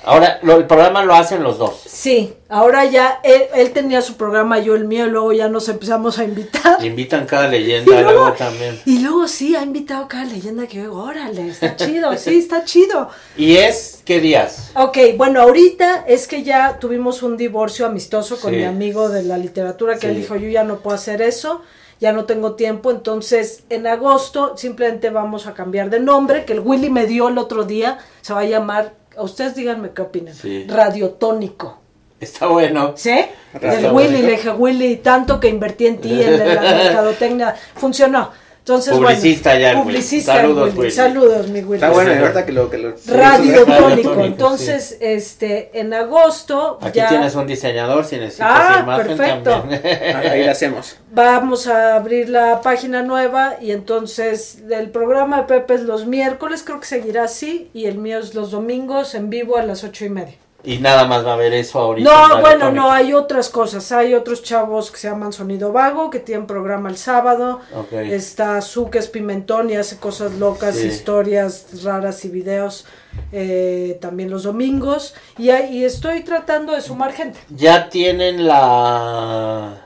Ahora, 0.06 0.40
lo- 0.44 0.56
el 0.58 0.66
programa 0.66 1.04
lo 1.04 1.14
hacen 1.14 1.44
los 1.44 1.58
dos. 1.58 1.82
Sí, 1.86 2.34
ahora 2.48 2.86
ya 2.86 3.20
él, 3.24 3.44
él 3.54 3.72
tenía 3.72 4.02
su 4.02 4.16
programa, 4.16 4.60
yo 4.60 4.76
el 4.76 4.86
mío, 4.86 5.06
y 5.06 5.10
luego 5.10 5.34
ya 5.34 5.50
nos 5.50 5.68
empezamos 5.68 6.18
a 6.20 6.24
invitar. 6.24 6.84
Invitan 6.84 7.26
cada 7.26 7.48
leyenda, 7.50 7.92
Y 8.00 8.04
luego- 8.04 8.12
luego 8.12 8.32
también. 8.34 8.80
Y 8.86 9.00
luego 9.00 9.28
sí, 9.28 9.56
ha 9.56 9.64
invitado 9.64 10.06
a 10.06 10.08
cada 10.08 10.24
leyenda 10.26 10.66
que 10.68 10.78
yo 10.78 10.82
digo, 10.84 11.04
órale, 11.04 11.50
está 11.50 11.76
chido, 11.76 12.16
sí, 12.18 12.40
está 12.40 12.64
chido. 12.64 13.10
¿Y 13.36 13.58
es 13.58 13.97
qué 14.08 14.20
días? 14.22 14.72
Ok, 14.76 14.98
bueno, 15.18 15.42
ahorita 15.42 16.06
es 16.08 16.28
que 16.28 16.42
ya 16.44 16.80
tuvimos 16.80 17.22
un 17.24 17.36
divorcio 17.36 17.86
amistoso 17.86 18.40
con 18.40 18.52
Sí. 18.52 18.58
mi 18.58 18.64
amigo 18.64 19.10
de 19.10 19.22
la 19.24 19.38
literatura 19.38 19.96
que 19.96 20.02
Sí. 20.02 20.08
él 20.08 20.16
dijo, 20.16 20.36
yo 20.38 20.48
ya 20.48 20.64
no 20.64 20.78
puedo 20.80 20.96
hacer 20.96 21.22
eso, 21.22 21.62
ya 22.00 22.14
no 22.14 22.24
tengo 22.26 22.54
tiempo, 22.54 22.90
entonces 22.92 23.64
en 23.70 23.86
agosto 23.86 24.56
simplemente 24.56 25.10
vamos 25.10 25.46
a 25.46 25.54
cambiar 25.54 25.90
de 25.90 26.00
nombre, 26.00 26.46
que 26.46 26.54
el 26.54 26.62
Willy 26.62 26.90
me 26.90 27.06
dio 27.06 27.28
el 27.28 27.38
otro 27.38 27.66
día, 27.66 27.98
se 28.22 28.34
va 28.34 28.40
a 28.40 28.46
llamar, 28.46 28.94
a 29.18 29.24
ustedes 29.24 29.56
díganme 29.56 29.90
qué 29.92 30.02
opinan, 30.04 30.34
Sí. 30.34 30.66
Radiotónico. 30.68 31.80
Está 32.20 32.48
bueno. 32.48 32.94
¿Sí? 32.96 33.12
El 33.54 33.62
Radiotónico. 33.62 33.96
Willy, 33.96 34.22
le 34.24 34.32
dije, 34.32 34.50
Willy, 34.52 34.96
tanto 34.98 35.40
que 35.40 35.50
invertí 35.50 35.86
en 35.86 35.98
ti, 35.98 36.22
en 36.22 36.40
la 36.40 36.62
mercadotecnia, 36.62 37.56
funcionó. 37.76 38.32
Entonces, 38.68 38.94
Publicista 38.96 39.52
bueno, 39.52 39.62
ya 39.62 39.82
publicista 39.82 40.34
Saludos, 40.36 40.76
Willy. 40.76 40.92
Saludos, 40.92 41.48
mi 41.48 41.62
Willy. 41.62 41.76
Está 41.76 41.90
bueno, 41.90 42.12
ahorita 42.12 42.46
que 42.46 42.52
lo 42.52 42.70
que 42.70 42.78
lo. 42.78 42.96
Radiotónico. 43.08 44.22
Entonces, 44.26 44.98
este, 45.00 45.80
en 45.80 45.94
agosto 45.94 46.78
Aquí 46.82 46.98
ya 46.98 47.08
tienes 47.08 47.34
un 47.36 47.48
diseñador 47.48 48.04
si 48.04 48.18
necesitas 48.18 48.50
Ah, 48.52 48.80
imagen 48.84 49.08
perfecto. 49.16 49.52
también. 49.52 49.82
Ahí 50.18 50.44
la 50.44 50.52
hacemos. 50.52 50.98
vamos 51.12 51.68
a 51.68 51.96
abrir 51.96 52.28
la 52.28 52.60
página 52.62 53.04
nueva 53.04 53.56
y 53.62 53.72
entonces 53.72 54.58
el 54.70 54.90
programa 54.90 55.38
de 55.38 55.44
Pepe 55.44 55.76
es 55.76 55.82
los 55.84 56.06
miércoles, 56.06 56.62
creo 56.66 56.82
que 56.82 56.88
seguirá 56.88 57.24
así, 57.24 57.70
y 57.74 57.86
el 57.86 57.98
mío 57.98 58.20
es 58.20 58.36
los 58.36 58.52
domingos 58.52 59.16
en 59.16 59.30
vivo 59.30 59.56
a 59.56 59.64
las 59.64 59.86
ocho 59.86 60.04
y 60.04 60.10
media. 60.10 60.36
Y 60.68 60.80
nada 60.80 61.06
más 61.06 61.26
va 61.26 61.34
a 61.34 61.36
ver 61.38 61.54
eso 61.54 61.80
ahorita. 61.80 62.10
No, 62.12 62.42
bueno, 62.42 62.72
no, 62.72 62.92
hay 62.92 63.14
otras 63.14 63.48
cosas. 63.50 63.90
Hay 63.94 64.14
otros 64.14 64.44
chavos 64.44 64.92
que 64.92 64.98
se 64.98 65.08
llaman 65.08 65.32
Sonido 65.32 65.72
Vago, 65.72 66.10
que 66.10 66.20
tienen 66.20 66.46
programa 66.46 66.90
el 66.90 66.98
sábado. 66.98 67.62
Está 67.94 68.60
Su, 68.60 68.90
que 68.90 68.98
es 68.98 69.08
pimentón 69.08 69.70
y 69.70 69.78
hace 69.78 69.98
cosas 69.98 70.34
locas, 70.34 70.76
Sí. 70.76 70.88
historias 70.88 71.84
raras 71.86 72.26
y 72.26 72.30
videos 72.30 72.86
eh, 73.32 73.98
también 74.02 74.30
los 74.30 74.44
domingos. 74.44 75.16
Y, 75.38 75.52
y 75.52 75.86
estoy 75.86 76.22
tratando 76.24 76.74
de 76.74 76.82
sumar 76.82 77.14
gente. 77.14 77.40
Ya 77.50 77.88
tienen 77.90 78.46
la 78.46 79.84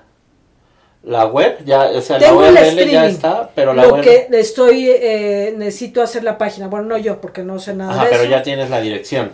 la 1.03 1.25
web, 1.25 1.63
ya, 1.63 1.89
o 1.95 2.01
sea, 2.01 2.17
Tengo 2.17 2.41
la 2.41 2.63
ya 2.73 3.05
está, 3.05 3.51
pero 3.53 3.73
la 3.73 3.83
Lo 3.85 3.93
web 3.95 4.03
que 4.03 4.27
estoy, 4.39 4.87
eh, 4.89 5.53
necesito 5.57 6.01
hacer 6.01 6.23
la 6.23 6.37
página. 6.39 6.67
Bueno, 6.67 6.85
no 6.85 6.97
yo, 6.97 7.21
porque 7.21 7.43
no 7.43 7.59
sé 7.59 7.73
nada 7.75 7.93
Ajá, 7.93 8.03
de 8.05 8.09
pero 8.09 8.21
eso. 8.23 8.31
ya 8.31 8.41
tienes 8.43 8.69
la 8.71 8.81
dirección. 8.81 9.31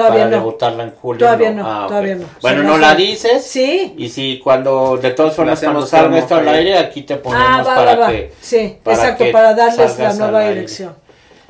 Todavía 0.00 0.24
para 0.24 0.30
no. 0.30 0.36
debutarla 0.36 0.82
en 0.84 0.90
julio. 0.92 1.18
Todavía 1.26 1.50
no, 1.52 1.66
Ah, 1.66 1.82
ok. 1.84 1.88
todavía 1.88 2.14
no. 2.16 2.24
Bueno, 2.42 2.62
no 2.62 2.78
la 2.78 2.94
dices. 2.94 3.44
Sí. 3.46 3.94
Y 3.96 4.08
si 4.08 4.38
cuando, 4.38 4.96
de 4.96 5.10
todas 5.12 5.34
formas, 5.34 5.60
cuando 5.60 5.86
salga 5.86 6.18
esto 6.18 6.34
al 6.36 6.48
aire, 6.48 6.78
aquí 6.78 7.02
te 7.02 7.16
ponemos 7.16 7.46
Ah, 7.48 7.62
va, 7.62 7.74
para 7.74 7.94
va, 7.96 8.00
va. 8.06 8.10
que. 8.10 8.32
Sí, 8.40 8.76
para 8.82 8.96
exacto, 8.96 9.24
que 9.24 9.30
para 9.30 9.54
darles 9.54 9.98
la 9.98 10.12
nueva 10.14 10.48
dirección. 10.48 10.94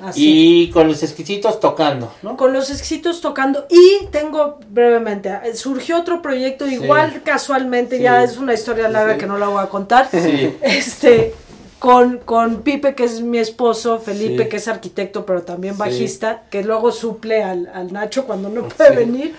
Así. 0.03 0.65
Y 0.65 0.71
con 0.71 0.89
los 0.89 1.03
exquisitos 1.03 1.61
tocando, 1.61 2.11
¿no? 2.23 2.35
con 2.35 2.55
los 2.55 2.71
exquisitos 2.71 3.21
tocando 3.21 3.67
y 3.69 4.07
tengo 4.07 4.59
brevemente 4.71 5.29
eh, 5.45 5.55
surgió 5.55 5.99
otro 5.99 6.23
proyecto 6.23 6.67
igual 6.67 7.21
casualmente 7.23 7.99
Sí. 7.99 8.05
ya 8.05 8.25
es 8.25 8.39
una 8.39 8.55
historia 8.55 8.89
larga 8.89 9.13
Sí. 9.13 9.19
que 9.19 9.27
no 9.27 9.37
la 9.37 9.49
voy 9.49 9.63
a 9.63 9.67
contar 9.67 10.09
Sí. 10.11 10.57
este 10.63 11.35
con, 11.81 12.19
con 12.19 12.63
Pipe 12.63 12.95
que 12.95 13.03
es 13.05 13.21
mi 13.23 13.39
esposo 13.39 13.99
Felipe 13.99 14.45
Sí. 14.45 14.49
que 14.49 14.57
es 14.59 14.69
arquitecto 14.69 15.27
pero 15.27 15.43
también 15.43 15.75
Sí. 15.75 15.81
bajista 15.81 16.43
que 16.51 16.63
luego 16.63 16.93
suple 16.93 17.43
al, 17.43 17.69
al 17.75 17.93
Nacho 17.93 18.25
cuando 18.27 18.49
no 18.49 18.69
puede 18.69 18.91
Sí. 18.91 18.97
venir 18.97 19.35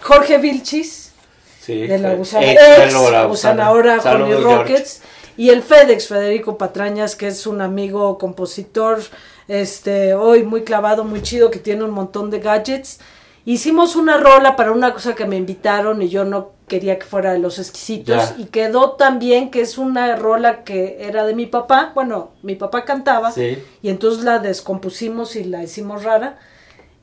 Jorge 0.00 0.38
Vilchis 0.38 1.12
Sí. 1.60 1.86
de 1.86 1.98
la 1.98 2.12
Eh, 2.12 2.16
Gusana, 2.16 2.52
ex 2.52 2.62
ex 2.94 3.10
la 3.10 3.24
Gusana 3.26 3.66
ahora 3.66 4.00
George. 4.00 4.34
Rockets 4.40 5.02
y 5.36 5.50
el 5.50 5.62
FedEx 5.62 6.06
Federico 6.08 6.56
Patrañas 6.56 7.14
que 7.16 7.26
es 7.26 7.46
un 7.46 7.60
amigo 7.60 8.16
compositor 8.16 9.00
este 9.48 10.14
hoy 10.14 10.44
muy 10.44 10.62
clavado 10.62 11.04
muy 11.04 11.20
chido 11.22 11.50
que 11.50 11.58
tiene 11.58 11.84
un 11.84 11.90
montón 11.90 12.30
de 12.30 12.38
gadgets 12.38 13.00
hicimos 13.46 13.96
una 13.96 14.18
rola 14.18 14.54
para 14.56 14.72
una 14.72 14.92
cosa 14.92 15.14
que 15.14 15.24
me 15.24 15.36
invitaron 15.36 16.02
y 16.02 16.08
yo 16.10 16.24
no 16.24 16.50
quería 16.68 16.98
que 16.98 17.06
fuera 17.06 17.32
de 17.32 17.38
los 17.38 17.58
exquisitos 17.58 18.30
Ya. 18.30 18.42
y 18.42 18.46
quedó 18.46 18.90
también 18.92 19.50
que 19.50 19.60
es 19.62 19.78
una 19.78 20.14
rola 20.16 20.64
que 20.64 20.98
era 21.00 21.24
de 21.24 21.32
mi 21.34 21.46
papá 21.46 21.92
bueno 21.94 22.32
mi 22.42 22.56
papá 22.56 22.84
cantaba 22.84 23.30
Sí. 23.30 23.62
y 23.82 23.88
entonces 23.88 24.24
la 24.24 24.40
descompusimos 24.40 25.36
y 25.36 25.44
la 25.44 25.62
hicimos 25.62 26.02
rara 26.04 26.38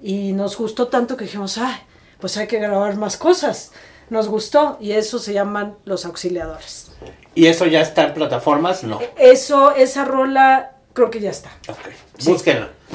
y 0.01 0.33
nos 0.33 0.57
gustó 0.57 0.89
tanto 0.89 1.15
que 1.15 1.23
dijimos, 1.23 1.57
ay, 1.57 1.75
pues 2.19 2.35
hay 2.35 2.45
que 2.47 2.59
grabar 2.59 2.97
más 2.97 3.15
cosas. 3.15 3.71
Nos 4.09 4.27
gustó 4.27 4.77
y 4.81 4.91
eso 4.91 5.17
se 5.17 5.31
llaman 5.31 5.77
los 5.85 6.05
auxiliadores. 6.05 6.91
¿Y 7.35 7.45
eso 7.47 7.65
ya 7.67 7.79
está 7.79 8.03
en 8.07 8.13
plataformas? 8.13 8.83
No. 8.83 8.99
Eso, 9.17 9.73
esa 9.73 10.03
rola 10.03 10.73
creo 10.91 11.09
que 11.09 11.21
ya 11.21 11.29
está. 11.29 11.51
Ok. 11.69 11.77
Sí. 12.17 12.29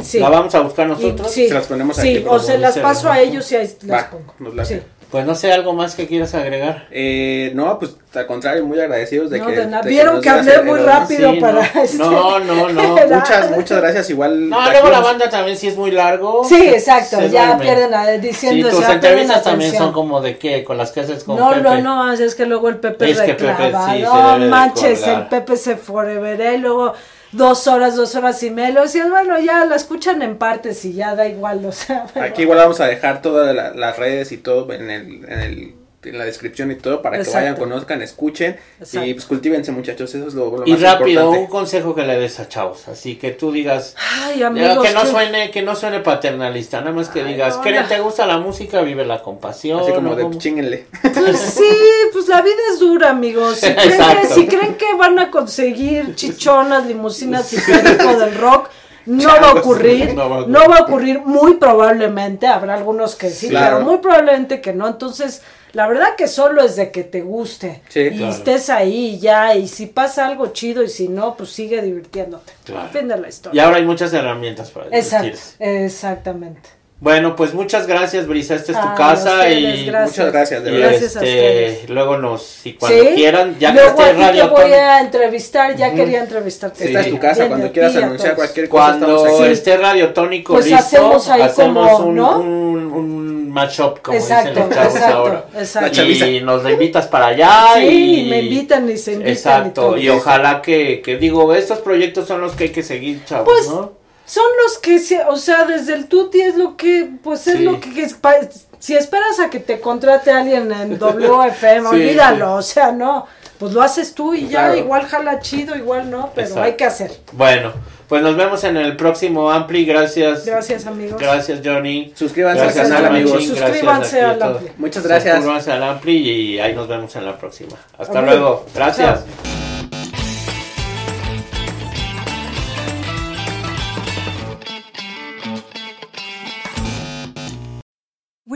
Sí. 0.03 0.19
¿La 0.21 0.29
vamos 0.29 0.55
a 0.55 0.61
buscar 0.61 0.87
Y- 0.87 0.91
nosotros? 0.91 1.31
sí, 1.31 1.49
Se 1.49 1.55
las 1.55 1.67
ponemos 1.67 1.97
sí, 1.97 2.17
aquí, 2.19 2.25
o 2.29 2.39
se 2.39 2.59
las 2.59 2.79
paso 2.79 3.11
a 3.11 3.21
ellos 3.21 3.51
y 3.53 3.57
ahí 3.57 3.69
las 3.83 4.05
Va, 4.05 4.11
pongo. 4.11 4.35
nos. 4.55 4.69
Sí. 4.69 4.81
Pues 5.11 5.25
no 5.25 5.35
sé, 5.35 5.51
algo 5.51 5.73
más 5.73 5.95
que 5.95 6.07
quieras 6.07 6.35
agregar. 6.35 6.87
Eh, 6.91 7.51
no, 7.55 7.79
pues 7.79 7.93
al 8.15 8.27
contrario, 8.27 8.67
muy 8.67 8.79
agradecidos 8.79 9.31
de 9.31 9.39
No, 9.39 9.47
que. 9.47 9.53
de 9.57 9.67
nada. 9.67 9.83
de 9.83 9.89
Vieron 9.89 10.21
que 10.21 10.29
hablé 10.29 10.61
muy 10.63 10.81
el- 10.81 10.85
rápido 10.85 11.33
Sí, 11.33 11.41
para 11.41 11.53
no. 11.55 11.61
este- 11.83 11.97
No, 11.97 12.39
no, 12.41 12.69
no. 12.69 12.83
Muchas, 13.09 13.51
muchas 13.53 13.81
gracias. 13.81 14.11
Igual. 14.11 14.51
No, 14.51 14.71
luego 14.71 14.91
la 14.91 15.01
banda 15.01 15.31
también 15.31 15.57
sí 15.57 15.69
es 15.69 15.79
muy 15.79 15.93
largo. 15.93 16.45
Sí, 16.45 16.61
exacto, 16.69 17.23
ya 17.27 17.47
duerme. 17.47 17.63
pierden 17.65 17.91
la, 17.91 18.05
Sí, 18.17 18.19
diciendo 18.21 18.69
tus 18.69 18.81
ya 18.81 18.93
entrevistas 18.93 19.43
también 19.43 19.75
son 19.75 19.95
como 19.95 20.21
de 20.21 20.37
qué, 20.37 20.63
con 20.63 20.77
las 20.77 20.93
que 20.93 21.01
haces 21.01 21.25
con 21.25 21.37
No, 21.39 21.49
Pepe. 21.53 21.63
no, 21.63 21.81
no, 21.81 22.13
es 22.13 22.35
que 22.35 22.45
luego 22.45 22.69
el 22.69 22.77
Pepe 22.77 23.11
Es 23.11 23.19
que 23.23 23.33
Pepe 23.33 23.47
reclama. 23.55 23.87
sí 23.95 24.01
se 24.01 24.05
no 24.05 24.39
manches, 24.51 25.07
el 25.07 25.27
Pepe 25.29 25.57
se 25.57 25.77
foreveré 25.79 26.57
y 26.57 26.59
luego 26.59 26.93
dos 27.33 27.67
horas, 27.67 27.97
dos 27.97 28.15
horas 28.15 28.43
y 28.43 28.51
medio. 28.51 28.83
Y 28.85 29.09
bueno, 29.09 29.39
ya 29.41 29.65
la 29.65 29.77
escuchan 29.77 30.23
en 30.23 30.39
partes 30.39 30.85
y 30.85 30.93
ya 30.95 31.15
da 31.15 31.27
igual, 31.29 31.65
o 31.65 31.73
sea. 31.73 32.07
Aquí 32.15 32.43
igual 32.43 32.59
vamos 32.59 32.81
a 32.81 32.87
dejar 32.87 33.23
todas 33.23 33.55
la- 33.55 33.73
las 33.75 33.99
redes 33.99 34.33
y 34.33 34.39
todo 34.39 34.73
en 34.73 34.91
el, 34.91 35.25
en 35.29 35.41
el 35.41 35.75
en 36.05 36.17
la 36.17 36.25
descripción 36.25 36.71
y 36.71 36.77
todo 36.77 37.03
para 37.03 37.21
que 37.21 37.29
vayan, 37.31 37.57
conozcan, 37.57 38.01
escuchen 38.03 38.57
Exacto. 38.81 39.05
y 39.07 39.15
pues 39.15 39.27
cultívense 39.27 39.73
muchachos, 39.73 40.15
eso 40.15 40.29
es 40.29 40.35
lo, 40.35 40.59
lo 40.59 40.67
Y 40.67 40.73
más 40.73 40.81
rápido, 40.81 41.31
un 41.31 41.47
consejo 41.49 41.95
que 41.95 42.03
le 42.05 42.19
des 42.19 42.39
a 42.39 42.49
chavos, 42.49 42.87
así 42.87 43.17
que 43.17 43.33
tú 43.33 43.51
digas, 43.51 43.97
Ay, 44.23 44.43
amigos. 44.45 44.87
que 44.87 44.93
no 44.95 45.03
que- 45.03 45.07
suene, 45.09 45.51
que 45.51 45.63
no 45.63 45.75
suene 45.75 45.99
paternalista, 46.01 46.79
nada 46.81 46.93
más 46.93 47.09
que 47.09 47.25
digas, 47.25 47.57
no. 47.57 47.63
te 47.89 47.99
gusta 48.01 48.27
la 48.27 48.39
música, 48.39 48.81
vive 48.83 49.05
la 49.05 49.23
compasión. 49.23 49.81
Así 49.81 49.93
como 49.93 50.15
de 50.15 50.23
Como- 50.23 50.39
chinguenle. 50.39 50.87
Pues 51.03 51.39
sí, 51.57 51.65
pues 52.13 52.29
la 52.29 52.43
vida 52.43 52.55
es 52.73 52.79
dura, 52.79 53.11
amigos. 53.11 53.59
Si 53.59 53.73
creen, 53.75 53.99
que, 54.21 54.27
si 54.29 54.47
creen 54.47 54.75
que 54.77 54.95
van 54.97 55.19
a 55.19 55.31
conseguir 55.31 56.15
chichonas, 56.15 56.87
limusinas 56.87 57.53
y 57.53 57.57
del 58.21 58.35
rock, 58.37 58.69
no 59.09 59.29
va 59.29 59.49
a 59.51 59.55
ocurrir. 59.55 60.15
No 60.15 60.29
va 60.31 60.37
a 60.37 60.41
ocurrir. 60.41 60.49
No 60.49 60.69
va 60.69 60.77
a 60.77 60.83
ocurrir 60.83 61.21
muy 61.21 61.55
probablemente. 61.57 62.47
Habrá 62.47 62.75
algunos 62.75 63.15
que 63.17 63.31
sí, 63.31 63.49
Claro. 63.49 63.77
pero 63.79 63.89
muy 63.91 63.99
probablemente 63.99 64.61
que 64.61 64.73
no. 64.73 64.87
Entonces, 64.89 65.43
la 65.73 65.87
verdad 65.89 66.15
que 66.17 66.29
solo 66.29 66.63
es 66.63 66.77
de 66.77 66.91
que 66.91 67.05
te 67.05 67.21
guste. 67.23 67.83
Sí, 67.89 68.01
y 68.01 68.11
claro. 68.19 68.33
estés 68.33 68.71
ahí 68.71 69.15
y 69.15 69.19
ya. 69.19 69.55
Y 69.55 69.69
si 69.69 69.87
pasa 69.87 70.27
algo 70.27 70.49
chido 70.49 70.83
y 70.83 70.89
si 70.89 71.09
no, 71.09 71.37
pues 71.37 71.51
sigue 71.51 71.83
divirtiéndote. 71.83 72.53
Claro. 72.65 72.89
Fin 72.91 73.09
de 73.09 73.17
la 73.19 73.27
Y 73.27 73.31
historia. 73.31 73.65
ahora 73.65 73.77
hay 73.79 73.85
muchas 73.85 74.13
herramientas 74.13 74.71
para 74.71 74.87
Exacto, 74.87 75.25
divertirse. 75.27 75.85
exactamente. 75.85 76.71
Bueno, 77.01 77.37
pues 77.37 77.55
muchas 77.55 77.87
gracias, 77.87 78.27
Brisa. 78.27 78.57
Esta 78.57 78.73
es 78.73 78.81
tu 78.81 78.89
Ay, 78.89 78.95
casa 78.97 79.37
ustedes, 79.39 79.79
y, 79.79 79.87
gracias. 79.87 80.19
Muchas 80.19 80.33
gracias, 80.33 80.65
de 80.65 80.71
y, 80.71 80.73
verdad. 80.75 80.89
Gracias 80.91 81.17
a 81.17 81.25
este, 81.25 81.93
luego 81.93 82.17
nos, 82.19 82.43
si 82.43 82.73
cuando 82.75 83.03
¿Sí? 83.03 83.09
quieran, 83.15 83.57
ya 83.61 83.73
que 83.73 83.79
esté 83.79 84.03
ti 84.03 84.09
te 84.09 84.13
Radio 84.15 84.51
voy 84.51 84.73
a 84.73 85.01
entrevistar, 85.01 85.77
ya 85.77 85.95
quería 85.95 86.21
entrevistarte. 86.21 86.85
Esta 86.87 87.01
es 87.01 87.11
tu 87.11 87.19
casa, 87.21 87.37
Bien, 87.45 87.49
cuando 87.51 87.73
quieras 87.73 87.95
anunciar 87.97 88.35
todos. 88.35 88.37
cualquier 88.37 88.69
cosa 88.69 88.95
estamos 88.95 89.23
cuando 89.23 89.43
aquí. 89.45 89.53
esté 89.53 89.77
Radio 89.77 90.13
Tónico 90.13 90.53
Pues 90.55 90.65
listo, 90.67 90.81
hacemos 90.81 91.29
ahí 91.29 91.43
hacemos 91.43 91.91
como, 91.93 92.07
un, 92.09 92.17
¿no? 92.17 92.39
un, 92.41 92.93
un 92.93 93.49
matchup, 93.51 94.01
como 94.03 94.19
Exacto, 94.19 94.49
dicen 94.51 94.67
los 94.67 94.75
chavos 94.75 94.95
exacto, 94.97 95.17
ahora. 95.17 95.45
exacto. 95.57 96.03
Y 96.03 96.41
nos 96.41 96.65
la 96.65 96.73
invitas 96.73 97.07
para 97.07 97.27
allá 97.29 97.51
Sí, 97.77 98.25
y 98.27 98.29
me 98.31 98.41
invitan 98.43 98.91
y 98.91 98.97
se 98.97 99.13
invitan. 99.13 99.33
Exacto, 99.33 99.97
y 99.97 100.09
ojalá 100.09 100.61
que, 100.63 101.01
que 101.01 101.17
digo, 101.17 101.55
estos 101.55 101.79
proyectos 101.79 102.27
son 102.27 102.41
los 102.41 102.57
que 102.57 102.65
hay 102.65 102.71
que 102.71 102.83
seguir, 102.83 103.25
chavos, 103.25 103.45
Pues, 103.47 103.69
¿no? 103.69 103.98
Son 104.29 104.45
los 104.63 104.77
que, 104.79 104.99
se- 104.99 105.25
o 105.25 105.37
sea, 105.37 105.65
desde 105.65 105.95
el 105.95 106.07
tuti 106.07 106.41
es 106.43 106.55
lo 106.57 106.77
que, 106.77 107.09
pues 107.25 107.47
es 107.47 107.57
Sí. 107.57 107.65
lo 107.65 107.81
que, 107.81 107.95
que 107.95 108.03
es 108.03 108.13
pa- 108.13 108.35
si 108.79 108.95
esperas 108.95 109.41
a 109.41 109.49
que 109.49 109.59
te 109.59 109.81
contrate 109.81 110.31
alguien 110.31 110.71
en 110.71 110.99
WFM, 111.01 111.89
Sí, 111.89 111.95
olvídalo, 111.97 112.55
o 112.57 112.63
sea, 112.63 112.93
no, 112.93 113.27
pues 113.59 113.73
lo 113.73 113.81
haces 113.81 114.13
tú 114.15 114.35
y 114.35 114.47
ya, 114.49 114.77
igual 114.77 115.07
jala 115.07 115.41
chido, 115.41 115.75
igual 115.77 116.11
no, 116.11 116.31
pero 116.35 116.47
Exacto. 116.47 116.63
hay 116.65 116.77
que 116.77 116.85
hacer. 116.85 117.11
Bueno, 117.33 117.73
pues 118.07 118.23
nos 118.23 118.37
vemos 118.37 118.63
en 118.65 118.77
el 118.77 118.97
próximo 118.97 119.51
Ampli, 119.51 119.85
gracias. 119.87 120.45
Gracias, 120.45 120.87
amigos. 120.87 121.19
Gracias, 121.21 121.61
Johnny. 121.65 122.13
Suscríbanse 122.15 122.63
Gracias, 122.65 122.85
al 122.85 122.93
canal, 122.93 123.07
amigos. 123.07 123.33
gracias 123.33 123.59
Suscríbanse 123.59 124.21
al. 124.23 124.43
Ampli. 124.43 124.69
Muchas 124.77 125.03
gracias. 125.05 125.35
Suscríbanse 125.37 125.73
al 125.73 125.83
Ampli 125.83 126.17
y 126.17 126.59
ahí 126.61 126.75
nos 126.75 126.87
vemos 126.87 127.17
en 127.17 127.25
la 127.27 127.37
próxima. 127.39 127.77
Hasta 127.99 128.21
luego. 128.23 128.67
Gracias. 128.75 129.25
Chao. 129.25 129.68